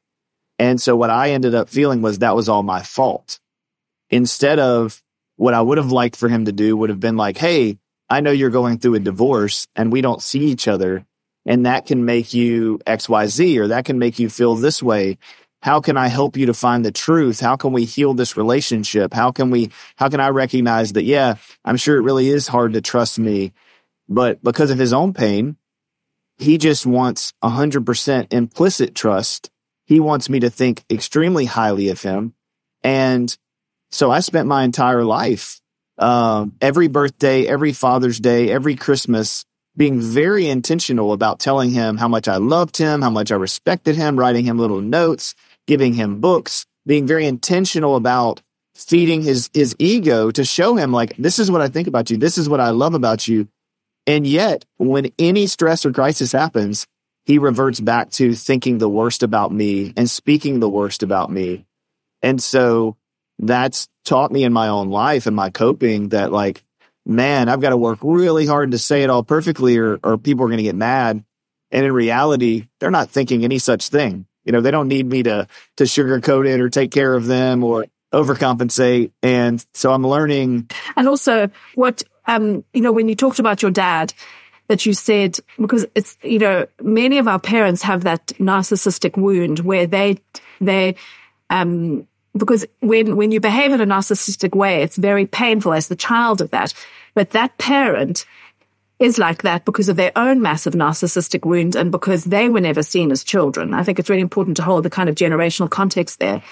and 0.60 0.78
so 0.78 0.94
what 0.94 1.08
I 1.08 1.30
ended 1.30 1.54
up 1.54 1.70
feeling 1.70 2.02
was 2.02 2.18
that 2.18 2.36
was 2.36 2.50
all 2.50 2.62
my 2.62 2.82
fault. 2.82 3.40
Instead 4.10 4.58
of 4.58 5.02
what 5.36 5.54
I 5.54 5.62
would 5.62 5.78
have 5.78 5.90
liked 5.90 6.16
for 6.16 6.28
him 6.28 6.44
to 6.44 6.52
do 6.52 6.76
would 6.76 6.90
have 6.90 7.00
been 7.00 7.16
like, 7.16 7.38
Hey, 7.38 7.78
I 8.10 8.20
know 8.20 8.30
you're 8.30 8.50
going 8.50 8.76
through 8.76 8.96
a 8.96 9.00
divorce 9.00 9.66
and 9.74 9.90
we 9.90 10.02
don't 10.02 10.20
see 10.20 10.40
each 10.40 10.68
other. 10.68 11.06
And 11.46 11.66
that 11.66 11.86
can 11.86 12.04
make 12.04 12.34
you 12.34 12.80
XYZ 12.86 13.58
or 13.58 13.68
that 13.68 13.84
can 13.84 13.98
make 13.98 14.18
you 14.18 14.28
feel 14.28 14.54
this 14.54 14.82
way. 14.82 15.18
How 15.62 15.80
can 15.80 15.96
I 15.96 16.08
help 16.08 16.36
you 16.36 16.46
to 16.46 16.54
find 16.54 16.84
the 16.84 16.92
truth? 16.92 17.40
How 17.40 17.56
can 17.56 17.72
we 17.72 17.84
heal 17.84 18.14
this 18.14 18.36
relationship? 18.36 19.12
How 19.12 19.30
can 19.30 19.50
we, 19.50 19.70
how 19.96 20.08
can 20.08 20.20
I 20.20 20.28
recognize 20.28 20.92
that? 20.94 21.04
Yeah, 21.04 21.36
I'm 21.64 21.76
sure 21.76 21.96
it 21.96 22.02
really 22.02 22.28
is 22.28 22.48
hard 22.48 22.74
to 22.74 22.80
trust 22.80 23.18
me, 23.18 23.52
but 24.08 24.42
because 24.42 24.70
of 24.70 24.78
his 24.78 24.92
own 24.92 25.12
pain, 25.12 25.56
he 26.38 26.56
just 26.56 26.86
wants 26.86 27.34
a 27.42 27.50
hundred 27.50 27.84
percent 27.84 28.32
implicit 28.32 28.94
trust 28.94 29.50
he 29.90 29.98
wants 29.98 30.30
me 30.30 30.38
to 30.38 30.50
think 30.50 30.84
extremely 30.88 31.46
highly 31.46 31.88
of 31.88 32.00
him. 32.00 32.32
And 32.84 33.36
so 33.90 34.08
I 34.08 34.20
spent 34.20 34.46
my 34.46 34.62
entire 34.62 35.02
life, 35.02 35.60
um, 35.98 36.52
every 36.60 36.86
birthday, 36.86 37.44
every 37.44 37.72
Father's 37.72 38.20
Day, 38.20 38.52
every 38.52 38.76
Christmas, 38.76 39.44
being 39.76 40.00
very 40.00 40.48
intentional 40.48 41.12
about 41.12 41.38
telling 41.38 41.70
him 41.70 41.96
how 41.96 42.08
much 42.08 42.28
I 42.28 42.36
loved 42.36 42.76
him, 42.76 43.02
how 43.02 43.10
much 43.10 43.30
I 43.32 43.36
respected 43.36 43.96
him, 43.96 44.18
writing 44.18 44.44
him 44.44 44.58
little 44.58 44.80
notes, 44.80 45.34
giving 45.66 45.94
him 45.94 46.20
books, 46.20 46.66
being 46.86 47.06
very 47.06 47.26
intentional 47.26 47.96
about 47.96 48.42
feeding 48.74 49.22
his 49.22 49.50
his 49.52 49.76
ego 49.78 50.30
to 50.30 50.44
show 50.44 50.74
him 50.74 50.92
like 50.92 51.14
this 51.16 51.38
is 51.38 51.50
what 51.50 51.60
I 51.60 51.68
think 51.68 51.86
about 51.86 52.10
you, 52.10 52.16
this 52.16 52.38
is 52.38 52.48
what 52.48 52.60
I 52.60 52.70
love 52.70 52.94
about 52.94 53.28
you. 53.28 53.48
And 54.06 54.26
yet, 54.26 54.64
when 54.78 55.12
any 55.18 55.46
stress 55.46 55.84
or 55.84 55.92
crisis 55.92 56.32
happens, 56.32 56.86
he 57.26 57.38
reverts 57.38 57.80
back 57.80 58.10
to 58.12 58.34
thinking 58.34 58.78
the 58.78 58.88
worst 58.88 59.22
about 59.22 59.52
me 59.52 59.92
and 59.96 60.08
speaking 60.08 60.58
the 60.58 60.68
worst 60.68 61.02
about 61.02 61.30
me. 61.30 61.66
And 62.22 62.42
so 62.42 62.96
that's 63.38 63.88
taught 64.04 64.32
me 64.32 64.44
in 64.44 64.52
my 64.52 64.68
own 64.68 64.88
life 64.88 65.26
and 65.26 65.36
my 65.36 65.50
coping 65.50 66.08
that 66.10 66.32
like, 66.32 66.64
man, 67.06 67.48
I've 67.48 67.60
got 67.60 67.70
to 67.70 67.76
work 67.76 67.98
really 68.02 68.46
hard 68.46 68.72
to 68.72 68.78
say 68.78 69.02
it 69.02 69.10
all 69.10 69.22
perfectly 69.22 69.78
or, 69.78 69.98
or 70.02 70.18
people 70.18 70.44
are 70.44 70.48
going 70.48 70.58
to 70.58 70.64
get 70.64 70.74
mad. 70.74 71.24
And 71.70 71.86
in 71.86 71.92
reality, 71.92 72.66
they're 72.78 72.90
not 72.90 73.10
thinking 73.10 73.44
any 73.44 73.58
such 73.58 73.88
thing. 73.88 74.26
You 74.44 74.52
know, 74.52 74.60
they 74.60 74.70
don't 74.70 74.88
need 74.88 75.06
me 75.06 75.22
to, 75.24 75.46
to 75.76 75.84
sugarcoat 75.84 76.48
it 76.48 76.60
or 76.60 76.68
take 76.68 76.90
care 76.90 77.14
of 77.14 77.26
them 77.26 77.62
or 77.62 77.86
overcompensate. 78.12 79.12
And 79.22 79.64
so 79.74 79.92
I'm 79.92 80.06
learning. 80.06 80.70
And 80.96 81.08
also 81.08 81.50
what, 81.74 82.02
um, 82.26 82.64
you 82.72 82.80
know, 82.80 82.92
when 82.92 83.08
you 83.08 83.14
talked 83.14 83.38
about 83.38 83.62
your 83.62 83.70
dad, 83.70 84.12
that 84.68 84.86
you 84.86 84.94
said, 84.94 85.36
because 85.60 85.84
it's, 85.96 86.16
you 86.22 86.38
know, 86.38 86.64
many 86.80 87.18
of 87.18 87.26
our 87.26 87.40
parents 87.40 87.82
have 87.82 88.04
that 88.04 88.28
narcissistic 88.38 89.16
wound 89.16 89.58
where 89.58 89.84
they, 89.84 90.18
they, 90.60 90.94
um, 91.50 92.06
because 92.36 92.64
when, 92.80 93.16
when 93.16 93.32
you 93.32 93.40
behave 93.40 93.72
in 93.72 93.80
a 93.80 93.86
narcissistic 93.86 94.54
way, 94.54 94.82
it's 94.82 94.96
very 94.96 95.26
painful 95.26 95.72
as 95.72 95.88
the 95.88 95.96
child 95.96 96.40
of 96.40 96.50
that. 96.50 96.72
But 97.14 97.30
that 97.30 97.58
parent 97.58 98.24
is 98.98 99.18
like 99.18 99.42
that 99.42 99.64
because 99.64 99.88
of 99.88 99.96
their 99.96 100.12
own 100.16 100.42
massive 100.42 100.74
narcissistic 100.74 101.44
wound 101.44 101.74
and 101.74 101.90
because 101.90 102.24
they 102.24 102.48
were 102.48 102.60
never 102.60 102.82
seen 102.82 103.10
as 103.10 103.24
children. 103.24 103.74
I 103.74 103.82
think 103.82 103.98
it's 103.98 104.10
really 104.10 104.22
important 104.22 104.56
to 104.58 104.62
hold 104.62 104.84
the 104.84 104.90
kind 104.90 105.08
of 105.08 105.14
generational 105.14 105.70
context 105.70 106.20
there. 106.20 106.42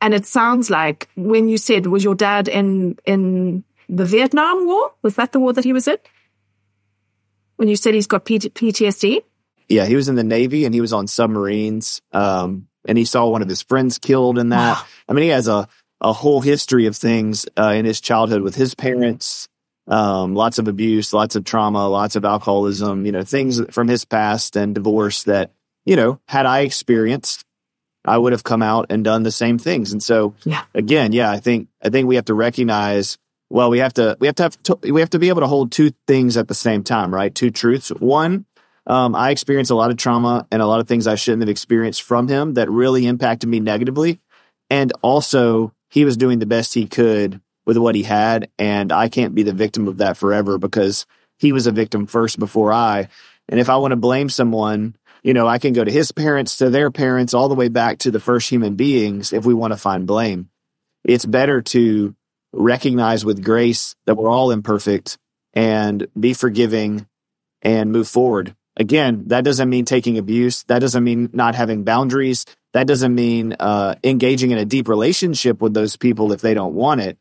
And 0.00 0.14
it 0.14 0.26
sounds 0.26 0.70
like 0.70 1.08
when 1.16 1.48
you 1.48 1.58
said, 1.58 1.86
was 1.86 2.04
your 2.04 2.14
dad 2.14 2.48
in, 2.48 2.98
in 3.04 3.64
the 3.88 4.04
Vietnam 4.04 4.66
War? 4.66 4.92
Was 5.02 5.16
that 5.16 5.32
the 5.32 5.40
war 5.40 5.52
that 5.52 5.64
he 5.64 5.72
was 5.72 5.86
in? 5.86 5.98
when 7.56 7.68
you 7.68 7.76
said 7.76 7.94
he's 7.94 8.06
got 8.06 8.24
PTSD? 8.24 9.22
Yeah, 9.68 9.86
he 9.86 9.96
was 9.96 10.08
in 10.08 10.14
the 10.14 10.24
Navy 10.24 10.64
and 10.64 10.72
he 10.74 10.80
was 10.80 10.92
on 10.92 11.06
submarines. 11.06 12.00
Um, 12.12 12.68
and 12.86 12.96
he 12.96 13.04
saw 13.04 13.26
one 13.26 13.42
of 13.42 13.48
his 13.48 13.62
friends 13.62 13.98
killed 13.98 14.38
in 14.38 14.50
that. 14.50 14.76
Wow. 14.76 14.86
I 15.08 15.12
mean, 15.12 15.24
he 15.24 15.30
has 15.30 15.48
a, 15.48 15.68
a 16.00 16.12
whole 16.12 16.40
history 16.40 16.86
of 16.86 16.96
things 16.96 17.46
uh, 17.56 17.72
in 17.74 17.84
his 17.84 18.00
childhood 18.00 18.42
with 18.42 18.54
his 18.54 18.74
parents, 18.74 19.48
um, 19.88 20.34
lots 20.34 20.58
of 20.58 20.68
abuse, 20.68 21.12
lots 21.12 21.36
of 21.36 21.44
trauma, 21.44 21.88
lots 21.88 22.16
of 22.16 22.24
alcoholism, 22.24 23.06
you 23.06 23.12
know, 23.12 23.22
things 23.22 23.60
from 23.70 23.88
his 23.88 24.04
past 24.04 24.56
and 24.56 24.74
divorce 24.74 25.24
that, 25.24 25.50
you 25.84 25.96
know, 25.96 26.20
had 26.28 26.46
I 26.46 26.60
experienced, 26.60 27.44
I 28.04 28.18
would 28.18 28.32
have 28.32 28.44
come 28.44 28.62
out 28.62 28.86
and 28.90 29.04
done 29.04 29.22
the 29.22 29.32
same 29.32 29.58
things. 29.58 29.92
And 29.92 30.02
so, 30.02 30.34
yeah. 30.44 30.64
again, 30.74 31.12
yeah, 31.12 31.30
I 31.30 31.40
think, 31.40 31.68
I 31.82 31.88
think 31.88 32.08
we 32.08 32.16
have 32.16 32.26
to 32.26 32.34
recognize 32.34 33.18
well, 33.48 33.70
we 33.70 33.78
have 33.78 33.94
to 33.94 34.16
we 34.20 34.26
have 34.26 34.36
to 34.36 34.42
have 34.42 34.62
to, 34.64 34.78
we 34.82 35.00
have 35.00 35.10
to 35.10 35.18
be 35.18 35.28
able 35.28 35.42
to 35.42 35.46
hold 35.46 35.70
two 35.70 35.92
things 36.06 36.36
at 36.36 36.48
the 36.48 36.54
same 36.54 36.82
time, 36.82 37.14
right? 37.14 37.34
Two 37.34 37.50
truths. 37.50 37.90
One, 37.90 38.44
um, 38.86 39.14
I 39.14 39.30
experienced 39.30 39.70
a 39.70 39.74
lot 39.74 39.90
of 39.90 39.96
trauma 39.96 40.46
and 40.50 40.62
a 40.62 40.66
lot 40.66 40.80
of 40.80 40.88
things 40.88 41.06
I 41.06 41.16
shouldn't 41.16 41.42
have 41.42 41.48
experienced 41.48 42.02
from 42.02 42.28
him 42.28 42.54
that 42.54 42.70
really 42.70 43.06
impacted 43.06 43.48
me 43.48 43.60
negatively. 43.60 44.20
And 44.70 44.92
also, 45.02 45.72
he 45.90 46.04
was 46.04 46.16
doing 46.16 46.38
the 46.38 46.46
best 46.46 46.74
he 46.74 46.86
could 46.86 47.40
with 47.64 47.76
what 47.76 47.94
he 47.94 48.04
had, 48.04 48.48
and 48.58 48.92
I 48.92 49.08
can't 49.08 49.34
be 49.34 49.42
the 49.42 49.52
victim 49.52 49.88
of 49.88 49.98
that 49.98 50.16
forever 50.16 50.56
because 50.58 51.06
he 51.38 51.52
was 51.52 51.66
a 51.66 51.72
victim 51.72 52.06
first 52.06 52.38
before 52.38 52.72
I. 52.72 53.08
And 53.48 53.60
if 53.60 53.68
I 53.68 53.76
want 53.76 53.92
to 53.92 53.96
blame 53.96 54.28
someone, 54.28 54.96
you 55.22 55.34
know, 55.34 55.46
I 55.46 55.58
can 55.58 55.72
go 55.72 55.84
to 55.84 55.90
his 55.90 56.12
parents, 56.12 56.58
to 56.58 56.70
their 56.70 56.90
parents, 56.90 57.34
all 57.34 57.48
the 57.48 57.54
way 57.54 57.68
back 57.68 57.98
to 57.98 58.10
the 58.10 58.20
first 58.20 58.48
human 58.48 58.76
beings 58.76 59.32
if 59.32 59.44
we 59.44 59.54
want 59.54 59.72
to 59.72 59.76
find 59.76 60.06
blame. 60.06 60.48
It's 61.04 61.26
better 61.26 61.62
to 61.62 62.14
recognize 62.52 63.24
with 63.24 63.44
grace 63.44 63.94
that 64.06 64.14
we're 64.16 64.30
all 64.30 64.50
imperfect 64.50 65.18
and 65.52 66.06
be 66.18 66.32
forgiving 66.34 67.06
and 67.62 67.90
move 67.92 68.08
forward. 68.08 68.54
Again, 68.76 69.24
that 69.28 69.44
doesn't 69.44 69.70
mean 69.70 69.84
taking 69.86 70.18
abuse. 70.18 70.64
That 70.64 70.80
doesn't 70.80 71.02
mean 71.02 71.30
not 71.32 71.54
having 71.54 71.84
boundaries. 71.84 72.44
That 72.74 72.86
doesn't 72.86 73.14
mean 73.14 73.54
uh, 73.58 73.94
engaging 74.04 74.50
in 74.50 74.58
a 74.58 74.66
deep 74.66 74.88
relationship 74.88 75.62
with 75.62 75.72
those 75.72 75.96
people 75.96 76.32
if 76.32 76.42
they 76.42 76.52
don't 76.52 76.74
want 76.74 77.00
it, 77.00 77.16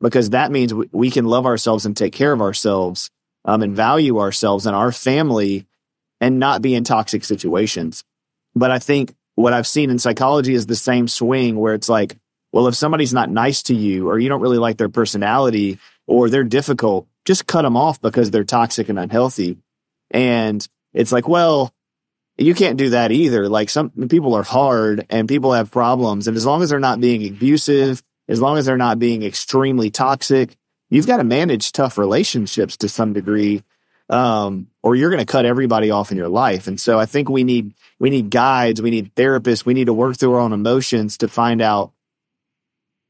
because 0.00 0.30
that 0.30 0.52
means 0.52 0.72
we 0.92 1.10
can 1.10 1.24
love 1.24 1.44
ourselves 1.44 1.86
and 1.86 1.96
take 1.96 2.12
care 2.12 2.32
of 2.32 2.40
ourselves 2.40 3.10
um, 3.44 3.62
and 3.62 3.74
value 3.74 4.20
ourselves 4.20 4.64
and 4.64 4.76
our 4.76 4.92
family 4.92 5.66
and 6.20 6.38
not 6.38 6.62
be 6.62 6.74
in 6.74 6.84
toxic 6.84 7.24
situations. 7.24 8.04
But 8.54 8.70
I 8.70 8.78
think 8.78 9.12
what 9.34 9.52
I've 9.52 9.66
seen 9.66 9.90
in 9.90 9.98
psychology 9.98 10.54
is 10.54 10.66
the 10.66 10.76
same 10.76 11.08
swing 11.08 11.56
where 11.56 11.74
it's 11.74 11.88
like, 11.88 12.16
well, 12.52 12.68
if 12.68 12.76
somebody's 12.76 13.14
not 13.14 13.30
nice 13.30 13.64
to 13.64 13.74
you 13.74 14.08
or 14.08 14.18
you 14.20 14.28
don't 14.28 14.42
really 14.42 14.58
like 14.58 14.76
their 14.76 14.88
personality 14.88 15.78
or 16.06 16.28
they're 16.30 16.44
difficult, 16.44 17.08
just 17.24 17.46
cut 17.46 17.62
them 17.62 17.76
off 17.76 18.00
because 18.00 18.30
they're 18.30 18.44
toxic 18.44 18.88
and 18.88 18.98
unhealthy. 18.98 19.58
And 20.10 20.66
it's 20.92 21.12
like, 21.12 21.28
well, 21.28 21.72
you 22.38 22.54
can't 22.54 22.78
do 22.78 22.90
that 22.90 23.12
either. 23.12 23.48
Like 23.48 23.70
some 23.70 23.90
people 24.08 24.34
are 24.34 24.42
hard 24.42 25.06
and 25.10 25.28
people 25.28 25.52
have 25.52 25.70
problems. 25.70 26.28
And 26.28 26.36
as 26.36 26.46
long 26.46 26.62
as 26.62 26.70
they're 26.70 26.80
not 26.80 27.00
being 27.00 27.26
abusive, 27.26 28.02
as 28.28 28.40
long 28.40 28.58
as 28.58 28.66
they're 28.66 28.76
not 28.76 28.98
being 28.98 29.22
extremely 29.22 29.90
toxic, 29.90 30.56
you've 30.88 31.06
got 31.06 31.18
to 31.18 31.24
manage 31.24 31.72
tough 31.72 31.98
relationships 31.98 32.76
to 32.78 32.88
some 32.88 33.12
degree. 33.12 33.62
Um, 34.08 34.66
or 34.82 34.94
you're 34.94 35.10
going 35.10 35.24
to 35.24 35.32
cut 35.32 35.46
everybody 35.46 35.90
off 35.90 36.10
in 36.10 36.18
your 36.18 36.28
life. 36.28 36.66
And 36.66 36.78
so 36.78 36.98
I 36.98 37.06
think 37.06 37.30
we 37.30 37.44
need, 37.44 37.72
we 37.98 38.10
need 38.10 38.30
guides. 38.30 38.82
We 38.82 38.90
need 38.90 39.14
therapists. 39.14 39.64
We 39.64 39.74
need 39.74 39.86
to 39.86 39.94
work 39.94 40.16
through 40.18 40.34
our 40.34 40.40
own 40.40 40.52
emotions 40.52 41.18
to 41.18 41.28
find 41.28 41.62
out 41.62 41.92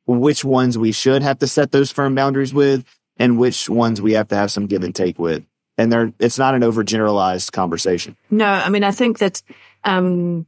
which 0.07 0.45
ones 0.45 0.79
we 0.79 0.93
should 0.93 1.23
have 1.23 1.39
to 1.41 1.47
set 1.47 1.73
those 1.73 1.91
firm 1.91 2.15
boundaries 2.15 2.55
with 2.55 2.85
and 3.17 3.39
which 3.39 3.69
ones 3.69 4.01
we 4.01 4.13
have 4.13 4.29
to 4.29 4.37
have 4.37 4.51
some 4.51 4.67
give 4.67 4.85
and 4.85 4.95
take 4.95 5.19
with. 5.19 5.45
And 5.83 5.93
there, 5.93 6.13
it's 6.19 6.39
not 6.39 6.55
an 6.55 6.63
overgeneralized 6.63 7.53
conversation. 7.53 8.17
No, 8.31 8.47
I 8.47 8.69
mean, 8.69 8.85
I 8.85 8.93
think 8.93 9.19
that, 9.19 9.43
um, 9.85 10.47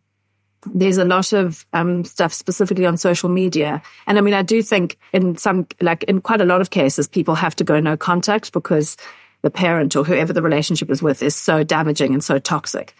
there's 0.73 0.97
a 0.97 1.05
lot 1.05 1.33
of 1.33 1.67
um, 1.73 2.05
stuff 2.05 2.33
specifically 2.33 2.87
on 2.87 2.97
social 2.97 3.29
media. 3.29 3.83
And 4.07 4.17
I 4.17 4.21
mean, 4.21 4.33
I 4.33 4.43
do 4.43 4.63
think 4.63 4.97
in 5.13 5.37
some, 5.37 5.67
like 5.81 6.05
in 6.05 6.21
quite 6.21 6.41
a 6.41 6.47
lot 6.47 6.61
of 6.61 6.71
cases, 6.71 7.07
people 7.07 7.35
have 7.35 7.55
to 7.57 7.65
go 7.65 7.81
no 7.81 7.97
contact 7.97 8.53
because 8.53 8.97
the 9.43 9.51
parent 9.51 9.95
or 9.95 10.05
whoever 10.05 10.33
the 10.33 10.41
relationship 10.41 10.91
is 10.91 11.03
with 11.03 11.23
is 11.23 11.37
so 11.37 11.65
damaging 11.65 12.15
and 12.15 12.25
so 12.25 12.39
toxic. 12.39 12.95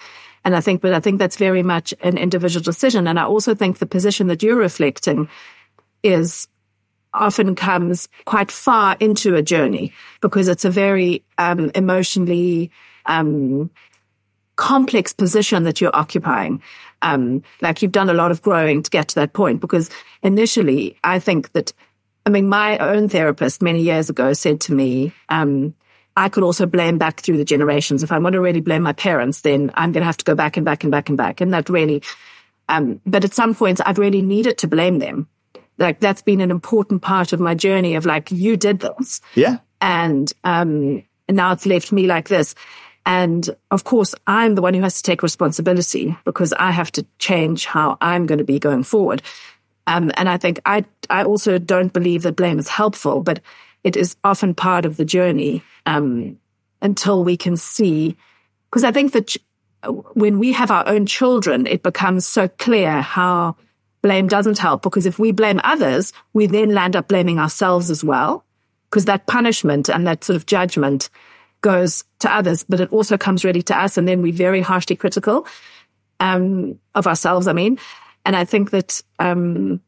And 0.45 0.55
I 0.55 0.61
think, 0.61 0.83
but 0.83 0.93
I 0.93 1.01
think 1.01 1.19
that's 1.19 1.37
very 1.37 1.63
much 1.63 1.95
an 2.03 2.19
individual 2.19 2.63
decision. 2.63 3.07
And 3.07 3.19
I 3.19 3.25
also 3.25 3.55
think 3.55 3.79
the 3.79 3.87
position 3.87 4.27
that 4.27 4.43
you're 4.43 4.57
reflecting 4.57 5.29
is 6.03 6.49
often 7.15 7.55
comes 7.55 8.09
quite 8.25 8.51
far 8.51 8.97
into 9.01 9.37
a 9.37 9.43
journey 9.43 9.93
because 10.21 10.49
it's 10.49 10.65
a 10.65 10.71
very 10.71 11.25
um, 11.39 11.71
emotionally 11.75 12.71
um, 13.07 13.71
complex 14.57 15.13
position 15.13 15.65
that 15.65 15.81
you're 15.81 15.95
occupying. 15.95 16.63
Um, 17.03 17.43
like 17.61 17.83
you've 17.83 17.93
done 17.93 18.11
a 18.11 18.15
lot 18.15 18.31
of 18.31 18.43
growing 18.43 18.83
to 18.83 18.91
get 18.91 19.09
to 19.09 19.15
that 19.17 19.33
point 19.33 19.61
because 19.61 19.91
initially 20.23 20.97
I 21.05 21.19
think 21.19 21.53
that, 21.53 21.73
I 22.27 22.31
mean, 22.31 22.49
my 22.49 22.79
own 22.79 23.09
therapist 23.09 23.63
many 23.63 23.83
years 23.83 24.09
ago 24.09 24.33
said 24.33 24.61
to 24.63 24.73
me, 24.73 25.13
um, 25.29 25.75
I 26.17 26.29
could 26.29 26.45
also 26.45 26.65
blame 26.67 26.97
back 26.97 27.21
through 27.21 27.39
the 27.39 27.45
generations. 27.45 28.03
If 28.03 28.13
I 28.13 28.19
want 28.19 28.35
to 28.35 28.41
really 28.41 28.61
blame 28.61 28.83
my 28.83 28.93
parents, 28.93 29.41
then 29.41 29.73
I'm 29.75 29.93
going 29.93 30.03
to 30.03 30.07
have 30.07 30.17
to 30.19 30.25
go 30.25 30.35
back 30.35 30.57
and 30.57 30.65
back 30.65 30.85
and 30.85 30.91
back 30.91 31.09
and 31.09 31.19
back. 31.19 31.41
And 31.41 31.53
that 31.53 31.69
really, 31.69 32.03
um, 32.69 33.01
but 33.05 33.25
at 33.25 33.35
some 33.35 33.55
points 33.55 33.81
I've 33.85 33.99
really 33.99 34.23
needed 34.23 34.59
to 34.59 34.69
blame 34.69 35.01
them. 35.01 35.29
Like 35.79 36.01
that's 36.01 36.23
been 36.23 36.41
an 36.41 36.51
important 36.51 37.03
part 37.03 37.33
of 37.33 37.41
my 37.41 37.55
journey 37.55 37.95
of 37.95 38.07
like, 38.07 38.31
you 38.31 38.57
did 38.57 38.81
this. 38.81 39.21
Yeah. 39.35 39.59
And, 39.81 40.33
um, 40.45 41.03
and 41.29 41.37
now 41.37 41.53
it's 41.53 41.67
left 41.67 41.93
me 41.93 42.07
like 42.07 42.29
this. 42.29 42.55
And 43.07 43.49
of 43.71 43.85
course, 43.85 44.15
I'm 44.27 44.55
the 44.55 44.63
one 44.63 44.73
who 44.73 44.83
has 44.83 44.97
to 44.97 45.03
take 45.03 45.23
responsibility 45.23 46.17
because 46.25 46.53
I 46.53 46.71
have 46.71 46.91
to 46.93 47.05
change 47.19 47.67
how 47.67 47.99
I'm 48.01 48.27
going 48.27 48.39
to 48.39 48.45
be 48.45 48.59
going 48.59 48.83
forward. 48.83 49.23
Um, 49.87 50.11
and 50.17 50.29
I 50.29 50.39
think 50.39 50.61
I, 50.65 50.85
I 51.11 51.25
also 51.25 51.59
don't 51.59 51.93
believe 51.93 52.23
that 52.23 52.37
blame 52.37 52.59
is 52.59 52.69
helpful, 52.69 53.23
but 53.23 53.41
it 53.83 53.97
is 53.97 54.17
often 54.25 54.55
part 54.55 54.87
of 54.87 54.97
the 54.97 55.05
journey 55.05 55.63
um, 55.85 56.39
until 56.81 57.23
we 57.23 57.37
can 57.37 57.59
see. 57.59 58.17
Because 58.71 58.85
I 58.85 58.93
think 58.93 59.13
that 59.13 59.27
ch- 59.27 59.39
when 60.15 60.39
we 60.39 60.53
have 60.53 60.71
our 60.71 60.89
own 60.89 61.05
children, 61.05 61.67
it 61.67 61.83
becomes 61.83 62.27
so 62.27 62.49
clear 62.49 63.03
how 63.03 63.57
blame 64.05 64.29
doesn't 64.29 64.59
help. 64.59 64.83
Because 64.83 65.07
if 65.07 65.19
we 65.19 65.33
blame 65.33 65.61
others, 65.65 66.13
we 66.35 66.47
then 66.47 66.75
land 66.75 66.95
up 66.95 67.09
blaming 67.09 67.39
ourselves 67.39 67.91
as 67.91 68.05
well. 68.05 68.45
Because 68.91 69.07
that 69.07 69.27
punishment 69.27 69.89
and 69.89 70.07
that 70.07 70.23
sort 70.23 70.37
of 70.37 70.45
judgment 70.45 71.09
goes 71.63 72.05
to 72.19 72.31
others, 72.31 72.65
but 72.69 72.81
it 72.81 72.93
also 72.93 73.17
comes 73.17 73.45
really 73.45 73.63
to 73.63 73.77
us. 73.77 73.97
And 73.97 74.07
then 74.07 74.21
we're 74.21 74.35
very 74.35 74.61
harshly 74.61 74.95
critical 74.95 75.47
um, 76.21 76.79
of 76.95 77.07
ourselves, 77.07 77.49
I 77.49 77.55
mean. 77.55 77.79
And 78.27 78.37
I 78.37 78.45
think 78.45 78.71
that 78.71 79.03
um, 79.19 79.81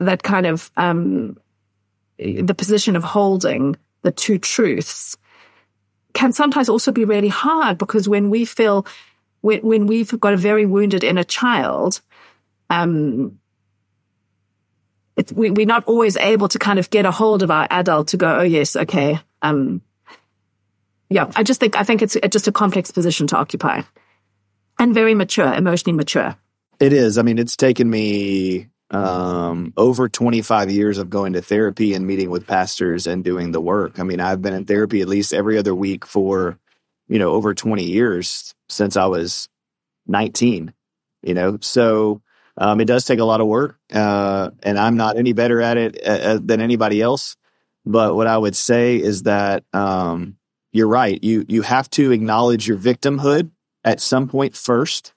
that 0.00 0.24
kind 0.24 0.44
of 0.44 0.72
um, 0.76 1.38
the 2.18 2.54
position 2.54 2.96
of 2.96 3.04
holding 3.04 3.76
the 4.02 4.10
two 4.10 4.38
truths 4.38 5.16
can 6.12 6.32
sometimes 6.32 6.68
also 6.68 6.92
be 6.92 7.04
really 7.04 7.28
hard 7.28 7.78
because 7.78 8.08
when 8.08 8.30
we 8.30 8.44
feel 8.44 8.86
when, 9.40 9.60
when 9.60 9.86
we've 9.86 10.18
got 10.20 10.32
a 10.32 10.38
very 10.38 10.66
wounded 10.66 11.04
inner 11.04 11.24
child, 11.24 12.00
um, 12.82 13.38
we, 15.34 15.50
we're 15.50 15.66
not 15.66 15.84
always 15.84 16.16
able 16.16 16.48
to 16.48 16.58
kind 16.58 16.78
of 16.78 16.90
get 16.90 17.06
a 17.06 17.10
hold 17.10 17.42
of 17.42 17.50
our 17.50 17.66
adult 17.70 18.08
to 18.08 18.16
go, 18.16 18.38
oh 18.40 18.42
yes, 18.42 18.74
okay, 18.74 19.20
um, 19.42 19.80
yeah, 21.08 21.30
I 21.36 21.42
just 21.42 21.60
think 21.60 21.76
I 21.76 21.84
think 21.84 22.02
it's 22.02 22.16
just 22.30 22.48
a 22.48 22.52
complex 22.52 22.90
position 22.90 23.26
to 23.28 23.36
occupy, 23.36 23.82
and 24.78 24.94
very 24.94 25.14
mature, 25.14 25.52
emotionally 25.52 25.96
mature. 25.96 26.36
It 26.80 26.92
is. 26.92 27.18
I 27.18 27.22
mean, 27.22 27.38
it's 27.38 27.56
taken 27.56 27.88
me 27.88 28.68
um, 28.90 29.72
over 29.76 30.08
25 30.08 30.70
years 30.70 30.98
of 30.98 31.10
going 31.10 31.34
to 31.34 31.42
therapy 31.42 31.94
and 31.94 32.06
meeting 32.06 32.30
with 32.30 32.46
pastors 32.46 33.06
and 33.06 33.22
doing 33.22 33.52
the 33.52 33.60
work. 33.60 34.00
I 34.00 34.02
mean, 34.02 34.20
I've 34.20 34.42
been 34.42 34.54
in 34.54 34.64
therapy 34.64 35.00
at 35.00 35.08
least 35.08 35.32
every 35.32 35.56
other 35.56 35.74
week 35.74 36.04
for, 36.04 36.58
you 37.06 37.18
know, 37.18 37.30
over 37.30 37.54
20 37.54 37.84
years 37.84 38.54
since 38.68 38.96
I 38.96 39.06
was 39.06 39.48
19, 40.08 40.74
you 41.22 41.34
know, 41.34 41.58
so 41.60 42.22
um, 42.56 42.80
it 42.80 42.86
does 42.86 43.04
take 43.04 43.18
a 43.18 43.24
lot 43.24 43.40
of 43.40 43.46
work. 43.46 43.78
Uh, 43.92 44.50
and 44.62 44.78
I'm 44.78 44.96
not 44.96 45.16
any 45.16 45.32
better 45.32 45.60
at 45.60 45.76
it 45.76 45.98
uh, 46.06 46.10
uh 46.10 46.38
than 46.42 46.60
anybody 46.60 47.00
else. 47.00 47.36
But 47.86 48.14
what 48.14 48.26
I 48.26 48.38
would 48.38 48.56
say 48.56 48.96
is 48.96 49.24
that, 49.24 49.64
um, 49.72 50.36
you're 50.74 50.88
right. 50.88 51.22
You 51.22 51.46
you 51.48 51.62
have 51.62 51.88
to 51.90 52.10
acknowledge 52.10 52.66
your 52.66 52.76
victimhood 52.76 53.50
at 53.84 54.00
some 54.00 54.28
point 54.28 54.56
first 54.56 55.14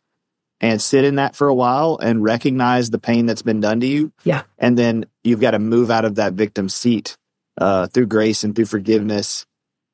and 0.62 0.82
sit 0.82 1.04
in 1.04 1.16
that 1.16 1.36
for 1.36 1.48
a 1.48 1.54
while 1.54 1.98
and 2.02 2.24
recognize 2.24 2.90
the 2.90 3.00
pain 3.00 3.26
that's 3.26 3.42
been 3.42 3.60
done 3.60 3.80
to 3.80 3.88
you. 3.88 4.12
Yeah. 4.24 4.44
And 4.58 4.78
then 4.78 5.06
you've 5.24 5.42
got 5.42 5.52
to 5.52 5.60
move 5.60 5.90
out 5.90 6.06
of 6.06 6.16
that 6.16 6.34
victim 6.34 6.70
seat 6.70 7.18
uh, 7.58 7.88
through 7.88 8.06
grace 8.06 8.44
and 8.44 8.56
through 8.56 8.66
forgiveness. 8.66 9.46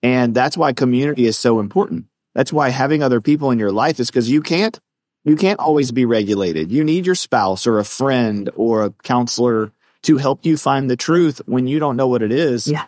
And 0.01 0.35
that's 0.35 0.57
why 0.57 0.73
community 0.73 1.25
is 1.25 1.37
so 1.37 1.59
important. 1.59 2.05
That's 2.35 2.51
why 2.51 2.69
having 2.69 3.01
other 3.01 3.21
people 3.21 3.51
in 3.51 3.59
your 3.59 3.71
life 3.71 3.99
is 3.99 4.09
because 4.09 4.29
you 4.29 4.41
can't 4.41 4.79
you 5.23 5.35
can't 5.35 5.59
always 5.59 5.91
be 5.91 6.05
regulated. 6.05 6.71
You 6.71 6.83
need 6.83 7.05
your 7.05 7.15
spouse 7.15 7.65
or 7.65 7.79
a 7.79 7.85
friend 7.85 8.49
or 8.55 8.83
a 8.83 8.89
counselor 8.89 9.71
to 10.03 10.17
help 10.17 10.45
you 10.45 10.57
find 10.57 10.89
the 10.89 10.97
truth 10.97 11.41
when 11.45 11.67
you 11.67 11.79
don't 11.79 11.95
know 11.95 12.07
what 12.07 12.21
it 12.21 12.31
is. 12.31 12.67
Yeah. 12.67 12.85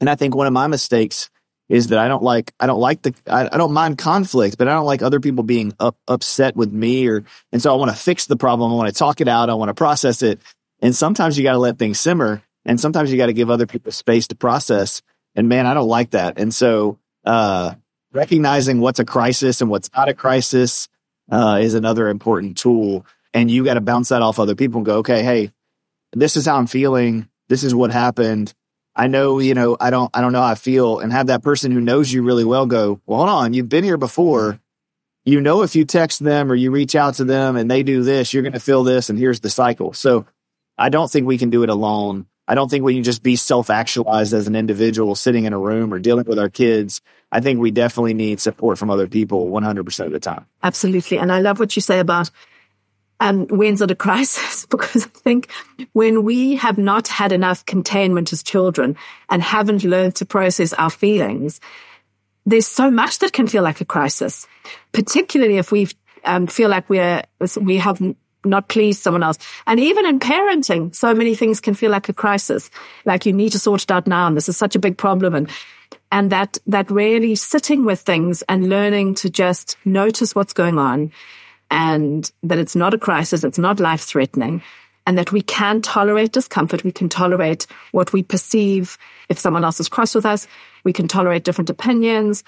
And 0.00 0.08
I 0.08 0.14
think 0.14 0.34
one 0.34 0.46
of 0.46 0.52
my 0.52 0.66
mistakes 0.66 1.30
is 1.68 1.88
that 1.88 1.98
I 1.98 2.08
don't 2.08 2.22
like 2.22 2.54
I 2.58 2.66
don't 2.66 2.80
like 2.80 3.02
the 3.02 3.14
I, 3.26 3.48
I, 3.52 3.58
don't 3.58 3.72
mind 3.72 3.98
conflict, 3.98 4.56
but 4.56 4.68
I 4.68 4.72
don't 4.72 4.86
like 4.86 5.02
other 5.02 5.20
people 5.20 5.44
being 5.44 5.74
up, 5.78 5.96
upset 6.08 6.56
with 6.56 6.72
me 6.72 7.06
or 7.06 7.24
and 7.52 7.60
so 7.60 7.72
I 7.72 7.76
want 7.76 7.90
to 7.90 7.96
fix 7.96 8.26
the 8.26 8.36
problem. 8.36 8.72
I 8.72 8.74
want 8.74 8.88
to 8.88 8.98
talk 8.98 9.20
it 9.20 9.28
out. 9.28 9.50
I 9.50 9.54
want 9.54 9.68
to 9.68 9.74
process 9.74 10.22
it. 10.22 10.40
And 10.80 10.94
sometimes 10.94 11.36
you 11.36 11.44
got 11.44 11.52
to 11.52 11.58
let 11.58 11.78
things 11.78 11.98
simmer, 12.00 12.42
and 12.64 12.80
sometimes 12.80 13.10
you 13.10 13.18
got 13.18 13.26
to 13.26 13.32
give 13.32 13.50
other 13.50 13.66
people 13.66 13.92
space 13.92 14.28
to 14.28 14.36
process. 14.36 15.02
And 15.34 15.48
man, 15.48 15.66
I 15.66 15.74
don't 15.74 15.88
like 15.88 16.10
that. 16.10 16.38
And 16.38 16.54
so 16.54 16.98
uh, 17.24 17.74
recognizing 18.12 18.80
what's 18.80 19.00
a 19.00 19.04
crisis 19.04 19.60
and 19.60 19.68
what's 19.68 19.90
not 19.94 20.08
a 20.08 20.14
crisis 20.14 20.88
uh, 21.30 21.58
is 21.60 21.74
another 21.74 22.08
important 22.08 22.56
tool. 22.56 23.06
And 23.34 23.50
you 23.50 23.64
got 23.64 23.74
to 23.74 23.80
bounce 23.80 24.08
that 24.08 24.22
off 24.22 24.38
other 24.38 24.54
people 24.54 24.78
and 24.78 24.86
go, 24.86 24.98
okay, 24.98 25.22
hey, 25.22 25.50
this 26.12 26.36
is 26.36 26.46
how 26.46 26.56
I'm 26.56 26.66
feeling. 26.66 27.28
This 27.48 27.64
is 27.64 27.74
what 27.74 27.90
happened 27.90 28.54
I 28.98 29.06
know, 29.06 29.38
you 29.38 29.54
know, 29.54 29.76
I 29.78 29.90
don't, 29.90 30.10
I 30.12 30.20
don't 30.20 30.32
know 30.32 30.42
how 30.42 30.48
I 30.48 30.56
feel 30.56 30.98
and 30.98 31.12
have 31.12 31.28
that 31.28 31.44
person 31.44 31.70
who 31.70 31.80
knows 31.80 32.12
you 32.12 32.24
really 32.24 32.44
well 32.44 32.66
go, 32.66 33.00
well, 33.06 33.18
hold 33.18 33.30
on, 33.30 33.54
you've 33.54 33.68
been 33.68 33.84
here 33.84 33.96
before. 33.96 34.58
You 35.24 35.40
know, 35.40 35.62
if 35.62 35.76
you 35.76 35.84
text 35.84 36.18
them 36.18 36.50
or 36.50 36.56
you 36.56 36.72
reach 36.72 36.96
out 36.96 37.14
to 37.14 37.24
them 37.24 37.54
and 37.54 37.70
they 37.70 37.84
do 37.84 38.02
this, 38.02 38.34
you're 38.34 38.42
going 38.42 38.54
to 38.54 38.60
feel 38.60 38.82
this 38.82 39.08
and 39.08 39.16
here's 39.16 39.38
the 39.38 39.50
cycle. 39.50 39.92
So 39.92 40.26
I 40.76 40.88
don't 40.88 41.08
think 41.08 41.28
we 41.28 41.38
can 41.38 41.48
do 41.48 41.62
it 41.62 41.68
alone. 41.68 42.26
I 42.48 42.54
don't 42.54 42.70
think 42.70 42.82
we 42.82 42.94
can 42.94 43.04
just 43.04 43.22
be 43.22 43.36
self 43.36 43.68
actualized 43.68 44.32
as 44.32 44.46
an 44.46 44.56
individual 44.56 45.14
sitting 45.14 45.44
in 45.44 45.52
a 45.52 45.58
room 45.58 45.92
or 45.92 45.98
dealing 45.98 46.24
with 46.24 46.38
our 46.38 46.48
kids. 46.48 47.02
I 47.30 47.40
think 47.40 47.60
we 47.60 47.70
definitely 47.70 48.14
need 48.14 48.40
support 48.40 48.78
from 48.78 48.88
other 48.88 49.06
people 49.06 49.48
100% 49.48 50.06
of 50.06 50.12
the 50.12 50.18
time. 50.18 50.46
Absolutely. 50.62 51.18
And 51.18 51.30
I 51.30 51.40
love 51.40 51.60
what 51.60 51.76
you 51.76 51.82
say 51.82 52.00
about 52.00 52.30
and 53.20 53.50
when's 53.50 53.82
it 53.82 53.90
a 53.90 53.94
crisis? 53.94 54.66
because 54.70 55.04
I 55.04 55.08
think 55.08 55.50
when 55.92 56.24
we 56.24 56.56
have 56.56 56.78
not 56.78 57.06
had 57.08 57.32
enough 57.32 57.66
containment 57.66 58.32
as 58.32 58.42
children 58.42 58.96
and 59.28 59.42
haven't 59.42 59.84
learned 59.84 60.16
to 60.16 60.26
process 60.26 60.72
our 60.72 60.90
feelings, 60.90 61.60
there's 62.46 62.66
so 62.66 62.90
much 62.90 63.18
that 63.18 63.34
can 63.34 63.46
feel 63.46 63.62
like 63.62 63.82
a 63.82 63.84
crisis, 63.84 64.46
particularly 64.92 65.58
if 65.58 65.70
we 65.70 65.88
um, 66.24 66.46
feel 66.46 66.70
like 66.70 66.88
we're, 66.88 67.22
we 67.60 67.76
have 67.76 68.00
not 68.44 68.68
please 68.68 69.00
someone 69.00 69.22
else. 69.22 69.38
And 69.66 69.80
even 69.80 70.06
in 70.06 70.20
parenting, 70.20 70.94
so 70.94 71.14
many 71.14 71.34
things 71.34 71.60
can 71.60 71.74
feel 71.74 71.90
like 71.90 72.08
a 72.08 72.12
crisis. 72.12 72.70
Like 73.04 73.26
you 73.26 73.32
need 73.32 73.52
to 73.52 73.58
sort 73.58 73.82
it 73.82 73.90
out 73.90 74.06
now. 74.06 74.26
And 74.26 74.36
this 74.36 74.48
is 74.48 74.56
such 74.56 74.76
a 74.76 74.78
big 74.78 74.96
problem. 74.96 75.34
And, 75.34 75.50
and 76.12 76.30
that, 76.30 76.58
that 76.66 76.90
really 76.90 77.34
sitting 77.34 77.84
with 77.84 78.00
things 78.00 78.42
and 78.42 78.68
learning 78.68 79.14
to 79.16 79.30
just 79.30 79.76
notice 79.84 80.34
what's 80.34 80.52
going 80.52 80.78
on 80.78 81.12
and 81.70 82.30
that 82.42 82.58
it's 82.58 82.76
not 82.76 82.94
a 82.94 82.98
crisis, 82.98 83.44
it's 83.44 83.58
not 83.58 83.80
life 83.80 84.00
threatening, 84.00 84.62
and 85.06 85.18
that 85.18 85.32
we 85.32 85.42
can 85.42 85.82
tolerate 85.82 86.32
discomfort. 86.32 86.84
We 86.84 86.92
can 86.92 87.08
tolerate 87.08 87.66
what 87.92 88.12
we 88.12 88.22
perceive 88.22 88.98
if 89.28 89.38
someone 89.38 89.64
else 89.64 89.80
is 89.80 89.88
cross 89.88 90.14
with 90.14 90.26
us. 90.26 90.46
We 90.84 90.92
can 90.92 91.08
tolerate 91.08 91.44
different 91.44 91.70
opinions. 91.70 92.44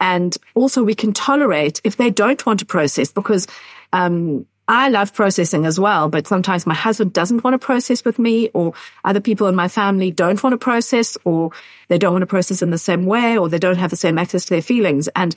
And 0.00 0.36
also 0.54 0.82
we 0.82 0.94
can 0.94 1.12
tolerate 1.12 1.80
if 1.84 1.96
they 1.96 2.10
don't 2.10 2.44
want 2.44 2.60
to 2.60 2.66
process 2.66 3.12
because, 3.12 3.46
um, 3.92 4.46
I 4.68 4.88
love 4.88 5.14
processing 5.14 5.64
as 5.64 5.78
well, 5.78 6.08
but 6.08 6.26
sometimes 6.26 6.66
my 6.66 6.74
husband 6.74 7.12
doesn't 7.12 7.44
want 7.44 7.54
to 7.54 7.64
process 7.64 8.04
with 8.04 8.18
me 8.18 8.48
or 8.52 8.74
other 9.04 9.20
people 9.20 9.46
in 9.46 9.54
my 9.54 9.68
family 9.68 10.10
don't 10.10 10.42
want 10.42 10.54
to 10.54 10.58
process 10.58 11.16
or 11.24 11.52
they 11.88 11.98
don't 11.98 12.12
want 12.12 12.22
to 12.22 12.26
process 12.26 12.62
in 12.62 12.70
the 12.70 12.78
same 12.78 13.06
way 13.06 13.38
or 13.38 13.48
they 13.48 13.60
don't 13.60 13.78
have 13.78 13.90
the 13.90 13.96
same 13.96 14.18
access 14.18 14.44
to 14.46 14.50
their 14.50 14.62
feelings. 14.62 15.08
And 15.14 15.36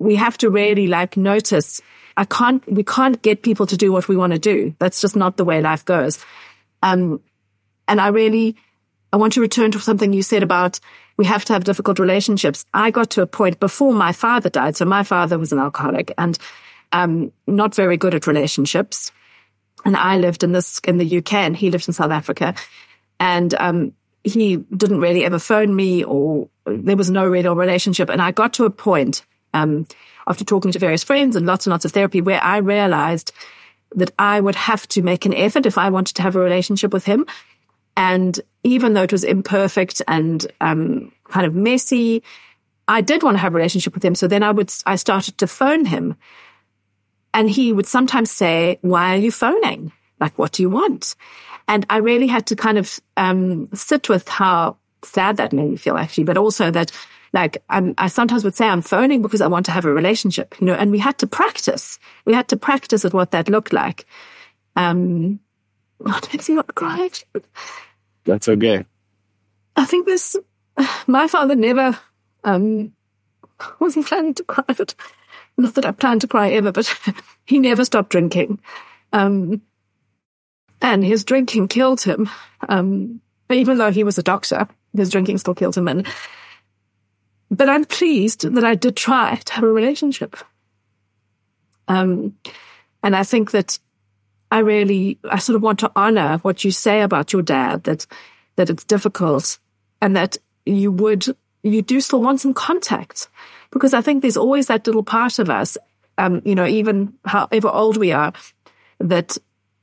we 0.00 0.16
have 0.16 0.36
to 0.38 0.50
really 0.50 0.88
like 0.88 1.16
notice 1.16 1.80
I 2.16 2.24
can't, 2.24 2.66
we 2.70 2.82
can't 2.82 3.22
get 3.22 3.42
people 3.42 3.66
to 3.66 3.76
do 3.76 3.92
what 3.92 4.08
we 4.08 4.16
want 4.16 4.32
to 4.32 4.40
do. 4.40 4.74
That's 4.80 5.00
just 5.00 5.14
not 5.14 5.36
the 5.36 5.44
way 5.44 5.60
life 5.60 5.84
goes. 5.84 6.18
Um, 6.82 7.20
and 7.86 8.00
I 8.00 8.08
really, 8.08 8.56
I 9.12 9.18
want 9.18 9.34
to 9.34 9.40
return 9.40 9.70
to 9.70 9.78
something 9.78 10.12
you 10.12 10.22
said 10.22 10.42
about 10.42 10.80
we 11.16 11.26
have 11.26 11.44
to 11.44 11.52
have 11.52 11.64
difficult 11.64 12.00
relationships. 12.00 12.64
I 12.74 12.90
got 12.90 13.10
to 13.10 13.22
a 13.22 13.26
point 13.26 13.60
before 13.60 13.92
my 13.92 14.12
father 14.12 14.50
died. 14.50 14.76
So 14.76 14.84
my 14.84 15.04
father 15.04 15.38
was 15.38 15.52
an 15.52 15.58
alcoholic 15.60 16.12
and 16.18 16.36
um, 16.92 17.32
not 17.46 17.74
very 17.74 17.96
good 17.96 18.14
at 18.14 18.26
relationships. 18.26 19.12
And 19.84 19.96
I 19.96 20.18
lived 20.18 20.42
in 20.42 20.52
this, 20.52 20.80
in 20.80 20.98
the 20.98 21.18
UK 21.18 21.34
and 21.34 21.56
he 21.56 21.70
lived 21.70 21.88
in 21.88 21.94
South 21.94 22.10
Africa. 22.10 22.54
And, 23.20 23.54
um, 23.54 23.92
he 24.24 24.56
didn't 24.56 25.00
really 25.00 25.24
ever 25.24 25.38
phone 25.38 25.74
me 25.74 26.04
or 26.04 26.48
there 26.66 26.96
was 26.96 27.10
no 27.10 27.26
real 27.26 27.54
relationship. 27.54 28.10
And 28.10 28.20
I 28.20 28.32
got 28.32 28.52
to 28.54 28.64
a 28.64 28.70
point, 28.70 29.24
um, 29.54 29.86
after 30.26 30.44
talking 30.44 30.72
to 30.72 30.78
various 30.78 31.04
friends 31.04 31.36
and 31.36 31.46
lots 31.46 31.66
and 31.66 31.72
lots 31.72 31.84
of 31.84 31.92
therapy 31.92 32.20
where 32.20 32.42
I 32.42 32.58
realized 32.58 33.32
that 33.94 34.10
I 34.18 34.40
would 34.40 34.56
have 34.56 34.86
to 34.88 35.02
make 35.02 35.24
an 35.24 35.32
effort 35.32 35.64
if 35.64 35.78
I 35.78 35.88
wanted 35.88 36.14
to 36.16 36.22
have 36.22 36.36
a 36.36 36.40
relationship 36.40 36.92
with 36.92 37.04
him. 37.04 37.24
And 37.96 38.38
even 38.62 38.92
though 38.92 39.04
it 39.04 39.12
was 39.12 39.24
imperfect 39.24 40.02
and, 40.06 40.46
um, 40.60 41.12
kind 41.24 41.46
of 41.46 41.54
messy, 41.54 42.22
I 42.86 43.00
did 43.00 43.22
want 43.22 43.36
to 43.36 43.40
have 43.40 43.54
a 43.54 43.56
relationship 43.56 43.94
with 43.94 44.04
him. 44.04 44.14
So 44.14 44.28
then 44.28 44.42
I 44.42 44.50
would, 44.50 44.72
I 44.84 44.96
started 44.96 45.38
to 45.38 45.46
phone 45.46 45.86
him 45.86 46.16
and 47.34 47.50
he 47.50 47.72
would 47.72 47.86
sometimes 47.86 48.30
say, 48.30 48.78
why 48.82 49.14
are 49.14 49.18
you 49.18 49.30
phoning? 49.30 49.92
Like, 50.20 50.38
what 50.38 50.52
do 50.52 50.62
you 50.62 50.70
want? 50.70 51.14
And 51.68 51.84
I 51.90 51.98
really 51.98 52.26
had 52.26 52.46
to 52.46 52.56
kind 52.56 52.78
of 52.78 52.98
um, 53.16 53.68
sit 53.74 54.08
with 54.08 54.26
how 54.26 54.78
sad 55.04 55.36
that 55.36 55.52
made 55.52 55.70
me 55.70 55.76
feel, 55.76 55.96
actually, 55.96 56.24
but 56.24 56.38
also 56.38 56.70
that, 56.70 56.90
like, 57.32 57.62
I'm, 57.68 57.94
I 57.98 58.08
sometimes 58.08 58.42
would 58.44 58.54
say 58.54 58.66
I'm 58.66 58.82
phoning 58.82 59.22
because 59.22 59.40
I 59.40 59.46
want 59.46 59.66
to 59.66 59.72
have 59.72 59.84
a 59.84 59.92
relationship, 59.92 60.54
you 60.60 60.66
know, 60.66 60.74
and 60.74 60.90
we 60.90 60.98
had 60.98 61.18
to 61.18 61.26
practice. 61.26 61.98
We 62.24 62.32
had 62.32 62.48
to 62.48 62.56
practice 62.56 63.04
at 63.04 63.12
what 63.12 63.30
that 63.32 63.48
looked 63.48 63.72
like. 63.72 64.06
Um, 64.76 65.40
what 65.98 66.32
makes 66.32 66.48
me 66.48 66.54
not 66.54 66.74
cry? 66.74 67.10
That's 68.24 68.48
okay. 68.48 68.84
I 69.76 69.84
think 69.84 70.06
this, 70.06 70.36
my 71.06 71.28
father 71.28 71.54
never 71.54 71.98
um, 72.44 72.92
wasn't 73.80 74.06
planning 74.06 74.34
to 74.34 74.44
cry, 74.44 74.64
but 74.66 74.94
not 75.56 75.74
that 75.74 75.86
I 75.86 75.92
plan 75.92 76.18
to 76.20 76.28
cry 76.28 76.50
ever, 76.50 76.72
but 76.72 76.92
he 77.44 77.58
never 77.58 77.84
stopped 77.84 78.10
drinking. 78.10 78.60
Um, 79.12 79.62
and 80.80 81.04
his 81.04 81.24
drinking 81.24 81.68
killed 81.68 82.00
him. 82.00 82.28
Um, 82.68 83.20
even 83.50 83.78
though 83.78 83.90
he 83.90 84.04
was 84.04 84.18
a 84.18 84.22
doctor, 84.22 84.68
his 84.96 85.10
drinking 85.10 85.38
still 85.38 85.54
killed 85.54 85.76
him. 85.76 85.88
And, 85.88 86.06
but 87.50 87.68
I'm 87.68 87.84
pleased 87.84 88.42
that 88.42 88.64
I 88.64 88.74
did 88.74 88.96
try 88.96 89.36
to 89.36 89.52
have 89.54 89.64
a 89.64 89.68
relationship. 89.68 90.36
Um, 91.88 92.34
and 93.02 93.16
I 93.16 93.22
think 93.22 93.52
that 93.52 93.78
I 94.50 94.58
really, 94.58 95.18
I 95.28 95.38
sort 95.38 95.56
of 95.56 95.62
want 95.62 95.78
to 95.80 95.92
honor 95.96 96.38
what 96.38 96.64
you 96.64 96.70
say 96.70 97.02
about 97.02 97.32
your 97.32 97.42
dad, 97.42 97.84
that, 97.84 98.06
that 98.56 98.70
it's 98.70 98.84
difficult 98.84 99.58
and 100.00 100.16
that 100.16 100.36
you 100.64 100.92
would, 100.92 101.26
you 101.62 101.82
do 101.82 102.00
still 102.00 102.20
want 102.20 102.40
some 102.40 102.54
contact 102.54 103.28
because 103.70 103.94
I 103.94 104.00
think 104.00 104.22
there's 104.22 104.36
always 104.36 104.68
that 104.68 104.86
little 104.86 105.02
part 105.02 105.38
of 105.38 105.50
us, 105.50 105.76
um, 106.16 106.42
you 106.44 106.54
know, 106.54 106.66
even 106.66 107.14
however 107.24 107.68
old 107.68 107.96
we 107.96 108.12
are, 108.12 108.32
that 109.00 109.36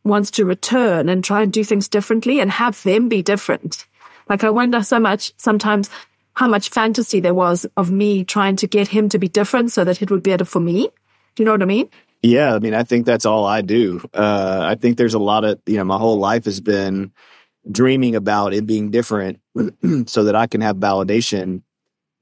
wants 0.03 0.31
to 0.31 0.45
return 0.45 1.09
and 1.09 1.23
try 1.23 1.41
and 1.41 1.51
do 1.51 1.63
things 1.63 1.87
differently 1.87 2.39
and 2.39 2.51
have 2.51 2.81
them 2.83 3.09
be 3.09 3.21
different. 3.21 3.85
Like 4.29 4.43
I 4.43 4.49
wonder 4.49 4.83
so 4.83 4.99
much 4.99 5.33
sometimes 5.37 5.89
how 6.33 6.47
much 6.47 6.69
fantasy 6.69 7.19
there 7.19 7.33
was 7.33 7.65
of 7.77 7.91
me 7.91 8.23
trying 8.23 8.55
to 8.57 8.67
get 8.67 8.87
him 8.87 9.09
to 9.09 9.17
be 9.17 9.27
different 9.27 9.71
so 9.71 9.83
that 9.83 10.01
it 10.01 10.11
would 10.11 10.23
be 10.23 10.31
better 10.31 10.45
for 10.45 10.59
me. 10.59 10.89
Do 11.35 11.43
you 11.43 11.45
know 11.45 11.51
what 11.51 11.61
I 11.61 11.65
mean? 11.65 11.89
Yeah, 12.21 12.55
I 12.55 12.59
mean, 12.59 12.73
I 12.73 12.83
think 12.83 13.05
that's 13.05 13.25
all 13.25 13.45
I 13.45 13.61
do. 13.61 14.01
Uh, 14.13 14.61
I 14.63 14.75
think 14.75 14.97
there's 14.97 15.13
a 15.13 15.19
lot 15.19 15.43
of, 15.43 15.59
you 15.65 15.77
know, 15.77 15.83
my 15.83 15.97
whole 15.97 16.17
life 16.17 16.45
has 16.45 16.59
been 16.59 17.11
dreaming 17.71 18.15
about 18.15 18.53
it 18.53 18.65
being 18.65 18.91
different 18.91 19.39
so 20.07 20.23
that 20.23 20.35
I 20.35 20.47
can 20.47 20.61
have 20.61 20.77
validation 20.77 21.61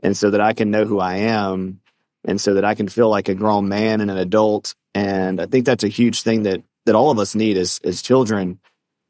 and 0.03 0.15
so 0.15 0.29
that 0.29 0.41
I 0.41 0.53
can 0.53 0.69
know 0.69 0.85
who 0.85 0.99
I 0.99 1.15
am 1.15 1.79
and 2.25 2.39
so 2.39 2.53
that 2.55 2.65
I 2.65 2.75
can 2.75 2.87
feel 2.87 3.09
like 3.09 3.29
a 3.29 3.33
grown 3.35 3.67
man 3.69 4.01
and 4.01 4.11
an 4.11 4.17
adult. 4.17 4.75
And 4.93 5.41
I 5.41 5.45
think 5.47 5.65
that's 5.65 5.83
a 5.83 5.87
huge 5.89 6.21
thing 6.21 6.43
that 6.43 6.61
that 6.85 6.95
all 6.95 7.09
of 7.09 7.17
us 7.17 7.33
need 7.33 7.57
as 7.57 7.79
as 7.83 8.01
children, 8.01 8.59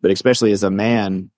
but 0.02 0.12
especially 0.12 0.52
as 0.52 0.64
a 0.64 0.70
man. 0.70 1.32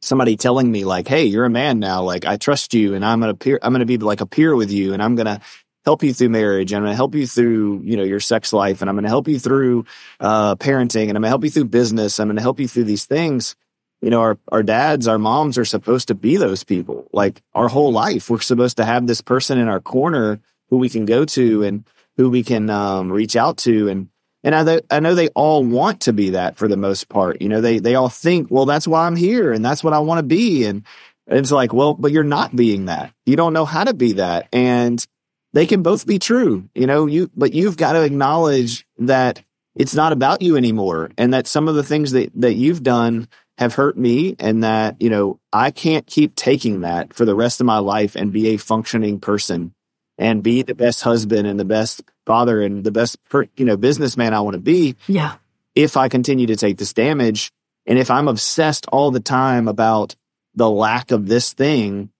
Somebody 0.00 0.36
telling 0.36 0.70
me 0.72 0.84
like, 0.84 1.06
"Hey, 1.06 1.26
you're 1.26 1.44
a 1.44 1.50
man 1.50 1.78
now. 1.78 2.02
Like, 2.02 2.24
I 2.24 2.36
trust 2.36 2.74
you, 2.74 2.94
and 2.94 3.04
I'm 3.04 3.20
gonna 3.20 3.34
peer. 3.34 3.60
I'm 3.62 3.72
gonna 3.72 3.84
be 3.86 3.98
like 3.98 4.20
a 4.20 4.26
peer 4.26 4.56
with 4.56 4.72
you, 4.72 4.94
and 4.94 5.02
I'm 5.02 5.14
gonna 5.14 5.40
help 5.84 6.02
you 6.02 6.12
through 6.12 6.30
marriage, 6.30 6.72
and 6.72 6.78
I'm 6.78 6.84
gonna 6.84 6.96
help 6.96 7.14
you 7.14 7.24
through 7.24 7.82
you 7.84 7.96
know 7.96 8.02
your 8.02 8.18
sex 8.18 8.52
life, 8.52 8.80
and 8.80 8.90
I'm 8.90 8.96
gonna 8.96 9.08
help 9.08 9.28
you 9.28 9.38
through 9.38 9.84
uh, 10.18 10.56
parenting, 10.56 11.08
and 11.08 11.10
I'm 11.10 11.22
gonna 11.22 11.28
help 11.28 11.44
you 11.44 11.50
through 11.50 11.66
business. 11.66 12.18
I'm 12.18 12.26
gonna 12.28 12.40
help 12.40 12.58
you 12.58 12.66
through 12.66 12.84
these 12.84 13.04
things." 13.04 13.54
You 14.02 14.10
know, 14.10 14.20
our, 14.20 14.38
our 14.50 14.62
dads, 14.64 15.06
our 15.06 15.18
moms 15.18 15.56
are 15.56 15.64
supposed 15.64 16.08
to 16.08 16.14
be 16.14 16.36
those 16.36 16.64
people. 16.64 17.08
Like 17.12 17.40
our 17.54 17.68
whole 17.68 17.92
life, 17.92 18.28
we're 18.28 18.40
supposed 18.40 18.76
to 18.78 18.84
have 18.84 19.06
this 19.06 19.20
person 19.20 19.58
in 19.58 19.68
our 19.68 19.80
corner 19.80 20.40
who 20.68 20.78
we 20.78 20.88
can 20.88 21.06
go 21.06 21.24
to 21.24 21.62
and 21.62 21.84
who 22.16 22.28
we 22.28 22.42
can 22.42 22.68
um, 22.68 23.10
reach 23.10 23.36
out 23.36 23.58
to. 23.58 23.88
And 23.88 24.08
and 24.44 24.56
I, 24.56 24.80
I 24.90 24.98
know 24.98 25.14
they 25.14 25.28
all 25.28 25.64
want 25.64 26.00
to 26.02 26.12
be 26.12 26.30
that 26.30 26.56
for 26.56 26.66
the 26.66 26.76
most 26.76 27.08
part. 27.08 27.40
You 27.40 27.48
know, 27.48 27.60
they 27.60 27.78
they 27.78 27.94
all 27.94 28.08
think, 28.08 28.48
well, 28.50 28.66
that's 28.66 28.88
why 28.88 29.06
I'm 29.06 29.16
here 29.16 29.52
and 29.52 29.64
that's 29.64 29.84
what 29.84 29.92
I 29.92 30.00
want 30.00 30.18
to 30.18 30.24
be. 30.24 30.64
And 30.64 30.84
it's 31.28 31.52
like, 31.52 31.72
well, 31.72 31.94
but 31.94 32.10
you're 32.10 32.24
not 32.24 32.56
being 32.56 32.86
that. 32.86 33.14
You 33.24 33.36
don't 33.36 33.52
know 33.52 33.64
how 33.64 33.84
to 33.84 33.94
be 33.94 34.14
that. 34.14 34.48
And 34.52 35.06
they 35.52 35.66
can 35.66 35.82
both 35.82 36.06
be 36.06 36.18
true, 36.18 36.68
you 36.74 36.88
know, 36.88 37.06
you 37.06 37.30
but 37.36 37.52
you've 37.52 37.76
got 37.76 37.92
to 37.92 38.02
acknowledge 38.02 38.84
that 38.98 39.44
it's 39.74 39.94
not 39.94 40.12
about 40.12 40.42
you 40.42 40.56
anymore 40.56 41.10
and 41.16 41.32
that 41.32 41.46
some 41.46 41.68
of 41.68 41.74
the 41.74 41.82
things 41.82 42.12
that, 42.12 42.30
that 42.34 42.54
you've 42.54 42.82
done 42.82 43.28
have 43.58 43.74
hurt 43.74 43.96
me 43.96 44.34
and 44.38 44.64
that, 44.64 45.00
you 45.00 45.10
know, 45.10 45.38
I 45.52 45.70
can't 45.70 46.06
keep 46.06 46.34
taking 46.34 46.80
that 46.80 47.12
for 47.12 47.24
the 47.24 47.34
rest 47.34 47.60
of 47.60 47.66
my 47.66 47.78
life 47.78 48.16
and 48.16 48.32
be 48.32 48.48
a 48.48 48.56
functioning 48.56 49.20
person 49.20 49.74
and 50.18 50.42
be 50.42 50.62
the 50.62 50.74
best 50.74 51.02
husband 51.02 51.46
and 51.46 51.60
the 51.60 51.64
best 51.64 52.02
father 52.26 52.62
and 52.62 52.84
the 52.84 52.90
best, 52.90 53.22
per, 53.28 53.46
you 53.56 53.64
know, 53.64 53.76
businessman 53.76 54.34
I 54.34 54.40
want 54.40 54.54
to 54.54 54.60
be. 54.60 54.96
Yeah. 55.06 55.36
If 55.74 55.96
I 55.96 56.08
continue 56.08 56.46
to 56.46 56.56
take 56.56 56.78
this 56.78 56.92
damage 56.92 57.50
and 57.86 57.98
if 57.98 58.10
I'm 58.10 58.28
obsessed 58.28 58.86
all 58.88 59.10
the 59.10 59.20
time 59.20 59.68
about 59.68 60.16
the 60.54 60.70
lack 60.70 61.10
of 61.10 61.26
this 61.26 61.52
thing, 61.52 62.10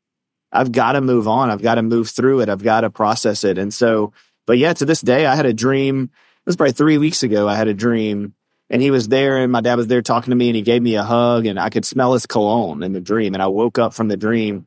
I've 0.50 0.72
got 0.72 0.92
to 0.92 1.00
move 1.00 1.28
on. 1.28 1.50
I've 1.50 1.62
got 1.62 1.76
to 1.76 1.82
move 1.82 2.10
through 2.10 2.40
it. 2.40 2.48
I've 2.48 2.62
got 2.62 2.82
to 2.82 2.90
process 2.90 3.42
it. 3.44 3.56
And 3.58 3.72
so, 3.72 4.12
but 4.46 4.58
yeah, 4.58 4.74
to 4.74 4.84
this 4.84 5.00
day, 5.00 5.24
I 5.24 5.34
had 5.34 5.46
a 5.46 5.54
dream. 5.54 6.04
It 6.12 6.46
was 6.46 6.56
probably 6.56 6.72
three 6.72 6.98
weeks 6.98 7.22
ago. 7.22 7.48
I 7.48 7.54
had 7.54 7.68
a 7.68 7.74
dream 7.74 8.34
and 8.72 8.80
he 8.80 8.90
was 8.90 9.06
there 9.06 9.36
and 9.36 9.52
my 9.52 9.60
dad 9.60 9.76
was 9.76 9.86
there 9.86 10.00
talking 10.00 10.30
to 10.30 10.36
me 10.36 10.48
and 10.48 10.56
he 10.56 10.62
gave 10.62 10.82
me 10.82 10.94
a 10.94 11.02
hug 11.02 11.44
and 11.44 11.60
I 11.60 11.68
could 11.68 11.84
smell 11.84 12.14
his 12.14 12.24
cologne 12.24 12.82
in 12.82 12.94
the 12.94 13.02
dream. 13.02 13.34
And 13.34 13.42
I 13.42 13.46
woke 13.48 13.78
up 13.78 13.92
from 13.92 14.08
the 14.08 14.16
dream 14.16 14.66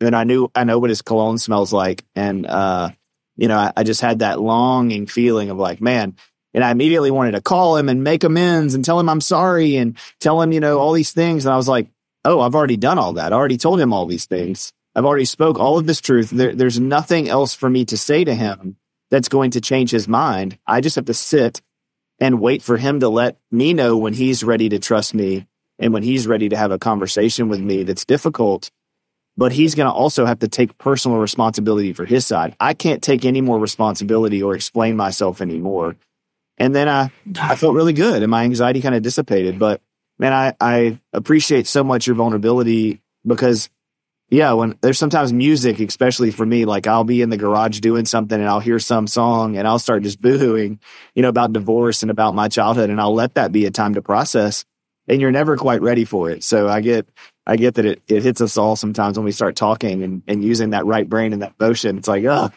and 0.00 0.16
I 0.16 0.24
knew, 0.24 0.50
I 0.54 0.64
know 0.64 0.78
what 0.78 0.88
his 0.88 1.02
cologne 1.02 1.36
smells 1.36 1.70
like. 1.70 2.02
And, 2.16 2.46
uh, 2.46 2.90
you 3.36 3.48
know, 3.48 3.58
I, 3.58 3.72
I 3.76 3.82
just 3.82 4.00
had 4.00 4.20
that 4.20 4.40
longing 4.40 5.06
feeling 5.06 5.50
of 5.50 5.58
like, 5.58 5.82
man, 5.82 6.16
and 6.54 6.64
I 6.64 6.70
immediately 6.70 7.10
wanted 7.10 7.32
to 7.32 7.42
call 7.42 7.76
him 7.76 7.90
and 7.90 8.02
make 8.02 8.24
amends 8.24 8.74
and 8.74 8.82
tell 8.82 8.98
him 8.98 9.10
I'm 9.10 9.20
sorry 9.20 9.76
and 9.76 9.98
tell 10.18 10.40
him, 10.40 10.52
you 10.52 10.60
know, 10.60 10.78
all 10.78 10.92
these 10.92 11.12
things. 11.12 11.44
And 11.44 11.52
I 11.52 11.56
was 11.58 11.68
like, 11.68 11.88
oh, 12.24 12.40
I've 12.40 12.54
already 12.54 12.78
done 12.78 12.98
all 12.98 13.14
that. 13.14 13.34
I 13.34 13.36
already 13.36 13.58
told 13.58 13.80
him 13.80 13.92
all 13.92 14.06
these 14.06 14.24
things. 14.24 14.72
I've 14.94 15.04
already 15.04 15.26
spoke 15.26 15.58
all 15.58 15.76
of 15.76 15.86
this 15.86 16.00
truth. 16.00 16.30
There, 16.30 16.54
there's 16.54 16.80
nothing 16.80 17.28
else 17.28 17.54
for 17.54 17.68
me 17.68 17.84
to 17.86 17.98
say 17.98 18.24
to 18.24 18.34
him 18.34 18.76
that's 19.10 19.28
going 19.28 19.50
to 19.52 19.60
change 19.60 19.90
his 19.90 20.08
mind. 20.08 20.58
I 20.66 20.80
just 20.80 20.96
have 20.96 21.06
to 21.06 21.14
sit 21.14 21.60
and 22.22 22.40
wait 22.40 22.62
for 22.62 22.76
him 22.76 23.00
to 23.00 23.08
let 23.08 23.36
me 23.50 23.74
know 23.74 23.96
when 23.96 24.14
he's 24.14 24.44
ready 24.44 24.68
to 24.68 24.78
trust 24.78 25.12
me 25.12 25.44
and 25.80 25.92
when 25.92 26.04
he's 26.04 26.28
ready 26.28 26.48
to 26.48 26.56
have 26.56 26.70
a 26.70 26.78
conversation 26.78 27.48
with 27.48 27.58
me 27.58 27.82
that's 27.82 28.04
difficult. 28.04 28.70
But 29.36 29.50
he's 29.50 29.74
going 29.74 29.88
to 29.88 29.92
also 29.92 30.24
have 30.24 30.38
to 30.38 30.48
take 30.48 30.78
personal 30.78 31.18
responsibility 31.18 31.92
for 31.92 32.04
his 32.04 32.24
side. 32.24 32.54
I 32.60 32.74
can't 32.74 33.02
take 33.02 33.24
any 33.24 33.40
more 33.40 33.58
responsibility 33.58 34.40
or 34.40 34.54
explain 34.54 34.96
myself 34.96 35.40
anymore. 35.40 35.96
And 36.58 36.72
then 36.72 36.88
I, 36.88 37.10
I 37.40 37.56
felt 37.56 37.74
really 37.74 37.92
good 37.92 38.22
and 38.22 38.30
my 38.30 38.44
anxiety 38.44 38.80
kind 38.80 38.94
of 38.94 39.02
dissipated. 39.02 39.58
But 39.58 39.80
man, 40.20 40.32
I, 40.32 40.54
I 40.60 41.00
appreciate 41.12 41.66
so 41.66 41.82
much 41.82 42.06
your 42.06 42.14
vulnerability 42.14 43.00
because 43.26 43.68
yeah, 44.32 44.54
when 44.54 44.78
there's 44.80 44.98
sometimes 44.98 45.30
music, 45.30 45.78
especially 45.78 46.30
for 46.30 46.46
me, 46.46 46.64
like 46.64 46.86
I'll 46.86 47.04
be 47.04 47.20
in 47.20 47.28
the 47.28 47.36
garage 47.36 47.80
doing 47.80 48.06
something 48.06 48.40
and 48.40 48.48
I'll 48.48 48.60
hear 48.60 48.78
some 48.78 49.06
song 49.06 49.58
and 49.58 49.68
I'll 49.68 49.78
start 49.78 50.04
just 50.04 50.22
boohooing, 50.22 50.78
you 51.14 51.20
know, 51.20 51.28
about 51.28 51.52
divorce 51.52 52.00
and 52.00 52.10
about 52.10 52.34
my 52.34 52.48
childhood. 52.48 52.88
And 52.88 52.98
I'll 52.98 53.12
let 53.12 53.34
that 53.34 53.52
be 53.52 53.66
a 53.66 53.70
time 53.70 53.92
to 53.92 54.00
process 54.00 54.64
and 55.06 55.20
you're 55.20 55.30
never 55.30 55.58
quite 55.58 55.82
ready 55.82 56.06
for 56.06 56.30
it. 56.30 56.42
So 56.44 56.66
I 56.66 56.80
get, 56.80 57.06
I 57.46 57.56
get 57.56 57.74
that 57.74 57.84
it, 57.84 58.02
it 58.08 58.22
hits 58.22 58.40
us 58.40 58.56
all 58.56 58.74
sometimes 58.74 59.18
when 59.18 59.26
we 59.26 59.32
start 59.32 59.54
talking 59.54 60.02
and, 60.02 60.22
and 60.26 60.42
using 60.42 60.70
that 60.70 60.86
right 60.86 61.06
brain 61.06 61.34
and 61.34 61.42
that 61.42 61.52
motion. 61.60 61.98
It's 61.98 62.08
like, 62.08 62.24
oh, 62.24 62.48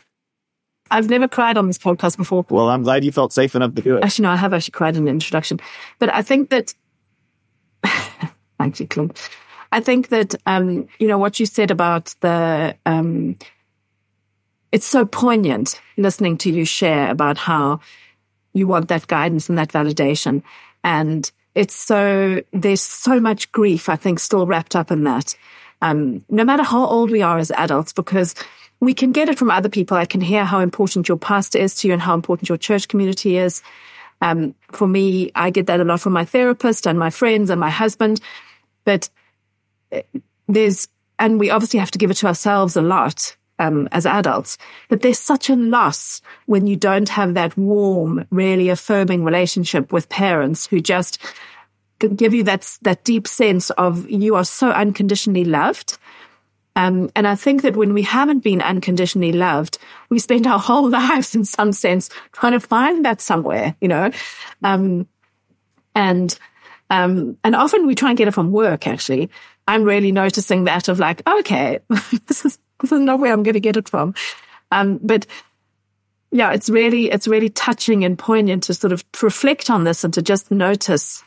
I've 0.90 1.10
never 1.10 1.28
cried 1.28 1.58
on 1.58 1.68
this 1.68 1.78
podcast 1.78 2.16
before. 2.16 2.46
Well, 2.50 2.70
I'm 2.70 2.84
glad 2.84 3.04
you 3.04 3.12
felt 3.12 3.34
safe 3.34 3.54
enough 3.54 3.76
to 3.76 3.82
do 3.82 3.98
it. 3.98 4.04
Actually, 4.06 4.24
no, 4.24 4.32
I 4.32 4.38
have 4.38 4.54
actually 4.54 4.72
cried 4.72 4.96
in 4.96 5.04
the 5.04 5.12
introduction, 5.12 5.60
but 6.00 6.14
I 6.14 6.22
think 6.22 6.52
that, 6.52 6.74
thank 8.58 8.80
you, 8.80 8.88
Clint. 8.88 9.30
I 9.76 9.82
think 9.82 10.08
that, 10.08 10.36
um, 10.46 10.88
you 11.00 11.08
know, 11.10 11.18
what 11.18 11.38
you 11.38 11.46
said 11.46 11.70
about 11.70 12.16
the, 12.22 12.78
um, 12.86 13.38
it's 14.72 14.86
so 14.86 15.06
poignant 15.06 15.82
listening 15.98 16.38
to 16.38 16.50
you 16.50 16.64
share 16.64 17.12
about 17.12 17.38
how 17.38 17.82
you 18.54 18.68
want 18.68 18.88
that 18.88 19.08
guidance 19.08 19.50
and 19.50 19.58
that 19.58 19.74
validation. 19.74 20.44
And 20.86 21.30
it's 21.56 21.76
so, 21.76 22.42
there's 22.54 22.80
so 22.80 23.20
much 23.20 23.52
grief, 23.52 23.90
I 23.90 23.98
think, 23.98 24.20
still 24.20 24.48
wrapped 24.48 24.78
up 24.78 24.92
in 24.92 25.04
that. 25.04 25.36
Um, 25.82 26.24
no 26.30 26.46
matter 26.46 26.64
how 26.64 26.86
old 26.86 27.12
we 27.12 27.22
are 27.22 27.38
as 27.38 27.52
adults, 27.52 27.92
because 27.92 28.34
we 28.80 28.94
can 28.94 29.12
get 29.12 29.28
it 29.28 29.38
from 29.38 29.52
other 29.52 29.68
people. 29.68 29.98
I 29.98 30.06
can 30.06 30.22
hear 30.22 30.46
how 30.46 30.62
important 30.62 31.10
your 31.10 31.18
pastor 31.18 31.58
is 31.58 31.76
to 31.76 31.90
you 31.90 31.94
and 31.94 32.02
how 32.02 32.14
important 32.14 32.48
your 32.48 32.58
church 32.58 32.88
community 32.88 33.36
is. 33.36 33.62
Um, 34.22 34.56
for 34.72 34.88
me, 34.88 35.32
I 35.36 35.50
get 35.50 35.68
that 35.68 35.82
a 35.82 35.84
lot 35.84 36.00
from 36.00 36.14
my 36.14 36.24
therapist 36.24 36.88
and 36.88 36.98
my 36.98 37.10
friends 37.10 37.50
and 37.50 37.60
my 37.60 37.70
husband. 37.70 38.22
But 38.86 39.10
there's, 40.48 40.88
and 41.20 41.40
we 41.40 41.50
obviously 41.50 41.80
have 41.80 41.92
to 41.92 41.98
give 41.98 42.12
it 42.12 42.16
to 42.16 42.28
ourselves 42.28 42.76
a 42.76 42.82
lot 42.82 43.36
um, 43.60 43.88
as 43.92 44.06
adults, 44.06 44.58
but 44.90 45.02
there's 45.02 45.20
such 45.20 45.50
a 45.50 45.56
loss 45.56 46.22
when 46.46 46.68
you 46.68 46.76
don't 46.76 47.10
have 47.10 47.34
that 47.36 47.58
warm, 47.58 48.26
really 48.30 48.70
affirming 48.70 49.24
relationship 49.24 49.92
with 49.94 50.10
parents 50.10 50.68
who 50.68 50.82
just 50.82 51.20
give 52.16 52.34
you 52.34 52.44
that 52.44 52.78
that 52.82 53.04
deep 53.04 53.28
sense 53.28 53.70
of 53.72 54.10
you 54.10 54.36
are 54.36 54.44
so 54.46 54.70
unconditionally 54.70 55.46
loved. 55.46 55.98
Um, 56.78 57.10
and 57.16 57.26
I 57.26 57.36
think 57.36 57.62
that 57.62 57.78
when 57.78 57.94
we 57.94 58.02
haven't 58.02 58.40
been 58.40 58.62
unconditionally 58.62 59.32
loved, 59.32 59.78
we 60.10 60.20
spend 60.20 60.46
our 60.46 60.60
whole 60.70 60.90
lives, 60.90 61.34
in 61.34 61.46
some 61.46 61.72
sense, 61.72 62.10
trying 62.34 62.52
to 62.52 62.60
find 62.60 63.06
that 63.06 63.22
somewhere, 63.22 63.76
you 63.80 63.88
know. 63.88 64.12
Um, 64.64 65.08
and 65.94 66.38
um, 66.90 67.38
and 67.44 67.56
often 67.56 67.88
we 67.88 67.96
try 67.96 68.10
and 68.10 68.18
get 68.18 68.28
it 68.28 68.34
from 68.34 68.52
work, 68.52 68.88
actually. 68.88 69.30
I'm 69.68 69.84
really 69.84 70.12
noticing 70.12 70.66
that 70.66 70.88
of 70.88 71.00
like, 71.00 71.28
okay, 71.28 71.80
this 72.28 72.46
is, 72.46 72.60
this 72.82 72.92
is 72.92 73.00
not 73.00 73.20
where 73.20 73.34
I'm 73.34 73.44
going 73.44 73.54
to 73.54 73.60
get 73.60 73.78
it 73.78 73.90
from. 73.90 74.14
Um, 74.72 75.00
but 75.02 75.26
yeah, 76.32 76.52
it's 76.52 76.70
really, 76.70 77.10
it's 77.10 77.28
really 77.28 77.50
touching 77.50 78.04
and 78.04 78.18
poignant 78.18 78.64
to 78.64 78.74
sort 78.74 78.94
of 78.94 79.04
reflect 79.22 79.70
on 79.70 79.84
this 79.84 80.04
and 80.04 80.14
to 80.14 80.22
just 80.22 80.52
notice, 80.52 81.24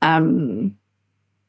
um, 0.00 0.76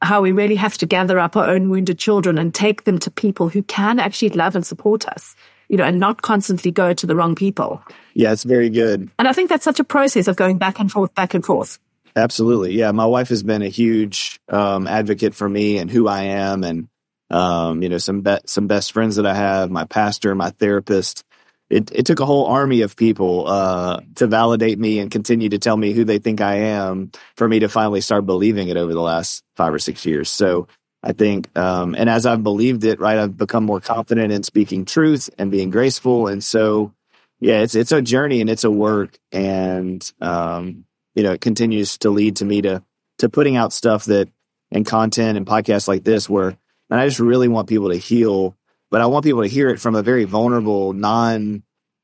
how 0.02 0.22
we 0.22 0.32
really 0.32 0.56
have 0.56 0.78
to 0.78 0.86
gather 0.86 1.18
up 1.18 1.36
our 1.36 1.48
own 1.48 1.68
wounded 1.68 1.98
children 1.98 2.38
and 2.38 2.54
take 2.54 2.84
them 2.84 2.98
to 2.98 3.10
people 3.10 3.48
who 3.48 3.62
can 3.62 3.98
actually 3.98 4.30
love 4.30 4.56
and 4.56 4.64
support 4.64 5.06
us, 5.08 5.36
you 5.68 5.76
know, 5.76 5.84
and 5.84 6.00
not 6.00 6.22
constantly 6.22 6.70
go 6.70 6.94
to 6.94 7.06
the 7.06 7.14
wrong 7.14 7.34
people. 7.34 7.82
Yeah, 8.14 8.32
it's 8.32 8.44
very 8.44 8.70
good. 8.70 9.10
And 9.18 9.28
I 9.28 9.32
think 9.32 9.50
that's 9.50 9.64
such 9.64 9.78
a 9.78 9.84
process 9.84 10.26
of 10.26 10.36
going 10.36 10.58
back 10.58 10.80
and 10.80 10.90
forth, 10.90 11.14
back 11.14 11.34
and 11.34 11.44
forth. 11.44 11.78
Absolutely. 12.16 12.72
Yeah. 12.74 12.90
My 12.92 13.06
wife 13.06 13.28
has 13.28 13.42
been 13.42 13.62
a 13.62 13.68
huge 13.68 14.40
um, 14.48 14.86
advocate 14.86 15.34
for 15.34 15.48
me 15.48 15.78
and 15.78 15.90
who 15.90 16.08
I 16.08 16.22
am 16.22 16.64
and, 16.64 16.88
um, 17.30 17.82
you 17.82 17.88
know, 17.88 17.98
some, 17.98 18.22
be- 18.22 18.38
some 18.46 18.66
best 18.66 18.92
friends 18.92 19.16
that 19.16 19.26
I 19.26 19.34
have, 19.34 19.70
my 19.70 19.84
pastor, 19.84 20.34
my 20.34 20.50
therapist. 20.50 21.24
It, 21.68 21.92
it 21.92 22.04
took 22.04 22.18
a 22.18 22.26
whole 22.26 22.46
army 22.46 22.80
of 22.80 22.96
people 22.96 23.46
uh, 23.46 24.00
to 24.16 24.26
validate 24.26 24.76
me 24.78 24.98
and 24.98 25.08
continue 25.08 25.48
to 25.50 25.58
tell 25.58 25.76
me 25.76 25.92
who 25.92 26.04
they 26.04 26.18
think 26.18 26.40
I 26.40 26.54
am 26.56 27.12
for 27.36 27.48
me 27.48 27.60
to 27.60 27.68
finally 27.68 28.00
start 28.00 28.26
believing 28.26 28.68
it 28.68 28.76
over 28.76 28.92
the 28.92 29.00
last 29.00 29.44
five 29.56 29.72
or 29.72 29.78
six 29.78 30.04
years. 30.04 30.28
So 30.28 30.66
I 31.04 31.12
think, 31.12 31.56
um, 31.56 31.94
and 31.94 32.10
as 32.10 32.26
I've 32.26 32.42
believed 32.42 32.82
it, 32.84 32.98
right, 32.98 33.18
I've 33.18 33.36
become 33.36 33.64
more 33.64 33.80
confident 33.80 34.32
in 34.32 34.42
speaking 34.42 34.84
truth 34.84 35.30
and 35.38 35.52
being 35.52 35.70
graceful. 35.70 36.26
And 36.26 36.42
so, 36.42 36.92
yeah, 37.38 37.60
it's 37.60 37.76
it's 37.76 37.92
a 37.92 38.02
journey 38.02 38.40
and 38.40 38.50
it's 38.50 38.64
a 38.64 38.70
work, 38.70 39.16
and 39.32 40.06
um, 40.20 40.84
you 41.14 41.22
know, 41.22 41.32
it 41.32 41.40
continues 41.40 41.98
to 41.98 42.10
lead 42.10 42.36
to 42.36 42.44
me 42.44 42.62
to 42.62 42.82
to 43.18 43.28
putting 43.28 43.56
out 43.56 43.72
stuff 43.72 44.06
that 44.06 44.28
and 44.70 44.86
content 44.86 45.36
and 45.36 45.46
podcasts 45.46 45.88
like 45.88 46.04
this 46.04 46.28
where 46.28 46.56
and 46.90 47.00
I 47.00 47.06
just 47.06 47.20
really 47.20 47.48
want 47.48 47.68
people 47.68 47.90
to 47.90 47.96
heal, 47.96 48.56
but 48.90 49.00
I 49.00 49.06
want 49.06 49.24
people 49.24 49.42
to 49.42 49.48
hear 49.48 49.68
it 49.68 49.80
from 49.80 49.94
a 49.94 50.02
very 50.02 50.24
vulnerable, 50.24 50.92
non 50.92 51.62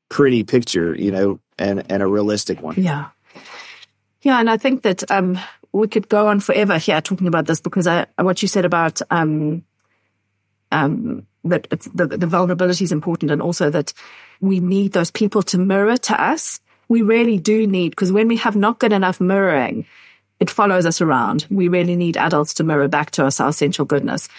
pretty 0.09 0.43
picture, 0.43 0.95
you 0.95 1.11
know, 1.11 1.39
and 1.59 1.89
and 1.91 2.01
a 2.01 2.07
realistic 2.07 2.61
one. 2.61 2.75
Yeah. 2.77 3.09
Yeah, 4.21 4.39
and 4.39 4.49
I 4.49 4.57
think 4.57 4.81
that 4.83 5.09
um 5.11 5.39
we 5.73 5.87
could 5.87 6.09
go 6.09 6.27
on 6.27 6.39
forever 6.39 6.77
here 6.77 7.01
talking 7.01 7.27
about 7.27 7.45
this 7.45 7.61
because 7.61 7.87
I 7.87 8.07
what 8.17 8.41
you 8.41 8.47
said 8.47 8.65
about 8.65 9.01
um 9.09 9.63
um 10.71 11.27
that 11.43 11.69
the, 11.69 12.07
the 12.07 12.27
vulnerability 12.27 12.83
is 12.83 12.91
important 12.91 13.31
and 13.31 13.41
also 13.41 13.69
that 13.69 13.93
we 14.41 14.59
need 14.59 14.93
those 14.93 15.11
people 15.11 15.41
to 15.43 15.57
mirror 15.57 15.97
to 15.97 16.21
us 16.21 16.59
we 16.87 17.01
really 17.01 17.37
do 17.37 17.67
need, 17.67 17.89
because 17.89 18.11
when 18.11 18.27
we 18.27 18.37
have 18.37 18.55
not 18.55 18.79
good 18.79 18.93
enough 18.93 19.19
mirroring, 19.19 19.85
it 20.39 20.49
follows 20.49 20.85
us 20.85 21.01
around. 21.01 21.45
We 21.49 21.67
really 21.67 21.95
need 21.95 22.17
adults 22.17 22.53
to 22.55 22.63
mirror 22.63 22.87
back 22.87 23.11
to 23.11 23.25
us 23.25 23.39
our 23.39 23.49
essential 23.49 23.85
goodness. 23.85 24.29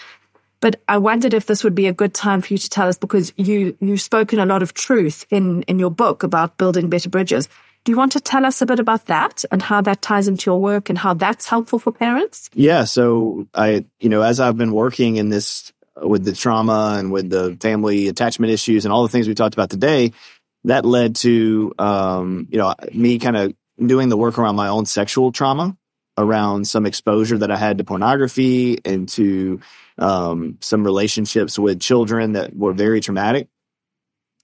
But 0.61 0.81
I 0.87 0.97
wondered 0.97 1.33
if 1.33 1.45
this 1.45 1.63
would 1.63 1.75
be 1.75 1.87
a 1.87 1.93
good 1.93 2.13
time 2.13 2.41
for 2.41 2.53
you 2.53 2.57
to 2.57 2.69
tell 2.69 2.87
us 2.87 2.97
because 2.97 3.31
you 3.37 3.77
you've 3.79 4.01
spoken 4.01 4.39
a 4.39 4.45
lot 4.45 4.61
of 4.61 4.73
truth 4.73 5.25
in 5.29 5.63
in 5.63 5.79
your 5.79 5.91
book 5.91 6.23
about 6.23 6.57
building 6.57 6.89
better 6.89 7.09
bridges. 7.09 7.47
Do 7.85 7.93
you 7.93 7.97
want 7.97 8.11
to 8.11 8.19
tell 8.19 8.45
us 8.45 8.61
a 8.61 8.65
bit 8.65 8.79
about 8.79 9.05
that 9.05 9.45
and 9.51 9.61
how 9.61 9.79
that 9.81 10.01
ties 10.01 10.27
into 10.27 10.49
your 10.49 10.59
work 10.59 10.89
and 10.89 10.97
how 10.97 11.13
that's 11.13 11.47
helpful 11.47 11.79
for 11.79 11.93
parents? 11.93 12.49
Yeah, 12.53 12.83
so 12.83 13.47
I 13.53 13.85
you 14.01 14.09
know 14.09 14.21
as 14.21 14.41
I've 14.41 14.57
been 14.57 14.73
working 14.73 15.15
in 15.15 15.29
this 15.29 15.71
with 15.95 16.25
the 16.25 16.33
trauma 16.33 16.95
and 16.97 17.11
with 17.11 17.29
the 17.29 17.57
family 17.61 18.07
attachment 18.07 18.51
issues 18.51 18.85
and 18.85 18.93
all 18.93 19.03
the 19.03 19.09
things 19.09 19.27
we 19.27 19.35
talked 19.35 19.55
about 19.55 19.69
today, 19.69 20.11
that 20.65 20.85
led 20.85 21.15
to 21.17 21.73
um, 21.79 22.47
you 22.49 22.57
know 22.57 22.73
me 22.93 23.19
kind 23.19 23.37
of 23.37 23.53
doing 23.83 24.09
the 24.09 24.17
work 24.17 24.37
around 24.37 24.55
my 24.55 24.67
own 24.67 24.85
sexual 24.85 25.31
trauma 25.31 25.75
around 26.19 26.67
some 26.67 26.85
exposure 26.85 27.37
that 27.37 27.49
I 27.49 27.55
had 27.55 27.77
to 27.77 27.85
pornography 27.85 28.79
and 28.83 29.07
to 29.09 29.61
um, 29.97 30.57
some 30.59 30.83
relationships 30.83 31.57
with 31.57 31.79
children 31.79 32.33
that 32.33 32.55
were 32.55 32.73
very 32.73 32.99
traumatic. 32.99 33.47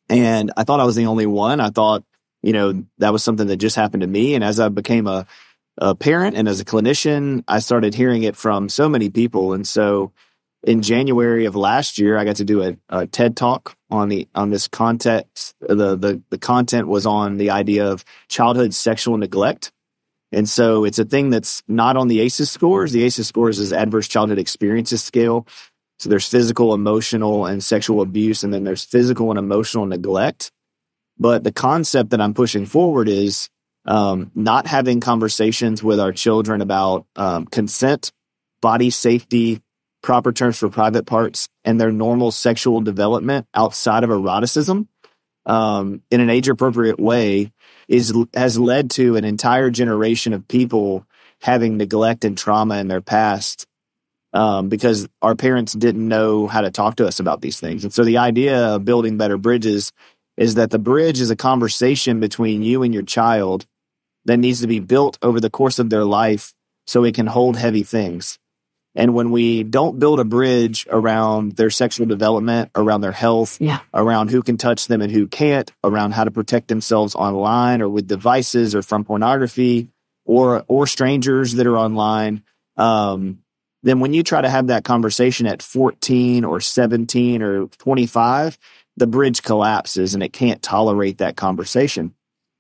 And 0.08 0.54
I 0.56 0.64
thought 0.64 0.80
I 0.80 0.86
was 0.86 0.96
the 0.96 1.08
only 1.08 1.26
one. 1.26 1.60
I 1.60 1.70
thought, 1.70 2.04
you 2.42 2.54
know, 2.54 2.86
that 3.00 3.12
was 3.12 3.24
something 3.24 3.48
that 3.48 3.58
just 3.58 3.76
happened 3.76 4.02
to 4.02 4.08
me. 4.08 4.36
And 4.36 4.44
as 4.44 4.60
I 4.60 4.70
became 4.70 5.06
a, 5.06 5.26
a 5.78 5.96
parent 5.96 6.38
and 6.38 6.48
as 6.48 6.62
a 6.62 6.66
clinician, 6.66 7.44
I 7.48 7.60
started 7.60 7.94
hearing 7.94 8.24
it 8.24 8.38
from 8.38 8.70
so 8.70 8.88
many 8.88 9.10
people. 9.10 9.52
And 9.52 9.68
so 9.68 10.14
in 10.66 10.82
January 10.82 11.46
of 11.46 11.56
last 11.56 12.00
year, 12.00 12.18
I 12.18 12.26
got 12.26 12.38
to 12.38 12.44
do 12.44 12.64
a, 12.64 12.78
a, 12.90 13.06
TED 13.06 13.38
talk 13.38 13.78
on 13.92 14.10
the 14.10 14.28
on 14.34 14.50
this 14.50 14.68
context. 14.68 15.56
The, 15.62 15.96
the 15.96 16.22
the 16.32 16.40
content 16.40 16.88
was 16.88 17.06
on 17.06 17.38
the 17.38 17.52
idea 17.52 17.86
of 17.88 18.04
childhood 18.28 18.74
sexual 18.74 19.18
neglect, 19.18 19.72
and 20.32 20.50
so 20.50 20.84
it's 20.84 20.98
a 20.98 21.06
thing 21.06 21.30
that's 21.30 21.62
not 21.68 21.96
on 21.96 22.08
the 22.08 22.20
ACEs 22.20 22.50
scores. 22.50 22.92
The 22.92 23.04
ACEs 23.04 23.28
scores 23.28 23.60
is 23.60 23.72
Adverse 23.72 24.08
Childhood 24.08 24.40
Experiences 24.40 25.04
Scale. 25.04 25.48
So 26.00 26.10
there's 26.10 26.28
physical, 26.28 26.74
emotional, 26.74 27.46
and 27.46 27.64
sexual 27.64 28.02
abuse, 28.02 28.44
and 28.44 28.54
then 28.54 28.64
there's 28.64 28.84
physical 28.84 29.30
and 29.30 29.40
emotional 29.40 29.86
neglect. 29.86 30.52
But 31.18 31.44
the 31.44 31.54
concept 31.54 32.10
that 32.10 32.20
I'm 32.20 32.34
pushing 32.34 32.66
forward 32.66 33.08
is 33.08 33.50
um, 33.86 34.32
not 34.34 34.68
having 34.68 35.00
conversations 35.00 35.84
with 35.84 36.00
our 36.00 36.12
children 36.12 36.62
about 36.62 37.06
um, 37.16 37.46
consent, 37.46 38.12
body 38.62 38.90
safety, 38.90 39.62
proper 40.06 40.32
terms 40.32 40.60
for 40.60 40.70
private 40.70 41.08
parts 41.08 41.50
and 41.66 41.82
their 41.82 41.92
normal 41.92 42.32
sexual 42.32 42.80
development 42.80 43.48
outside 43.56 44.04
of 44.04 44.12
eroticism 44.12 44.88
um, 45.48 46.04
in 46.12 46.22
an 46.22 46.30
age 46.30 46.48
appropriate 46.48 47.00
way 47.00 47.52
is 47.88 48.14
has 48.36 48.60
led 48.60 48.92
to 48.92 49.16
an 49.16 49.26
entire 49.26 49.72
generation 49.72 50.32
of 50.32 50.48
people 50.48 51.06
having 51.42 51.78
neglect 51.78 52.24
and 52.24 52.38
trauma 52.38 52.78
in 52.78 52.88
their 52.88 53.02
past 53.02 53.66
um, 54.32 54.70
because 54.70 55.08
our 55.24 55.34
parents 55.34 55.74
didn't 55.74 56.08
know 56.08 56.46
how 56.46 56.62
to 56.62 56.70
talk 56.70 56.98
to 56.98 57.08
us 57.08 57.20
about 57.20 57.42
these 57.42 57.60
things. 57.60 57.84
And 57.84 57.92
so 57.92 58.04
the 58.04 58.20
idea 58.20 58.76
of 58.76 58.86
building 58.86 59.18
better 59.18 59.38
bridges 59.38 59.92
is 60.38 60.54
that 60.54 60.70
the 60.70 60.80
bridge 60.80 61.20
is 61.20 61.32
a 61.32 61.36
conversation 61.36 62.20
between 62.20 62.62
you 62.62 62.84
and 62.84 62.94
your 62.94 63.04
child 63.04 63.66
that 64.26 64.38
needs 64.38 64.62
to 64.62 64.68
be 64.68 64.80
built 64.80 65.18
over 65.24 65.40
the 65.40 65.50
course 65.50 65.80
of 65.80 65.90
their 65.90 66.06
life 66.06 66.54
so 66.86 67.04
it 67.04 67.16
can 67.16 67.26
hold 67.26 67.58
heavy 67.58 67.82
things. 67.82 68.38
And 68.96 69.14
when 69.14 69.32
we 69.32 69.64
don't 69.64 70.00
build 70.00 70.22
a 70.22 70.24
bridge 70.24 70.88
around 70.90 71.54
their 71.54 71.70
sexual 71.70 72.08
development, 72.08 72.72
around 72.76 73.02
their 73.02 73.12
health, 73.12 73.58
yeah. 73.60 73.80
around 73.94 74.30
who 74.30 74.42
can 74.42 74.56
touch 74.56 74.88
them 74.88 75.02
and 75.02 75.12
who 75.12 75.28
can't, 75.28 75.70
around 75.84 76.14
how 76.14 76.24
to 76.24 76.32
protect 76.32 76.70
themselves 76.70 77.14
online 77.14 77.82
or 77.82 77.90
with 77.90 78.08
devices 78.08 78.74
or 78.74 78.82
from 78.82 79.04
pornography 79.04 79.90
or 80.24 80.64
or 80.68 80.88
strangers 80.88 81.54
that 81.56 81.68
are 81.68 81.78
online, 81.78 82.42
um, 82.78 83.40
then 83.84 84.00
when 84.00 84.14
you 84.14 84.24
try 84.24 84.42
to 84.42 84.50
have 84.50 84.68
that 84.68 84.84
conversation 84.84 85.46
at 85.46 85.62
14 85.62 86.44
or 86.44 86.60
17 86.60 87.44
or 87.44 87.68
25, 87.68 88.58
the 88.98 89.08
bridge 89.08 89.44
collapses 89.44 90.14
and 90.16 90.24
it 90.24 90.34
can't 90.34 90.62
tolerate 90.62 91.20
that 91.20 91.36
conversation. 91.36 92.16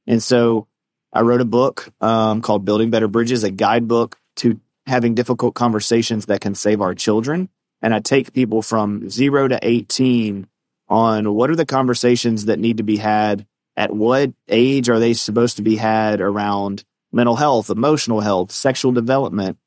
And 0.05 0.21
so 0.21 0.67
I 1.11 1.21
wrote 1.21 1.41
a 1.41 1.45
book 1.45 1.91
um, 2.01 2.41
called 2.41 2.65
Building 2.65 2.89
Better 2.89 3.07
Bridges, 3.07 3.43
a 3.43 3.49
guidebook 3.49 4.19
to 4.38 4.59
having 4.88 5.15
difficult 5.15 5.55
conversations 5.55 6.27
that 6.27 6.41
can 6.41 6.55
save 6.55 6.81
our 6.81 6.93
children. 6.93 7.49
And 7.81 7.93
I 7.93 7.99
take 7.99 8.33
people 8.33 8.61
from 8.61 9.09
zero 9.09 9.47
to 9.47 9.59
18 9.61 10.47
on 10.88 11.33
what 11.33 11.49
are 11.49 11.55
the 11.55 11.65
conversations 11.65 12.45
that 12.45 12.59
need 12.59 12.77
to 12.77 12.83
be 12.83 12.97
had 12.97 13.45
at 13.75 13.93
what 13.93 14.31
age 14.47 14.89
are 14.89 14.99
they 14.99 15.13
supposed 15.13 15.57
to 15.57 15.63
be 15.63 15.75
had 15.75 16.21
around 16.21 16.83
mental 17.11 17.36
health, 17.36 17.69
emotional 17.69 18.21
health, 18.21 18.51
sexual 18.51 18.91
development, 18.91 19.57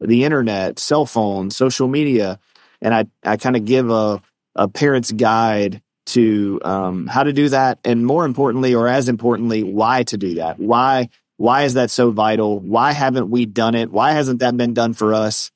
the 0.00 0.24
internet, 0.24 0.78
cell 0.78 1.06
phones, 1.06 1.56
social 1.56 1.88
media. 1.88 2.38
And 2.80 2.94
I, 2.94 3.06
I 3.24 3.36
kind 3.36 3.56
of 3.56 3.64
give 3.64 3.90
a, 3.90 4.22
a 4.54 4.68
parent's 4.68 5.12
guide 5.12 5.82
to 6.06 6.60
um, 6.64 7.06
how 7.06 7.22
to 7.22 7.32
do 7.32 7.48
that. 7.50 7.78
And 7.84 8.06
more 8.06 8.24
importantly, 8.24 8.74
or 8.74 8.88
as 8.88 9.08
importantly, 9.08 9.62
why 9.62 10.04
to 10.04 10.16
do 10.16 10.36
that. 10.36 10.58
Why, 10.58 11.10
why 11.38 11.62
is 11.62 11.74
that 11.74 11.90
so 11.90 12.10
vital? 12.10 12.58
Why 12.58 12.90
haven't 12.92 13.30
we 13.30 13.46
done 13.46 13.76
it? 13.76 13.90
Why 13.92 14.10
hasn't 14.10 14.40
that 14.40 14.56
been 14.56 14.74
done 14.74 14.92
for 14.92 15.14
us? 15.14 15.52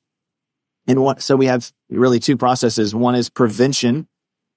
And 0.87 1.03
what, 1.03 1.21
so 1.21 1.35
we 1.35 1.45
have 1.47 1.71
really 1.89 2.19
two 2.19 2.37
processes. 2.37 2.95
One 2.95 3.15
is 3.15 3.29
prevention. 3.29 4.07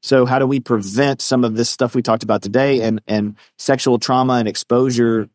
So 0.02 0.24
how 0.24 0.38
do 0.38 0.46
we 0.46 0.60
prevent 0.60 1.20
some 1.20 1.42
of 1.42 1.56
this 1.56 1.68
stuff 1.68 1.96
we 1.96 2.02
talked 2.02 2.22
about 2.22 2.42
today 2.42 2.80
and, 2.82 3.02
and 3.08 3.36
sexual 3.58 3.98
trauma 3.98 4.34
and 4.34 4.46
exposure 4.46 5.28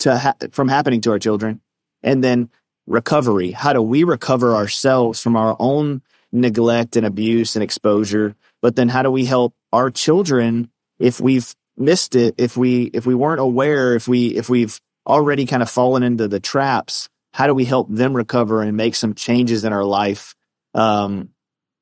to 0.00 0.18
ha- 0.18 0.34
from 0.50 0.66
happening 0.66 1.00
to 1.02 1.12
our 1.12 1.20
children? 1.20 1.60
And 2.02 2.22
then 2.22 2.50
recovery. 2.88 3.52
How 3.52 3.72
do 3.72 3.82
we 3.82 4.02
recover 4.02 4.56
ourselves 4.56 5.20
from 5.20 5.36
our 5.36 5.56
own 5.60 6.02
neglect 6.32 6.96
and 6.96 7.06
abuse 7.06 7.54
and 7.54 7.62
exposure? 7.62 8.34
But 8.60 8.74
then 8.74 8.88
how 8.88 9.02
do 9.02 9.12
we 9.12 9.24
help 9.24 9.54
our 9.72 9.88
children 9.88 10.68
if 10.98 11.20
we've 11.20 11.54
missed 11.76 12.16
it, 12.16 12.34
if 12.38 12.56
we 12.56 12.84
if 12.92 13.06
we 13.06 13.14
weren't 13.14 13.40
aware, 13.40 13.94
if 13.94 14.08
we 14.08 14.28
if 14.28 14.48
we've 14.48 14.80
already 15.06 15.46
kind 15.46 15.62
of 15.62 15.70
fallen 15.70 16.02
into 16.02 16.28
the 16.28 16.40
traps, 16.40 17.08
how 17.32 17.46
do 17.46 17.54
we 17.54 17.64
help 17.64 17.88
them 17.90 18.14
recover 18.14 18.62
and 18.62 18.76
make 18.76 18.94
some 18.94 19.14
changes 19.14 19.64
in 19.64 19.72
our 19.72 19.84
life 19.84 20.34
um, 20.74 21.30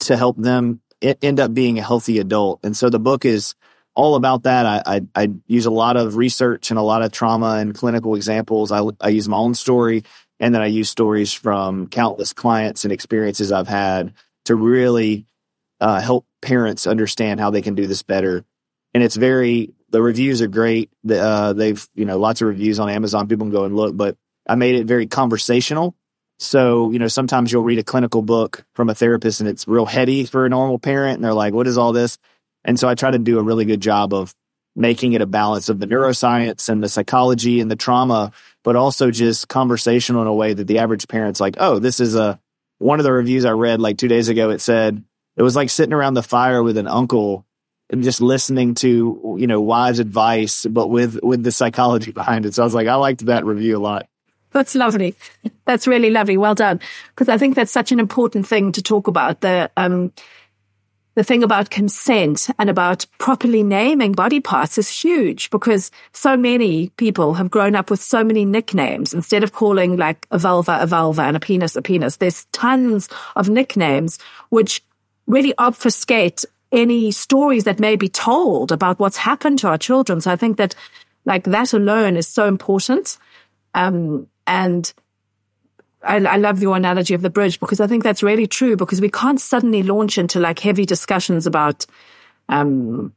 to 0.00 0.16
help 0.16 0.36
them 0.36 0.80
end 1.00 1.40
up 1.40 1.54
being 1.54 1.78
a 1.78 1.82
healthy 1.82 2.18
adult? 2.18 2.60
And 2.62 2.76
so 2.76 2.90
the 2.90 2.98
book 2.98 3.24
is 3.24 3.54
all 3.94 4.16
about 4.16 4.42
that. 4.42 4.66
I, 4.66 4.82
I, 4.86 5.00
I 5.14 5.30
use 5.46 5.66
a 5.66 5.70
lot 5.70 5.96
of 5.96 6.16
research 6.16 6.70
and 6.70 6.78
a 6.78 6.82
lot 6.82 7.02
of 7.02 7.12
trauma 7.12 7.56
and 7.58 7.74
clinical 7.74 8.16
examples. 8.16 8.72
I, 8.72 8.82
I 9.00 9.08
use 9.10 9.28
my 9.28 9.36
own 9.36 9.54
story 9.54 10.04
and 10.40 10.54
then 10.54 10.62
I 10.62 10.66
use 10.66 10.90
stories 10.90 11.32
from 11.32 11.86
countless 11.86 12.32
clients 12.32 12.84
and 12.84 12.92
experiences 12.92 13.52
I've 13.52 13.68
had 13.68 14.12
to 14.46 14.56
really 14.56 15.26
uh, 15.80 16.00
help 16.00 16.26
parents 16.42 16.86
understand 16.86 17.40
how 17.40 17.50
they 17.50 17.62
can 17.62 17.74
do 17.74 17.86
this 17.86 18.02
better. 18.02 18.44
And 18.92 19.02
it's 19.02 19.16
very, 19.16 19.72
the 19.94 20.02
reviews 20.02 20.42
are 20.42 20.48
great. 20.48 20.90
The, 21.04 21.20
uh, 21.20 21.52
they've, 21.52 21.88
you 21.94 22.04
know, 22.04 22.18
lots 22.18 22.42
of 22.42 22.48
reviews 22.48 22.80
on 22.80 22.90
Amazon. 22.90 23.28
People 23.28 23.46
can 23.46 23.52
go 23.52 23.62
and 23.62 23.76
look, 23.76 23.96
but 23.96 24.16
I 24.44 24.56
made 24.56 24.74
it 24.74 24.88
very 24.88 25.06
conversational. 25.06 25.94
So, 26.40 26.90
you 26.90 26.98
know, 26.98 27.06
sometimes 27.06 27.52
you'll 27.52 27.62
read 27.62 27.78
a 27.78 27.84
clinical 27.84 28.20
book 28.20 28.64
from 28.74 28.90
a 28.90 28.94
therapist 28.96 29.38
and 29.38 29.48
it's 29.48 29.68
real 29.68 29.86
heady 29.86 30.24
for 30.24 30.44
a 30.44 30.48
normal 30.48 30.80
parent. 30.80 31.14
And 31.14 31.24
they're 31.24 31.32
like, 31.32 31.54
what 31.54 31.68
is 31.68 31.78
all 31.78 31.92
this? 31.92 32.18
And 32.64 32.76
so 32.76 32.88
I 32.88 32.96
try 32.96 33.12
to 33.12 33.20
do 33.20 33.38
a 33.38 33.42
really 33.44 33.66
good 33.66 33.80
job 33.80 34.12
of 34.12 34.34
making 34.74 35.12
it 35.12 35.22
a 35.22 35.26
balance 35.26 35.68
of 35.68 35.78
the 35.78 35.86
neuroscience 35.86 36.68
and 36.68 36.82
the 36.82 36.88
psychology 36.88 37.60
and 37.60 37.70
the 37.70 37.76
trauma, 37.76 38.32
but 38.64 38.74
also 38.74 39.12
just 39.12 39.46
conversational 39.46 40.22
in 40.22 40.26
a 40.26 40.34
way 40.34 40.54
that 40.54 40.66
the 40.66 40.80
average 40.80 41.06
parent's 41.06 41.40
like, 41.40 41.54
oh, 41.58 41.78
this 41.78 42.00
is 42.00 42.16
a, 42.16 42.40
one 42.78 42.98
of 42.98 43.04
the 43.04 43.12
reviews 43.12 43.44
I 43.44 43.52
read 43.52 43.80
like 43.80 43.96
two 43.96 44.08
days 44.08 44.28
ago, 44.28 44.50
it 44.50 44.60
said 44.60 45.04
it 45.36 45.42
was 45.44 45.54
like 45.54 45.70
sitting 45.70 45.92
around 45.92 46.14
the 46.14 46.22
fire 46.24 46.64
with 46.64 46.78
an 46.78 46.88
uncle 46.88 47.46
just 48.00 48.20
listening 48.20 48.74
to, 48.76 49.36
you 49.38 49.46
know, 49.46 49.60
wise 49.60 49.98
advice, 49.98 50.66
but 50.66 50.88
with, 50.88 51.22
with 51.22 51.42
the 51.42 51.52
psychology 51.52 52.12
behind 52.12 52.46
it. 52.46 52.54
So 52.54 52.62
I 52.62 52.66
was 52.66 52.74
like, 52.74 52.88
I 52.88 52.94
liked 52.94 53.26
that 53.26 53.44
review 53.44 53.76
a 53.76 53.78
lot. 53.78 54.08
That's 54.52 54.74
lovely. 54.74 55.14
That's 55.64 55.86
really 55.86 56.10
lovely. 56.10 56.36
Well 56.36 56.54
done. 56.54 56.80
Because 57.10 57.28
I 57.28 57.38
think 57.38 57.56
that's 57.56 57.72
such 57.72 57.92
an 57.92 58.00
important 58.00 58.46
thing 58.46 58.72
to 58.72 58.82
talk 58.82 59.08
about. 59.08 59.40
The, 59.40 59.70
um, 59.76 60.12
the 61.14 61.24
thing 61.24 61.42
about 61.42 61.70
consent 61.70 62.48
and 62.58 62.68
about 62.68 63.06
properly 63.18 63.62
naming 63.62 64.12
body 64.12 64.40
parts 64.40 64.78
is 64.78 64.88
huge 64.88 65.50
because 65.50 65.90
so 66.12 66.36
many 66.36 66.88
people 66.90 67.34
have 67.34 67.50
grown 67.50 67.76
up 67.76 67.90
with 67.90 68.02
so 68.02 68.24
many 68.24 68.44
nicknames 68.44 69.14
instead 69.14 69.44
of 69.44 69.52
calling 69.52 69.96
like 69.96 70.26
a 70.30 70.38
vulva 70.38 70.78
a 70.80 70.86
vulva 70.86 71.22
and 71.22 71.36
a 71.36 71.40
penis 71.40 71.76
a 71.76 71.82
penis. 71.82 72.16
There's 72.16 72.46
tons 72.46 73.08
of 73.36 73.48
nicknames 73.48 74.18
which 74.48 74.82
really 75.26 75.54
obfuscate 75.58 76.44
any 76.74 77.12
stories 77.12 77.64
that 77.64 77.78
may 77.78 77.94
be 77.94 78.08
told 78.08 78.72
about 78.72 78.98
what's 78.98 79.16
happened 79.16 79.60
to 79.60 79.68
our 79.68 79.78
children. 79.78 80.20
So 80.20 80.32
I 80.32 80.36
think 80.36 80.56
that 80.56 80.74
like 81.24 81.44
that 81.44 81.72
alone 81.72 82.16
is 82.16 82.26
so 82.26 82.46
important. 82.46 83.16
Um, 83.74 84.26
and 84.46 84.92
I, 86.02 86.16
I, 86.16 86.36
love 86.36 86.60
your 86.60 86.76
analogy 86.76 87.14
of 87.14 87.22
the 87.22 87.30
bridge 87.30 87.60
because 87.60 87.80
I 87.80 87.86
think 87.86 88.02
that's 88.02 88.22
really 88.22 88.46
true 88.46 88.76
because 88.76 89.00
we 89.00 89.08
can't 89.08 89.40
suddenly 89.40 89.82
launch 89.82 90.18
into 90.18 90.38
like 90.38 90.58
heavy 90.58 90.84
discussions 90.84 91.46
about, 91.46 91.86
um, 92.48 93.14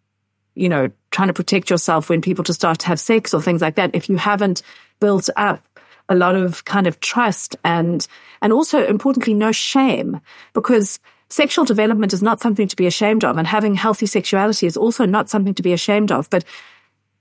you 0.56 0.70
know, 0.70 0.90
trying 1.12 1.28
to 1.28 1.34
protect 1.34 1.70
yourself 1.70 2.10
when 2.10 2.22
people 2.22 2.44
just 2.44 2.60
start 2.60 2.80
to 2.80 2.88
have 2.88 3.00
sex 3.00 3.34
or 3.34 3.42
things 3.42 3.62
like 3.62 3.76
that. 3.76 3.92
If 3.94 4.08
you 4.08 4.18
haven't 4.18 4.62
built 5.00 5.30
up 5.36 5.62
a 6.10 6.16
lot 6.16 6.36
of 6.36 6.64
kind 6.66 6.88
of 6.88 7.00
trust 7.02 7.56
and, 7.64 8.08
and 8.42 8.54
also 8.54 8.86
importantly, 8.86 9.34
no 9.34 9.52
shame 9.52 10.22
because 10.54 11.00
sexual 11.30 11.66
development 11.66 12.14
is 12.14 12.24
not 12.24 12.40
something 12.40 12.68
to 12.68 12.76
be 12.76 12.88
ashamed 12.88 13.24
of 13.24 13.38
and 13.38 13.48
having 13.48 13.76
healthy 13.76 14.06
sexuality 14.06 14.66
is 14.66 14.78
also 14.78 15.06
not 15.06 15.30
something 15.30 15.54
to 15.54 15.64
be 15.64 15.74
ashamed 15.74 16.12
of. 16.12 16.30
But, 16.30 16.44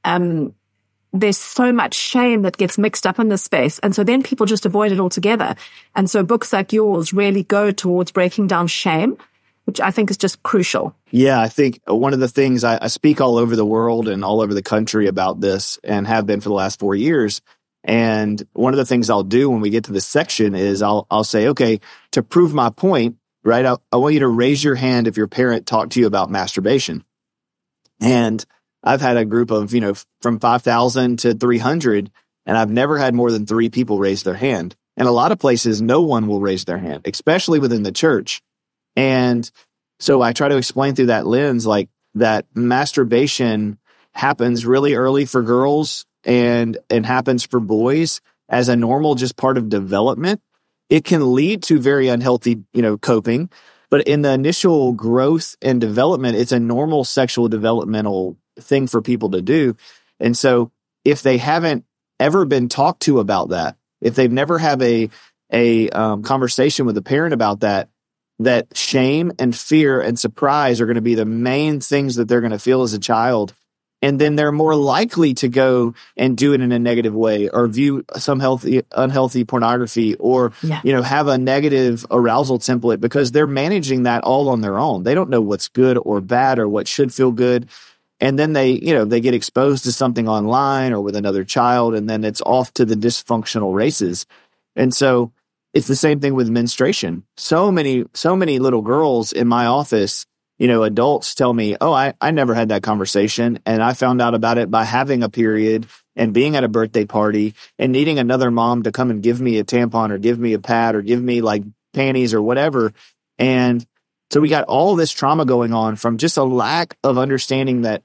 um, 0.04 0.54
there's 1.12 1.38
so 1.38 1.72
much 1.72 1.94
shame 1.94 2.42
that 2.42 2.56
gets 2.56 2.78
mixed 2.78 3.06
up 3.06 3.18
in 3.18 3.28
this 3.28 3.42
space. 3.42 3.78
And 3.80 3.94
so 3.94 4.04
then 4.04 4.22
people 4.22 4.46
just 4.46 4.66
avoid 4.66 4.92
it 4.92 5.00
altogether. 5.00 5.54
And 5.94 6.10
so 6.10 6.22
books 6.22 6.52
like 6.52 6.72
yours 6.72 7.12
really 7.12 7.42
go 7.42 7.70
towards 7.70 8.12
breaking 8.12 8.48
down 8.48 8.66
shame, 8.66 9.16
which 9.64 9.80
I 9.80 9.90
think 9.90 10.10
is 10.10 10.16
just 10.16 10.42
crucial. 10.42 10.94
Yeah, 11.10 11.40
I 11.40 11.48
think 11.48 11.80
one 11.86 12.12
of 12.12 12.20
the 12.20 12.28
things 12.28 12.64
I, 12.64 12.78
I 12.82 12.88
speak 12.88 13.20
all 13.20 13.38
over 13.38 13.56
the 13.56 13.66
world 13.66 14.08
and 14.08 14.24
all 14.24 14.40
over 14.40 14.54
the 14.54 14.62
country 14.62 15.06
about 15.06 15.40
this 15.40 15.78
and 15.82 16.06
have 16.06 16.26
been 16.26 16.40
for 16.40 16.48
the 16.48 16.54
last 16.54 16.78
four 16.78 16.94
years. 16.94 17.40
And 17.84 18.44
one 18.52 18.72
of 18.72 18.78
the 18.78 18.84
things 18.84 19.08
I'll 19.08 19.22
do 19.22 19.48
when 19.48 19.60
we 19.60 19.70
get 19.70 19.84
to 19.84 19.92
this 19.92 20.06
section 20.06 20.54
is 20.54 20.82
I'll, 20.82 21.06
I'll 21.10 21.24
say, 21.24 21.48
okay, 21.48 21.80
to 22.12 22.22
prove 22.22 22.52
my 22.52 22.70
point, 22.70 23.16
right? 23.46 23.64
I, 23.64 23.76
I 23.92 23.96
want 23.96 24.14
you 24.14 24.20
to 24.20 24.28
raise 24.28 24.62
your 24.62 24.74
hand 24.74 25.06
if 25.06 25.16
your 25.16 25.28
parent 25.28 25.66
talked 25.66 25.92
to 25.92 26.00
you 26.00 26.06
about 26.06 26.30
masturbation. 26.30 27.04
And 28.00 28.44
I've 28.82 29.00
had 29.00 29.16
a 29.16 29.24
group 29.24 29.50
of, 29.50 29.72
you 29.72 29.80
know, 29.80 29.94
from 30.20 30.38
5,000 30.40 31.20
to 31.20 31.34
300, 31.34 32.10
and 32.44 32.58
I've 32.58 32.70
never 32.70 32.98
had 32.98 33.14
more 33.14 33.30
than 33.30 33.46
three 33.46 33.68
people 33.70 33.98
raise 33.98 34.24
their 34.24 34.34
hand. 34.34 34.74
And 34.96 35.08
a 35.08 35.12
lot 35.12 35.32
of 35.32 35.38
places, 35.38 35.80
no 35.80 36.02
one 36.02 36.26
will 36.26 36.40
raise 36.40 36.64
their 36.64 36.78
hand, 36.78 37.06
especially 37.06 37.58
within 37.58 37.82
the 37.82 37.92
church. 37.92 38.42
And 38.96 39.48
so 40.00 40.22
I 40.22 40.32
try 40.32 40.48
to 40.48 40.56
explain 40.56 40.94
through 40.94 41.06
that 41.06 41.26
lens, 41.26 41.66
like 41.66 41.88
that 42.14 42.46
masturbation 42.54 43.78
happens 44.12 44.66
really 44.66 44.94
early 44.94 45.24
for 45.24 45.42
girls 45.42 46.06
and, 46.24 46.78
and 46.90 47.04
happens 47.04 47.44
for 47.44 47.60
boys 47.60 48.20
as 48.48 48.68
a 48.68 48.76
normal, 48.76 49.14
just 49.14 49.36
part 49.36 49.58
of 49.58 49.68
development. 49.68 50.40
It 50.88 51.04
can 51.04 51.34
lead 51.34 51.62
to 51.64 51.78
very 51.78 52.08
unhealthy, 52.08 52.62
you 52.72 52.82
know, 52.82 52.96
coping. 52.96 53.50
But 53.90 54.06
in 54.08 54.22
the 54.22 54.32
initial 54.32 54.92
growth 54.92 55.56
and 55.62 55.80
development, 55.80 56.36
it's 56.36 56.52
a 56.52 56.60
normal 56.60 57.04
sexual 57.04 57.48
developmental 57.48 58.36
thing 58.58 58.86
for 58.86 59.02
people 59.02 59.30
to 59.30 59.42
do. 59.42 59.76
And 60.18 60.36
so 60.36 60.72
if 61.04 61.22
they 61.22 61.38
haven't 61.38 61.84
ever 62.18 62.44
been 62.44 62.68
talked 62.68 63.02
to 63.02 63.20
about 63.20 63.50
that, 63.50 63.76
if 64.00 64.14
they've 64.14 64.32
never 64.32 64.58
have 64.58 64.82
a 64.82 65.10
a 65.52 65.88
um, 65.90 66.22
conversation 66.22 66.86
with 66.86 66.96
a 66.96 67.02
parent 67.02 67.32
about 67.32 67.60
that, 67.60 67.88
that 68.40 68.76
shame 68.76 69.32
and 69.38 69.56
fear 69.56 70.00
and 70.00 70.18
surprise 70.18 70.80
are 70.80 70.86
going 70.86 70.96
to 70.96 71.00
be 71.00 71.14
the 71.14 71.24
main 71.24 71.80
things 71.80 72.16
that 72.16 72.26
they're 72.26 72.40
going 72.40 72.50
to 72.50 72.58
feel 72.58 72.82
as 72.82 72.92
a 72.92 72.98
child. 72.98 73.54
And 74.02 74.20
then 74.20 74.36
they're 74.36 74.52
more 74.52 74.74
likely 74.76 75.34
to 75.34 75.48
go 75.48 75.94
and 76.16 76.36
do 76.36 76.52
it 76.52 76.60
in 76.60 76.70
a 76.70 76.78
negative 76.78 77.14
way 77.14 77.48
or 77.48 77.66
view 77.66 78.04
some 78.16 78.40
healthy, 78.40 78.82
unhealthy 78.92 79.44
pornography 79.44 80.14
or, 80.16 80.52
yeah. 80.62 80.82
you 80.84 80.92
know, 80.92 81.02
have 81.02 81.28
a 81.28 81.38
negative 81.38 82.04
arousal 82.10 82.58
template 82.58 83.00
because 83.00 83.32
they're 83.32 83.46
managing 83.46 84.02
that 84.02 84.22
all 84.22 84.50
on 84.50 84.60
their 84.60 84.78
own. 84.78 85.02
They 85.02 85.14
don't 85.14 85.30
know 85.30 85.40
what's 85.40 85.68
good 85.68 85.98
or 85.98 86.20
bad 86.20 86.58
or 86.58 86.68
what 86.68 86.86
should 86.86 87.12
feel 87.12 87.32
good 87.32 87.68
and 88.20 88.38
then 88.38 88.52
they 88.52 88.70
you 88.70 88.94
know 88.94 89.04
they 89.04 89.20
get 89.20 89.34
exposed 89.34 89.84
to 89.84 89.92
something 89.92 90.28
online 90.28 90.92
or 90.92 91.00
with 91.00 91.16
another 91.16 91.44
child 91.44 91.94
and 91.94 92.08
then 92.08 92.24
it's 92.24 92.42
off 92.42 92.72
to 92.74 92.84
the 92.84 92.94
dysfunctional 92.94 93.74
races 93.74 94.26
and 94.74 94.94
so 94.94 95.32
it's 95.74 95.86
the 95.86 95.96
same 95.96 96.20
thing 96.20 96.34
with 96.34 96.48
menstruation 96.48 97.24
so 97.36 97.70
many 97.70 98.04
so 98.14 98.36
many 98.36 98.58
little 98.58 98.82
girls 98.82 99.32
in 99.32 99.46
my 99.46 99.66
office 99.66 100.26
you 100.58 100.68
know 100.68 100.82
adults 100.82 101.34
tell 101.34 101.52
me 101.52 101.76
oh 101.80 101.92
i, 101.92 102.14
I 102.20 102.30
never 102.30 102.54
had 102.54 102.70
that 102.70 102.82
conversation 102.82 103.58
and 103.66 103.82
i 103.82 103.92
found 103.92 104.20
out 104.20 104.34
about 104.34 104.58
it 104.58 104.70
by 104.70 104.84
having 104.84 105.22
a 105.22 105.28
period 105.28 105.86
and 106.16 106.32
being 106.32 106.56
at 106.56 106.64
a 106.64 106.68
birthday 106.68 107.04
party 107.04 107.54
and 107.78 107.92
needing 107.92 108.18
another 108.18 108.50
mom 108.50 108.82
to 108.84 108.92
come 108.92 109.10
and 109.10 109.22
give 109.22 109.40
me 109.40 109.58
a 109.58 109.64
tampon 109.64 110.10
or 110.10 110.18
give 110.18 110.38
me 110.38 110.54
a 110.54 110.58
pad 110.58 110.94
or 110.94 111.02
give 111.02 111.22
me 111.22 111.42
like 111.42 111.62
panties 111.92 112.34
or 112.34 112.42
whatever. 112.42 112.92
And 113.38 113.84
so 114.32 114.40
we 114.40 114.48
got 114.48 114.64
all 114.64 114.96
this 114.96 115.12
trauma 115.12 115.44
going 115.44 115.72
on 115.72 115.96
from 115.96 116.18
just 116.18 116.36
a 116.36 116.42
lack 116.42 116.96
of 117.04 117.18
understanding 117.18 117.82
that 117.82 118.02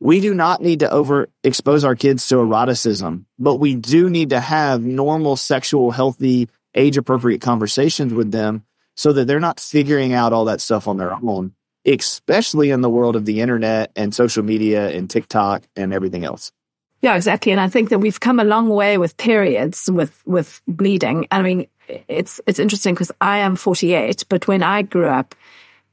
we 0.00 0.20
do 0.20 0.32
not 0.32 0.62
need 0.62 0.80
to 0.80 0.88
overexpose 0.88 1.84
our 1.84 1.94
kids 1.94 2.26
to 2.28 2.36
eroticism, 2.36 3.26
but 3.38 3.56
we 3.56 3.74
do 3.74 4.08
need 4.08 4.30
to 4.30 4.40
have 4.40 4.82
normal 4.82 5.36
sexual, 5.36 5.90
healthy, 5.90 6.48
age 6.74 6.96
appropriate 6.96 7.42
conversations 7.42 8.14
with 8.14 8.32
them 8.32 8.64
so 8.96 9.12
that 9.12 9.26
they're 9.26 9.40
not 9.40 9.60
figuring 9.60 10.14
out 10.14 10.32
all 10.32 10.46
that 10.46 10.60
stuff 10.60 10.88
on 10.88 10.96
their 10.96 11.12
own, 11.12 11.54
especially 11.86 12.70
in 12.70 12.80
the 12.80 12.90
world 12.90 13.16
of 13.16 13.24
the 13.24 13.40
internet 13.40 13.90
and 13.96 14.14
social 14.14 14.42
media 14.42 14.90
and 14.90 15.08
TikTok 15.08 15.62
and 15.76 15.92
everything 15.92 16.24
else. 16.24 16.52
Yeah, 17.02 17.16
exactly. 17.16 17.52
And 17.52 17.60
I 17.60 17.68
think 17.68 17.88
that 17.88 17.98
we've 17.98 18.20
come 18.20 18.38
a 18.40 18.44
long 18.44 18.68
way 18.68 18.98
with 18.98 19.16
periods, 19.16 19.90
with, 19.90 20.22
with 20.26 20.60
bleeding. 20.68 21.26
I 21.30 21.40
mean, 21.40 21.66
it's, 22.08 22.40
it's 22.46 22.58
interesting 22.58 22.94
because 22.94 23.10
I 23.20 23.38
am 23.38 23.56
48, 23.56 24.26
but 24.28 24.46
when 24.46 24.62
I 24.62 24.82
grew 24.82 25.06
up, 25.06 25.34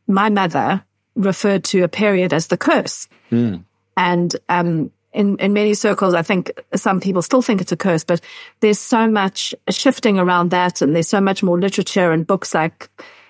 my 0.07 0.29
mother 0.29 0.83
referred 1.15 1.63
to 1.65 1.83
a 1.83 1.87
period 1.87 2.33
as 2.33 2.47
the 2.47 2.57
curse. 2.57 3.07
Mm. 3.31 3.63
And, 3.95 4.35
um, 4.49 4.91
in, 5.13 5.37
in 5.37 5.53
many 5.53 5.73
circles, 5.73 6.13
I 6.13 6.21
think 6.21 6.51
some 6.75 6.99
people 6.99 7.23
still 7.23 7.41
think 7.41 7.61
it's 7.61 7.71
a 7.71 7.77
curse, 7.77 8.03
but 8.03 8.21
there's 8.59 8.77
so 8.77 9.07
much 9.09 9.55
shifting 9.69 10.19
around 10.19 10.51
that. 10.51 10.81
And 10.81 10.93
there's 10.93 11.07
so 11.07 11.21
much 11.21 11.41
more 11.41 11.59
literature 11.59 12.11
and 12.11 12.27
books 12.27 12.53
like 12.53 12.89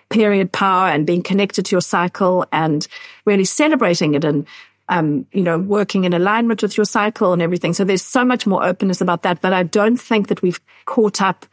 period 0.10 0.52
power 0.52 0.88
and 0.88 1.06
being 1.06 1.22
connected 1.22 1.66
to 1.66 1.76
your 1.76 1.82
cycle 1.82 2.46
and 2.52 2.88
really 3.26 3.46
celebrating 3.46 4.16
it 4.16 4.24
and 4.24 4.48
um, 4.90 5.26
you 5.34 5.42
know, 5.42 5.58
working 5.58 6.06
in 6.06 6.14
alignment 6.14 6.62
with 6.62 6.78
your 6.78 6.86
cycle 6.86 7.34
and 7.34 7.42
everything. 7.42 7.74
So 7.74 7.84
there's 7.84 8.02
so 8.02 8.24
much 8.24 8.48
more 8.48 8.64
openness 8.64 9.02
about 9.02 9.24
that. 9.24 9.42
But 9.42 9.54
I 9.54 9.64
don't 9.64 9.98
think 9.98 10.30
that 10.30 10.42
we've 10.42 10.60
caught 10.86 11.22
up 11.22 11.46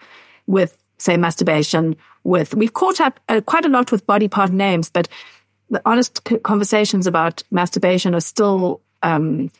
with, 0.47 0.79
say, 0.99 1.17
masturbation. 1.17 1.97
With 2.23 2.55
we've 2.55 2.73
caught 2.73 3.01
up 3.01 3.21
uh, 3.29 3.41
quite 3.43 3.67
a 3.67 3.69
lot 3.69 3.93
with 3.93 4.07
body 4.07 4.29
part 4.29 4.51
names, 4.51 4.89
but 4.89 5.09
the 5.69 5.83
honest 5.85 6.25
conversations 6.43 7.07
about 7.07 7.43
masturbation 7.51 8.15
are 8.15 8.21
still 8.21 8.81
um, 9.03 9.51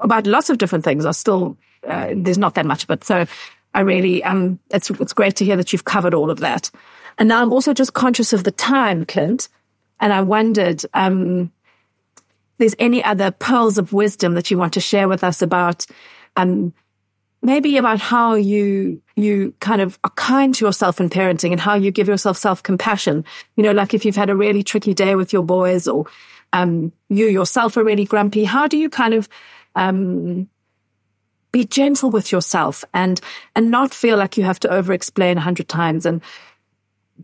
about 0.00 0.26
lots 0.26 0.48
of 0.48 0.58
different 0.58 0.84
things. 0.84 1.04
Are 1.04 1.12
still 1.12 1.58
uh, 1.86 2.14
there's 2.16 2.38
not 2.38 2.54
that 2.54 2.64
much, 2.64 2.86
but 2.86 3.04
so 3.04 3.26
I 3.74 3.80
really 3.80 4.24
um, 4.24 4.58
it's 4.70 4.88
it's 4.88 5.12
great 5.12 5.36
to 5.36 5.44
hear 5.44 5.56
that 5.56 5.72
you've 5.72 5.84
covered 5.84 6.14
all 6.14 6.30
of 6.30 6.40
that. 6.40 6.70
And 7.18 7.28
now 7.28 7.42
I'm 7.42 7.52
also 7.52 7.72
just 7.72 7.94
conscious 7.94 8.32
of 8.32 8.44
the 8.44 8.50
time, 8.50 9.04
Clint, 9.06 9.48
and 10.00 10.12
I 10.12 10.20
wondered. 10.20 10.82
Um, 10.94 11.50
there's 12.58 12.74
any 12.78 13.02
other 13.04 13.30
pearls 13.30 13.78
of 13.78 13.92
wisdom 13.92 14.34
that 14.34 14.50
you 14.50 14.58
want 14.58 14.74
to 14.74 14.80
share 14.80 15.08
with 15.08 15.22
us 15.22 15.42
about, 15.42 15.86
um, 16.36 16.72
maybe 17.42 17.76
about 17.76 18.00
how 18.00 18.34
you, 18.34 19.00
you 19.14 19.54
kind 19.60 19.80
of 19.80 19.98
are 20.04 20.10
kind 20.10 20.54
to 20.54 20.64
yourself 20.64 21.00
in 21.00 21.10
parenting 21.10 21.52
and 21.52 21.60
how 21.60 21.74
you 21.74 21.90
give 21.90 22.08
yourself 22.08 22.36
self 22.36 22.62
compassion. 22.62 23.24
You 23.56 23.62
know, 23.62 23.72
like 23.72 23.94
if 23.94 24.04
you've 24.04 24.16
had 24.16 24.30
a 24.30 24.36
really 24.36 24.62
tricky 24.62 24.94
day 24.94 25.14
with 25.14 25.32
your 25.32 25.42
boys 25.42 25.86
or, 25.86 26.06
um, 26.52 26.92
you 27.08 27.26
yourself 27.26 27.76
are 27.76 27.84
really 27.84 28.04
grumpy, 28.04 28.44
how 28.44 28.66
do 28.68 28.78
you 28.78 28.88
kind 28.88 29.14
of, 29.14 29.28
um, 29.74 30.48
be 31.52 31.64
gentle 31.64 32.10
with 32.10 32.32
yourself 32.32 32.84
and, 32.92 33.20
and 33.54 33.70
not 33.70 33.94
feel 33.94 34.16
like 34.16 34.36
you 34.36 34.44
have 34.44 34.60
to 34.60 34.70
over 34.70 34.92
explain 34.92 35.38
a 35.38 35.40
hundred 35.40 35.68
times 35.68 36.04
and 36.04 36.20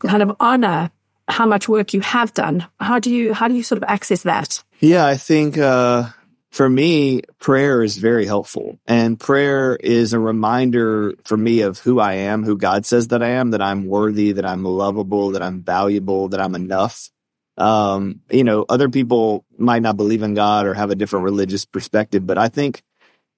kind 0.01 0.23
of 0.23 0.37
honor 0.41 0.91
how 1.29 1.47
much 1.47 1.69
work 1.69 1.95
you 1.95 2.01
have 2.01 2.35
done. 2.35 2.67
How 2.81 2.99
do 2.99 3.11
you, 3.11 3.33
how 3.33 3.49
do 3.49 3.55
you 3.55 3.63
sort 3.63 3.83
of 3.83 3.89
access 3.89 4.23
that? 4.23 4.63
Yeah, 4.81 5.07
I 5.07 5.17
think, 5.17 5.57
uh, 5.59 6.09
for 6.51 6.69
me, 6.69 7.23
prayer 7.39 7.83
is 7.83 7.97
very 7.97 8.27
helpful. 8.27 8.79
And 8.87 9.19
prayer 9.19 9.75
is 9.77 10.13
a 10.13 10.19
reminder 10.19 11.15
for 11.25 11.37
me 11.37 11.63
of 11.63 11.79
who 11.79 11.99
I 11.99 12.15
am, 12.15 12.45
who 12.45 12.59
God 12.59 12.85
says 12.85 13.09
that 13.09 13.23
I 13.23 13.31
am, 13.31 13.53
that 13.53 13.63
I'm 13.63 13.87
worthy, 13.87 14.33
that 14.33 14.45
I'm 14.45 14.63
lovable, 14.63 15.31
that 15.31 15.43
I'm 15.43 15.63
valuable, 15.63 16.29
that 16.29 16.41
I'm 16.41 16.55
enough. 16.55 17.09
Um, 17.57 18.21
you 18.31 18.45
know, 18.45 18.67
other 18.69 18.91
people 18.91 19.47
might 19.57 19.81
not 19.81 19.97
believe 19.97 20.23
in 20.23 20.35
God 20.35 20.67
or 20.67 20.75
have 20.75 20.91
a 20.91 20.95
different 20.95 21.25
religious 21.25 21.65
perspective, 21.65 22.27
but 22.27 22.37
I 22.37 22.49
think 22.49 22.83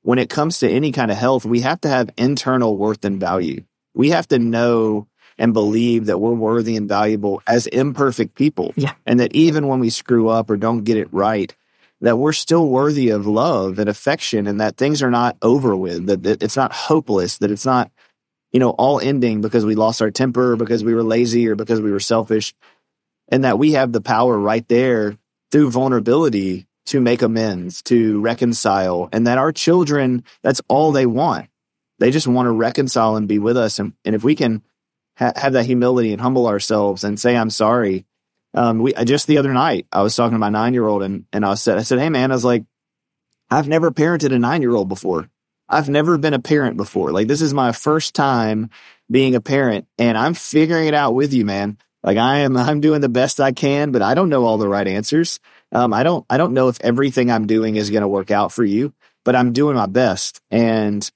when 0.03 0.19
it 0.19 0.29
comes 0.29 0.59
to 0.59 0.69
any 0.69 0.91
kind 0.91 1.11
of 1.11 1.17
health, 1.17 1.45
we 1.45 1.61
have 1.61 1.81
to 1.83 1.89
have 1.89 2.11
internal 2.17 2.77
worth 2.77 3.05
and 3.05 3.21
value. 3.21 3.65
We 3.95 4.11
have 4.11 4.27
to 4.29 4.41
know 4.41 5.07
and 5.39 5.53
believe 5.53 6.07
that 6.07 6.19
we're 6.19 6.33
worthy 6.33 6.77
and 6.77 6.89
valuable 6.89 7.43
as 7.47 7.67
imperfect 7.69 8.35
people. 8.35 8.73
Yeah. 8.77 8.95
And 9.07 9.21
that 9.21 9.35
even 9.35 9.69
when 9.69 9.81
we 9.81 9.91
screw 9.91 10.29
up 10.29 10.51
or 10.51 10.57
don't 10.57 10.85
get 10.85 10.97
it 10.97 11.13
right, 11.13 11.55
that 12.01 12.19
we're 12.19 12.33
still 12.33 12.69
worthy 12.69 13.11
of 13.11 13.27
love 13.27 13.79
and 13.79 13.89
affection 13.89 14.47
and 14.47 14.61
that 14.61 14.77
things 14.77 15.03
are 15.03 15.11
not 15.11 15.37
over 15.43 15.75
with, 15.75 16.07
that 16.07 16.43
it's 16.43 16.57
not 16.57 16.73
hopeless, 16.73 17.39
that 17.39 17.51
it's 17.51 17.65
not, 17.67 17.91
you 18.53 18.61
know, 18.61 18.71
all 18.71 19.01
ending 19.01 19.41
because 19.41 19.65
we 19.65 19.75
lost 19.75 20.03
our 20.03 20.11
temper, 20.11 20.57
because 20.57 20.85
we 20.85 20.95
were 20.95 21.03
lazy 21.03 21.49
or 21.49 21.55
because 21.55 21.81
we 21.81 21.91
were 21.91 22.01
selfish. 22.01 22.55
And 23.29 23.45
that 23.45 23.59
we 23.59 23.73
have 23.73 23.93
the 23.93 24.03
power 24.03 24.39
right 24.39 24.67
there 24.69 25.17
through 25.51 25.71
vulnerability 25.71 26.67
to 26.87 27.01
make 27.01 27.23
amends, 27.23 27.81
to 27.83 28.21
reconcile, 28.21 29.09
and 29.11 29.27
that 29.27 29.39
our 29.39 29.53
children, 29.53 30.23
that's 30.43 30.61
all 30.69 30.93
they 30.93 31.07
want. 31.07 31.49
They 31.99 32.11
just 32.11 32.27
want 32.27 32.47
to 32.47 32.51
reconcile 32.51 33.17
and 33.17 33.27
be 33.27 33.39
with 33.39 33.57
us. 33.57 33.79
And, 33.79 33.95
and 34.05 34.15
if 34.15 34.23
we 34.23 34.35
can 34.35 34.63
ha- 35.17 35.33
have 35.37 35.55
that 35.55 35.67
humility 35.67 36.13
and 36.13 36.21
humble 36.21 36.47
ourselves 36.47 37.05
and 37.05 37.19
say, 37.19 37.37
I'm 37.37 37.51
sorry. 37.51 38.07
Um, 38.53 38.79
we 38.79 38.93
just 39.05 39.27
the 39.27 39.39
other 39.39 39.53
night, 39.53 39.87
I 39.93 40.03
was 40.03 40.15
talking 40.15 40.35
to 40.35 40.39
my 40.39 40.49
nine 40.49 40.75
year 40.75 40.87
old 40.87 41.03
and, 41.03 41.25
and 41.33 41.45
I 41.45 41.55
said, 41.55 41.79
I 41.79 41.83
said, 41.83 41.99
Hey 41.99 42.09
man, 42.09 42.31
I 42.31 42.35
was 42.35 42.45
like, 42.45 42.65
I've 43.51 43.69
never 43.69 43.91
parented 43.91 44.33
a 44.33 44.39
nine 44.39 44.63
year 44.63 44.75
old 44.75 44.89
before. 44.89 45.29
I've 45.69 45.89
never 45.89 46.19
been 46.19 46.35
a 46.35 46.39
parent 46.39 46.77
before. 46.77 47.11
Like 47.11 47.27
this 47.27 47.43
is 47.43 47.55
my 47.55 47.73
first 47.73 48.15
time 48.15 48.71
being 49.11 49.35
a 49.35 49.41
parent 49.41 49.87
and 49.99 50.17
I'm 50.17 50.35
figuring 50.35 50.87
it 50.89 50.95
out 50.95 51.15
with 51.15 51.33
you, 51.33 51.45
man. 51.45 51.79
Like 52.03 52.19
I 52.19 52.39
am, 52.39 52.57
I'm 52.57 52.81
doing 52.81 53.01
the 53.01 53.09
best 53.09 53.41
I 53.41 53.53
can, 53.53 53.91
but 53.91 54.03
I 54.03 54.15
don't 54.15 54.29
know 54.29 54.45
all 54.45 54.59
the 54.59 54.69
right 54.69 54.87
answers. 54.87 55.41
Um, 55.73 55.93
I 55.93 56.03
don't, 56.03 56.25
I 56.31 56.37
don't 56.37 56.55
know 56.55 56.69
if 56.69 56.81
everything 56.81 57.31
I'm 57.31 57.47
doing 57.47 57.77
is 57.77 57.91
going 57.91 58.03
to 58.03 58.09
work 58.09 58.31
out 58.31 58.53
for 58.53 58.63
you, 58.65 58.93
but 59.25 59.35
I'm 59.35 59.53
doing 59.53 59.75
my 59.75 59.87
best. 59.87 60.41
And 60.51 61.11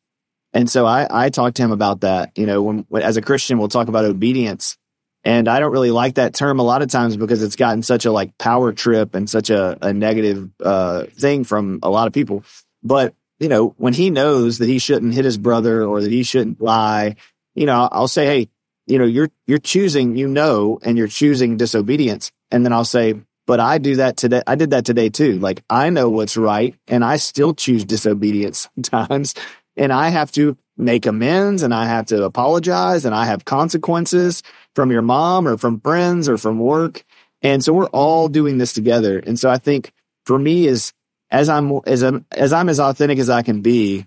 and 0.53 0.71
so 0.71 0.87
I, 0.87 1.07
I 1.11 1.31
talked 1.31 1.57
to 1.57 1.63
him 1.63 1.73
about 1.73 2.01
that. 2.01 2.37
You 2.37 2.47
know, 2.47 2.63
when, 2.63 2.87
as 3.03 3.17
a 3.17 3.23
Christian, 3.23 3.59
we'll 3.59 3.69
talk 3.69 3.89
about 3.89 4.05
obedience. 4.05 4.77
And 5.25 5.49
I 5.49 5.61
don't 5.61 5.73
really 5.73 5.91
like 5.91 6.15
that 6.15 6.35
term 6.35 6.59
a 6.59 6.63
lot 6.63 6.81
of 6.81 6.89
times 6.89 7.17
because 7.17 7.43
it's 7.43 7.57
gotten 7.57 7.83
such 7.83 8.07
a 8.07 8.13
like 8.13 8.39
power 8.39 8.73
trip 8.73 9.15
and 9.15 9.29
such 9.29 9.51
a, 9.51 9.77
a 9.83 9.93
negative 9.93 10.49
uh, 10.63 11.05
thing 11.05 11.45
from 11.45 11.81
a 11.83 11.91
lot 11.91 12.07
of 12.07 12.13
people. 12.13 12.45
But, 12.83 13.15
you 13.39 13.49
know, 13.49 13.75
when 13.77 13.93
he 13.93 14.11
knows 14.11 14.59
that 14.59 14.69
he 14.69 14.79
shouldn't 14.79 15.15
hit 15.15 15.25
his 15.25 15.37
brother 15.37 15.85
or 15.85 16.01
that 16.01 16.11
he 16.11 16.23
shouldn't 16.23 16.61
lie, 16.61 17.17
you 17.55 17.67
know, 17.67 17.89
I'll 17.91 18.09
say, 18.09 18.27
hey, 18.27 18.49
you 18.87 18.99
know, 18.99 19.05
you're 19.05 19.29
you're 19.47 19.59
choosing, 19.59 20.17
you 20.17 20.29
know, 20.29 20.79
and 20.83 20.97
you're 20.97 21.09
choosing 21.09 21.57
disobedience. 21.57 22.33
And 22.51 22.65
then 22.65 22.73
I'll 22.73 22.85
say, 22.85 23.21
but 23.47 23.61
I 23.61 23.79
do 23.79 23.97
that 23.97 24.17
today. 24.17 24.43
I 24.47 24.55
did 24.55 24.71
that 24.71 24.85
today 24.85 25.09
too. 25.09 25.39
Like 25.39 25.63
I 25.69 25.91
know 25.91 26.09
what's 26.09 26.37
right 26.37 26.75
and 26.87 27.05
I 27.05 27.17
still 27.17 27.55
choose 27.55 27.85
disobedience 27.85 28.69
sometimes 28.77 29.35
and 29.79 29.93
I 29.93 30.09
have 30.09 30.33
to 30.33 30.59
make 30.77 31.07
amends 31.07 31.63
and 31.63 31.73
I 31.73 31.87
have 31.87 32.07
to 32.07 32.25
apologize 32.25 33.05
and 33.05 33.15
I 33.15 33.27
have 33.27 33.45
consequences 33.45 34.43
from 34.75 34.91
your 34.91 35.03
mom 35.03 35.49
or 35.49 35.57
from 35.57 35.81
friends 35.81 36.29
or 36.29 36.37
from 36.37 36.59
work. 36.59 37.05
And 37.43 37.65
so 37.65 37.73
we're 37.73 37.87
all 37.87 38.29
doing 38.29 38.59
this 38.59 38.73
together. 38.73 39.19
And 39.19 39.39
so 39.39 39.49
I 39.49 39.59
think 39.59 39.93
for 40.27 40.39
me 40.39 40.67
is 40.67 40.93
as 41.31 41.49
I'm 41.49 41.81
as 41.87 42.03
I'm 42.03 42.27
as 42.33 42.53
I'm 42.53 42.69
as 42.69 42.81
authentic 42.81 43.19
as 43.19 43.31
I 43.31 43.43
can 43.43 43.63
be, 43.63 44.07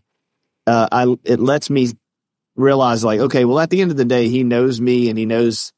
uh, 0.68 0.88
I 0.92 1.16
it 1.24 1.40
lets 1.40 1.70
me 1.70 1.90
realize 2.56 3.04
like, 3.04 3.20
okay, 3.20 3.46
well, 3.46 3.60
at 3.60 3.70
the 3.70 3.82
end 3.82 3.92
of 3.92 3.98
the 3.98 4.06
day, 4.06 4.28
he 4.28 4.44
knows 4.44 4.82
me 4.82 5.10
and 5.10 5.18
he 5.18 5.26
knows 5.26 5.72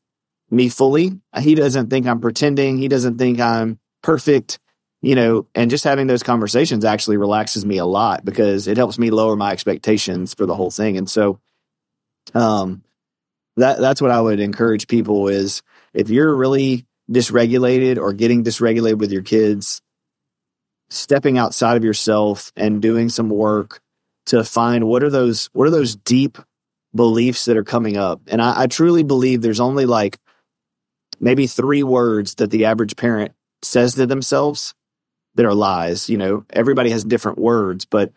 me 0.49 0.69
fully. 0.69 1.19
He 1.39 1.55
doesn't 1.55 1.89
think 1.89 2.07
I'm 2.07 2.21
pretending. 2.21 2.77
He 2.77 2.87
doesn't 2.87 3.17
think 3.17 3.39
I'm 3.39 3.79
perfect 4.01 4.59
you 5.03 5.15
know, 5.15 5.45
and 5.53 5.69
just 5.69 5.83
having 5.83 6.07
those 6.07 6.23
conversations 6.23 6.85
actually 6.85 7.17
relaxes 7.17 7.65
me 7.65 7.77
a 7.77 7.85
lot 7.85 8.23
because 8.23 8.67
it 8.69 8.77
helps 8.77 8.97
me 8.97 9.11
lower 9.11 9.35
my 9.35 9.51
expectations 9.51 10.33
for 10.33 10.45
the 10.45 10.55
whole 10.55 10.71
thing. 10.71 10.97
And 10.97 11.09
so, 11.09 11.41
um, 12.33 12.83
that 13.57 13.79
that's 13.79 14.01
what 14.01 14.11
I 14.11 14.21
would 14.21 14.39
encourage 14.39 14.87
people 14.87 15.27
is 15.27 15.61
if 15.93 16.09
you're 16.09 16.33
really 16.33 16.85
dysregulated 17.11 17.97
or 17.97 18.13
getting 18.13 18.45
dysregulated 18.45 18.97
with 18.97 19.11
your 19.11 19.23
kids, 19.23 19.81
stepping 20.89 21.37
outside 21.37 21.75
of 21.75 21.83
yourself 21.83 22.53
and 22.55 22.81
doing 22.81 23.09
some 23.09 23.27
work 23.27 23.81
to 24.27 24.41
find 24.45 24.87
what 24.87 25.03
are 25.03 25.09
those 25.09 25.49
what 25.51 25.67
are 25.67 25.71
those 25.71 25.97
deep 25.97 26.37
beliefs 26.95 27.43
that 27.43 27.57
are 27.57 27.65
coming 27.65 27.97
up. 27.97 28.21
And 28.27 28.41
I, 28.41 28.61
I 28.61 28.67
truly 28.67 29.03
believe 29.03 29.41
there's 29.41 29.59
only 29.59 29.85
like 29.85 30.17
maybe 31.19 31.45
three 31.45 31.83
words 31.83 32.35
that 32.35 32.51
the 32.51 32.65
average 32.65 32.95
parent 32.95 33.33
says 33.63 33.95
to 33.95 34.05
themselves 34.05 34.73
that 35.35 35.45
are 35.45 35.53
lies. 35.53 36.09
You 36.09 36.17
know, 36.17 36.45
everybody 36.49 36.89
has 36.91 37.03
different 37.03 37.37
words, 37.37 37.85
but 37.85 38.11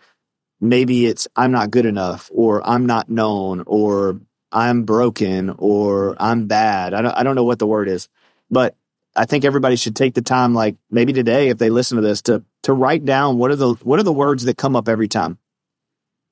maybe 0.60 1.06
it's 1.06 1.28
I'm 1.36 1.52
not 1.52 1.70
good 1.70 1.86
enough 1.86 2.30
or 2.32 2.66
I'm 2.66 2.86
not 2.86 3.08
known 3.08 3.62
or 3.66 4.20
I'm 4.52 4.84
broken 4.84 5.54
or 5.58 6.16
I'm 6.18 6.46
bad. 6.46 6.94
I 6.94 7.02
don't, 7.02 7.16
I 7.16 7.22
don't 7.22 7.34
know 7.34 7.44
what 7.44 7.58
the 7.58 7.66
word 7.66 7.88
is, 7.88 8.08
but 8.50 8.74
I 9.14 9.24
think 9.24 9.44
everybody 9.44 9.76
should 9.76 9.96
take 9.96 10.14
the 10.14 10.22
time, 10.22 10.54
like 10.54 10.76
maybe 10.90 11.12
today, 11.12 11.48
if 11.48 11.58
they 11.58 11.70
listen 11.70 11.96
to 11.96 12.02
this, 12.02 12.22
to 12.22 12.44
to 12.64 12.72
write 12.72 13.04
down 13.04 13.38
what 13.38 13.50
are 13.50 13.56
the 13.56 13.74
what 13.74 13.98
are 13.98 14.04
the 14.04 14.12
words 14.12 14.44
that 14.44 14.56
come 14.58 14.76
up 14.76 14.88
every 14.88 15.08
time, 15.08 15.38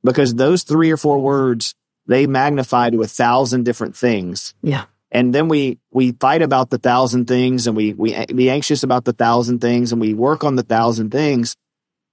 because 0.03 0.35
those 0.35 0.63
three 0.63 0.91
or 0.91 0.97
four 0.97 1.19
words 1.19 1.75
they 2.07 2.27
magnify 2.27 2.91
to 2.91 3.01
a 3.01 3.07
thousand 3.07 3.65
different 3.65 3.97
things. 3.97 4.55
Yeah, 4.63 4.85
And 5.15 5.33
then 5.33 5.47
we, 5.47 5.79
we 5.93 6.11
fight 6.11 6.43
about 6.43 6.71
the 6.71 6.79
thousand 6.79 7.27
things 7.27 7.69
and 7.69 7.77
we, 7.77 7.95
we 7.95 8.27
be 8.27 8.51
anxious 8.51 8.83
about 8.83 9.05
the 9.05 9.13
thousand 9.13 9.61
things 9.61 9.93
and 9.93 10.01
we 10.01 10.13
work 10.13 10.43
on 10.43 10.57
the 10.57 10.65
thousand 10.65 11.11
things. 11.11 11.55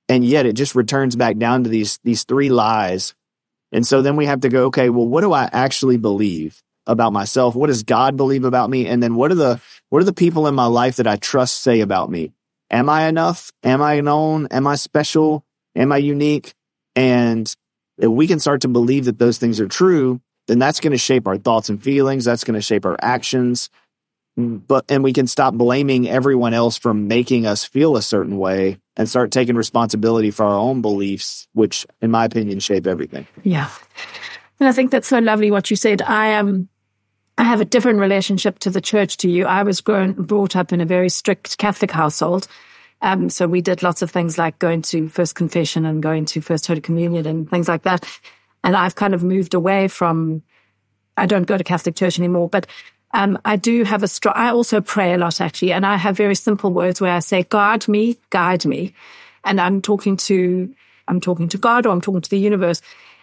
And 0.08 0.24
yet 0.24 0.46
it 0.46 0.54
just 0.54 0.76
returns 0.76 1.16
back 1.16 1.38
down 1.38 1.64
to 1.64 1.70
these, 1.70 1.98
these 2.04 2.26
three 2.26 2.50
lies. 2.50 3.16
And 3.72 3.88
so 3.88 4.04
then 4.04 4.18
we 4.18 4.28
have 4.28 4.42
to 4.42 4.50
go, 4.50 4.66
okay, 4.66 4.90
well, 4.92 5.08
what 5.08 5.22
do 5.22 5.34
I 5.34 5.50
actually 5.52 5.98
believe 5.98 6.62
about 6.86 7.12
myself? 7.12 7.56
What 7.56 7.68
does 7.68 7.82
God 7.82 8.18
believe 8.18 8.44
about 8.44 8.70
me? 8.70 8.86
And 8.86 9.02
then 9.02 9.16
what 9.16 9.32
are 9.32 9.36
the, 9.36 9.60
what 9.90 10.02
are 10.02 10.06
the 10.06 10.14
people 10.14 10.46
in 10.46 10.54
my 10.54 10.68
life 10.68 10.98
that 10.98 11.08
I 11.08 11.16
trust 11.16 11.62
say 11.62 11.82
about 11.82 12.12
me? 12.12 12.32
Am 12.70 12.88
I 12.88 13.08
enough? 13.08 13.52
Am 13.64 13.82
I 13.82 14.00
known? 14.02 14.48
Am 14.52 14.68
I 14.68 14.76
special? 14.76 15.44
Am 15.76 15.92
I 15.92 15.98
unique? 15.98 16.54
And 16.96 17.52
if 17.98 18.10
we 18.10 18.28
can 18.28 18.40
start 18.40 18.62
to 18.62 18.68
believe 18.68 19.06
that 19.06 19.18
those 19.18 19.40
things 19.40 19.60
are 19.60 19.68
true, 19.68 20.22
then 20.48 20.60
that's 20.60 20.80
going 20.80 20.92
to 20.92 20.98
shape 20.98 21.28
our 21.28 21.38
thoughts 21.38 21.70
and 21.70 21.82
feelings. 21.82 22.26
That's 22.26 22.44
going 22.44 22.56
to 22.56 22.62
shape 22.62 22.86
our 22.86 22.98
actions. 23.02 23.70
But, 24.38 24.86
and 24.90 25.04
we 25.04 25.14
can 25.14 25.28
stop 25.28 25.54
blaming 25.54 26.08
everyone 26.08 26.54
else 26.54 26.78
for 26.78 26.94
making 26.94 27.46
us 27.46 27.66
feel 27.66 27.98
a 27.98 28.02
certain 28.02 28.38
way 28.38 28.80
and 28.96 29.08
start 29.08 29.32
taking 29.32 29.56
responsibility 29.56 30.32
for 30.32 30.46
our 30.46 30.58
own 30.58 30.82
beliefs, 30.82 31.48
which, 31.54 31.86
in 32.02 32.12
my 32.12 32.26
opinion, 32.26 32.60
shape 32.60 32.88
everything. 32.88 33.28
Yeah. 33.44 33.70
And 34.60 34.70
I 34.70 34.72
think 34.72 34.92
that's 34.92 35.08
so 35.08 35.20
lovely 35.20 35.52
what 35.52 35.70
you 35.70 35.76
said. 35.76 36.02
I 36.02 36.28
am. 36.28 36.48
Um, 36.48 36.70
I 37.38 37.44
have 37.44 37.62
a 37.62 37.66
different 37.66 38.00
relationship 38.00 38.60
to 38.60 38.70
the 38.70 38.82
church 38.82 39.18
to 39.18 39.30
you. 39.30 39.46
I 39.46 39.64
was 39.64 39.82
grown, 39.82 40.14
brought 40.14 40.56
up 40.56 40.72
in 40.72 40.80
a 40.80 40.86
very 40.86 41.10
strict 41.10 41.58
Catholic 41.58 41.90
household. 41.90 42.48
Um, 43.02 43.30
so 43.30 43.48
we 43.48 43.62
did 43.62 43.82
lots 43.82 44.04
of 44.04 44.12
things 44.12 44.38
like 44.38 44.60
going 44.60 44.84
to 44.84 45.10
First 45.10 45.34
Confession 45.34 45.86
and 45.86 46.04
going 46.04 46.26
to 46.26 46.42
First 46.42 46.68
Holy 46.68 46.82
Communion 46.82 47.26
and 47.26 47.50
things 47.50 47.68
like 47.68 47.82
that. 47.84 48.06
And 48.64 48.76
I've 48.76 48.96
kind 48.96 49.14
of 49.14 49.24
moved 49.24 49.54
away 49.54 49.88
from, 49.88 50.44
I 51.18 51.26
don't 51.26 51.48
go 51.48 51.58
to 51.58 51.64
Catholic 51.64 51.96
church 51.96 52.20
anymore, 52.20 52.50
but 52.50 52.68
um, 53.14 53.38
I 53.44 53.56
do 53.56 53.84
have 53.84 54.04
a 54.04 54.08
strong, 54.08 54.36
I 54.38 54.50
also 54.50 54.82
pray 54.82 55.14
a 55.14 55.18
lot 55.18 55.42
actually. 55.42 55.74
And 55.74 55.86
I 55.86 55.98
have 55.98 56.16
very 56.16 56.36
simple 56.36 56.72
words 56.72 57.02
where 57.02 57.14
I 57.14 57.20
say, 57.20 57.44
guard 57.44 57.88
me, 57.88 58.18
guide 58.30 58.66
me. 58.66 58.94
And 59.44 59.60
I'm 59.60 59.82
talking 59.82 60.18
to, 60.18 60.74
I'm 61.08 61.20
talking 61.20 61.50
to 61.50 61.58
God 61.58 61.86
or 61.86 61.90
I'm 61.90 62.02
talking 62.02 62.22
to 62.22 62.30
the 62.30 62.40
universe. 62.40 62.82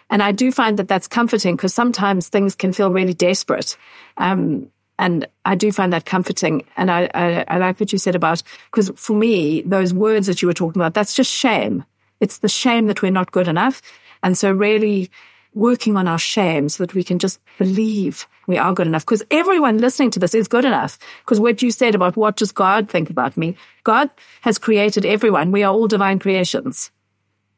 And 0.09 0.21
I 0.21 0.31
do 0.31 0.51
find 0.51 0.77
that 0.77 0.87
that's 0.87 1.07
comforting 1.07 1.55
because 1.55 1.73
sometimes 1.73 2.27
things 2.27 2.55
can 2.55 2.73
feel 2.73 2.91
really 2.91 3.13
desperate. 3.13 3.77
Um, 4.17 4.71
and 4.97 5.27
I 5.45 5.55
do 5.55 5.71
find 5.71 5.93
that 5.93 6.05
comforting. 6.05 6.65
And 6.75 6.91
I, 6.91 7.09
I, 7.13 7.45
I 7.47 7.57
like 7.57 7.79
what 7.79 7.93
you 7.93 7.97
said 7.97 8.15
about, 8.15 8.43
because 8.71 8.91
for 8.95 9.13
me, 9.13 9.61
those 9.61 9.93
words 9.93 10.27
that 10.27 10.41
you 10.41 10.47
were 10.47 10.53
talking 10.53 10.81
about, 10.81 10.93
that's 10.93 11.13
just 11.13 11.31
shame. 11.31 11.85
It's 12.19 12.39
the 12.39 12.49
shame 12.49 12.87
that 12.87 13.01
we're 13.01 13.11
not 13.11 13.31
good 13.31 13.47
enough. 13.47 13.81
And 14.23 14.37
so 14.37 14.51
really 14.51 15.09
working 15.53 15.97
on 15.97 16.07
our 16.07 16.19
shame 16.19 16.69
so 16.69 16.83
that 16.83 16.93
we 16.93 17.03
can 17.03 17.19
just 17.19 17.39
believe 17.57 18.27
we 18.47 18.57
are 18.57 18.73
good 18.73 18.87
enough. 18.87 19.05
Because 19.05 19.23
everyone 19.31 19.77
listening 19.77 20.11
to 20.11 20.19
this 20.19 20.35
is 20.35 20.47
good 20.47 20.65
enough. 20.65 20.99
Because 21.23 21.39
what 21.39 21.61
you 21.61 21.71
said 21.71 21.95
about 21.95 22.15
what 22.15 22.35
does 22.35 22.51
God 22.51 22.89
think 22.89 23.09
about 23.09 23.35
me? 23.37 23.55
God 23.83 24.09
has 24.41 24.57
created 24.57 25.05
everyone. 25.05 25.51
We 25.51 25.63
are 25.63 25.73
all 25.73 25.87
divine 25.87 26.19
creations. 26.19 26.91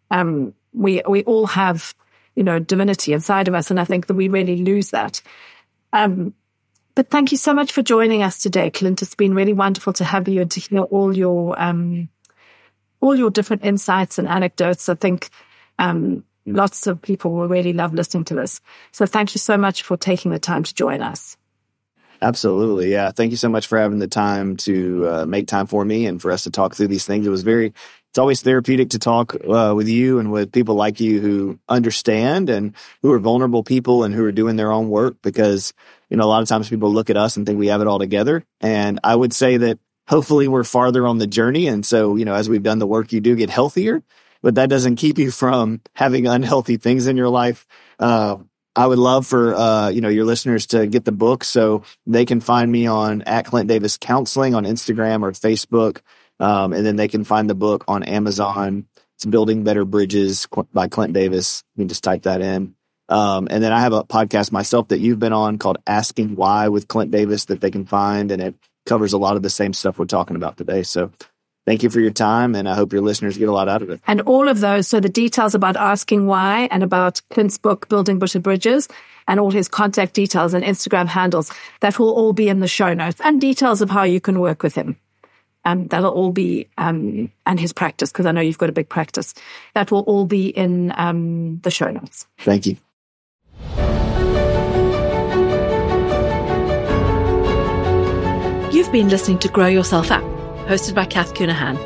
Um, 0.09 0.53
we, 0.73 1.01
we 1.07 1.23
all 1.23 1.47
have, 1.47 1.93
you 2.35 2.43
know, 2.43 2.59
divinity 2.59 3.13
inside 3.13 3.47
of 3.47 3.55
us. 3.55 3.71
And 3.71 3.79
I 3.79 3.83
think 3.83 4.07
that 4.07 4.13
we 4.13 4.27
really 4.27 4.57
lose 4.57 4.91
that. 4.91 5.21
Um, 5.93 6.33
but 6.95 7.09
thank 7.09 7.31
you 7.31 7.37
so 7.37 7.53
much 7.53 7.71
for 7.71 7.81
joining 7.81 8.21
us 8.21 8.39
today, 8.39 8.69
Clint. 8.69 9.01
It's 9.01 9.15
been 9.15 9.33
really 9.33 9.53
wonderful 9.53 9.93
to 9.93 10.03
have 10.03 10.27
you 10.27 10.41
and 10.41 10.51
to 10.51 10.59
hear 10.59 10.81
all 10.81 11.15
your 11.15 11.59
um, 11.59 12.09
all 12.99 13.15
your 13.15 13.31
different 13.31 13.63
insights 13.63 14.19
and 14.19 14.27
anecdotes. 14.27 14.89
I 14.89 14.95
think 14.95 15.29
um, 15.79 16.23
lots 16.45 16.87
of 16.87 17.01
people 17.01 17.31
will 17.31 17.47
really 17.47 17.73
love 17.73 17.93
listening 17.93 18.25
to 18.25 18.35
this. 18.35 18.61
So 18.91 19.05
thank 19.05 19.35
you 19.35 19.39
so 19.39 19.57
much 19.57 19.83
for 19.83 19.97
taking 19.97 20.31
the 20.31 20.39
time 20.39 20.63
to 20.63 20.73
join 20.73 21.01
us. 21.01 21.37
Absolutely. 22.21 22.91
Yeah. 22.91 23.11
Thank 23.11 23.31
you 23.31 23.37
so 23.37 23.49
much 23.49 23.65
for 23.65 23.79
having 23.79 23.97
the 23.97 24.07
time 24.07 24.55
to 24.57 25.07
uh, 25.07 25.25
make 25.25 25.47
time 25.47 25.65
for 25.65 25.83
me 25.83 26.05
and 26.05 26.21
for 26.21 26.31
us 26.31 26.43
to 26.43 26.51
talk 26.51 26.75
through 26.75 26.87
these 26.87 27.05
things. 27.05 27.25
It 27.25 27.31
was 27.31 27.41
very, 27.41 27.73
it's 28.09 28.19
always 28.19 28.41
therapeutic 28.41 28.91
to 28.91 28.99
talk 28.99 29.35
uh, 29.35 29.73
with 29.75 29.87
you 29.87 30.19
and 30.19 30.31
with 30.31 30.51
people 30.51 30.75
like 30.75 30.99
you 30.99 31.19
who 31.19 31.59
understand 31.67 32.51
and 32.51 32.75
who 33.01 33.11
are 33.11 33.19
vulnerable 33.19 33.63
people 33.63 34.03
and 34.03 34.13
who 34.13 34.23
are 34.23 34.31
doing 34.31 34.55
their 34.55 34.71
own 34.71 34.89
work 34.89 35.15
because 35.23 35.73
you 36.11 36.17
know, 36.17 36.25
a 36.25 36.27
lot 36.27 36.43
of 36.43 36.49
times 36.49 36.69
people 36.69 36.91
look 36.91 37.09
at 37.09 37.15
us 37.15 37.37
and 37.37 37.45
think 37.45 37.57
we 37.57 37.67
have 37.67 37.79
it 37.79 37.87
all 37.87 37.97
together. 37.97 38.43
And 38.59 38.99
I 39.01 39.15
would 39.15 39.31
say 39.31 39.55
that 39.57 39.79
hopefully 40.09 40.49
we're 40.49 40.65
farther 40.65 41.07
on 41.07 41.19
the 41.19 41.25
journey. 41.25 41.67
And 41.67 41.85
so, 41.85 42.17
you 42.17 42.25
know, 42.25 42.35
as 42.35 42.49
we've 42.49 42.61
done 42.61 42.79
the 42.79 42.85
work, 42.85 43.13
you 43.13 43.21
do 43.21 43.33
get 43.37 43.49
healthier, 43.49 44.03
but 44.41 44.55
that 44.55 44.69
doesn't 44.69 44.95
keep 44.95 45.17
you 45.17 45.31
from 45.31 45.81
having 45.93 46.27
unhealthy 46.27 46.77
things 46.77 47.07
in 47.07 47.17
your 47.17 47.29
life. 47.29 47.65
Uh, 47.99 48.37
I 48.75 48.87
would 48.87 48.99
love 48.99 49.27
for, 49.27 49.53
uh, 49.53 49.89
you 49.89 49.99
know, 50.01 50.09
your 50.09 50.25
listeners 50.25 50.67
to 50.67 50.87
get 50.87 51.03
the 51.03 51.11
book 51.11 51.43
so 51.43 51.83
they 52.05 52.25
can 52.25 52.39
find 52.39 52.71
me 52.71 52.87
on 52.87 53.21
at 53.23 53.45
Clint 53.45 53.67
Davis 53.67 53.97
Counseling 53.97 54.55
on 54.55 54.63
Instagram 54.63 55.23
or 55.23 55.31
Facebook. 55.31 55.99
Um, 56.39 56.73
and 56.73 56.85
then 56.85 56.95
they 56.95 57.07
can 57.07 57.23
find 57.23 57.49
the 57.49 57.55
book 57.55 57.83
on 57.87 58.03
Amazon. 58.03 58.87
It's 59.15 59.25
Building 59.25 59.63
Better 59.63 59.85
Bridges 59.85 60.47
by 60.73 60.87
Clint 60.87 61.13
Davis. 61.13 61.63
You 61.75 61.81
can 61.81 61.89
just 61.89 62.03
type 62.03 62.23
that 62.23 62.41
in. 62.41 62.75
Um, 63.09 63.49
and 63.51 63.61
then 63.61 63.73
I 63.73 63.81
have 63.81 63.91
a 63.91 64.05
podcast 64.05 64.53
myself 64.53 64.87
that 64.87 64.99
you've 64.99 65.19
been 65.19 65.33
on 65.33 65.57
called 65.57 65.79
Asking 65.85 66.35
Why 66.37 66.69
with 66.69 66.87
Clint 66.87 67.11
Davis 67.11 67.45
that 67.45 67.59
they 67.59 67.69
can 67.69 67.85
find, 67.85 68.31
and 68.31 68.41
it 68.41 68.55
covers 68.85 69.11
a 69.11 69.17
lot 69.17 69.35
of 69.35 69.43
the 69.43 69.49
same 69.49 69.73
stuff 69.73 69.99
we're 69.99 70.05
talking 70.05 70.37
about 70.37 70.55
today. 70.55 70.81
So 70.81 71.11
thank 71.65 71.83
you 71.83 71.89
for 71.89 71.99
your 71.99 72.11
time, 72.11 72.55
and 72.55 72.67
I 72.67 72.75
hope 72.75 72.93
your 72.93 73.01
listeners 73.01 73.37
get 73.37 73.49
a 73.49 73.51
lot 73.51 73.67
out 73.67 73.81
of 73.81 73.89
it. 73.89 74.01
And 74.07 74.21
all 74.21 74.47
of 74.47 74.59
those, 74.59 74.87
so 74.87 74.99
the 74.99 75.09
details 75.09 75.55
about 75.55 75.75
Asking 75.75 76.27
Why 76.27 76.67
and 76.71 76.83
about 76.83 77.21
Clint's 77.29 77.57
book, 77.57 77.87
Building 77.89 78.19
Better 78.19 78.39
Bridges, 78.39 78.87
and 79.27 79.39
all 79.39 79.51
his 79.51 79.67
contact 79.67 80.13
details 80.13 80.53
and 80.53 80.63
Instagram 80.63 81.07
handles, 81.07 81.51
that 81.79 81.99
will 81.99 82.11
all 82.11 82.33
be 82.33 82.49
in 82.49 82.59
the 82.59 82.67
show 82.67 82.93
notes 82.93 83.21
and 83.23 83.39
details 83.39 83.81
of 83.81 83.89
how 83.89 84.03
you 84.03 84.19
can 84.19 84.39
work 84.39 84.63
with 84.63 84.75
him. 84.75 84.97
Um, 85.63 85.87
that'll 85.89 86.11
all 86.11 86.31
be, 86.31 86.67
um, 86.79 87.31
and 87.45 87.59
his 87.59 87.71
practice, 87.71 88.11
because 88.11 88.25
I 88.25 88.31
know 88.31 88.41
you've 88.41 88.57
got 88.57 88.69
a 88.69 88.73
big 88.73 88.89
practice. 88.89 89.35
That 89.75 89.91
will 89.91 90.01
all 90.01 90.25
be 90.25 90.47
in 90.47 90.91
um, 90.97 91.59
the 91.59 91.69
show 91.69 91.91
notes. 91.91 92.25
Thank 92.39 92.65
you. 92.65 92.77
You've 98.73 98.91
been 98.91 99.09
listening 99.09 99.37
to 99.39 99.49
Grow 99.49 99.67
Yourself 99.67 100.09
Up, 100.11 100.23
hosted 100.71 100.95
by 100.95 101.03
Cath 101.03 101.33
Counihan. 101.33 101.77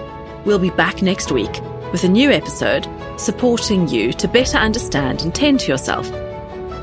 We'll 0.46 0.60
be 0.60 0.70
back 0.70 1.02
next 1.02 1.32
week 1.32 1.60
with 1.92 2.04
a 2.04 2.08
new 2.08 2.30
episode 2.30 2.88
supporting 3.18 3.88
you 3.88 4.14
to 4.14 4.28
better 4.28 4.60
understand 4.60 5.24
and 5.24 5.34
tend 5.34 5.62
to 5.62 5.72
yourself 5.72 6.08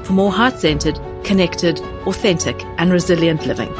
for 0.05 0.13
more 0.13 0.33
heart 0.33 0.59
centered, 0.59 0.99
connected, 1.23 1.79
authentic, 2.05 2.61
and 2.79 2.91
resilient 2.91 3.47
living. 3.47 3.73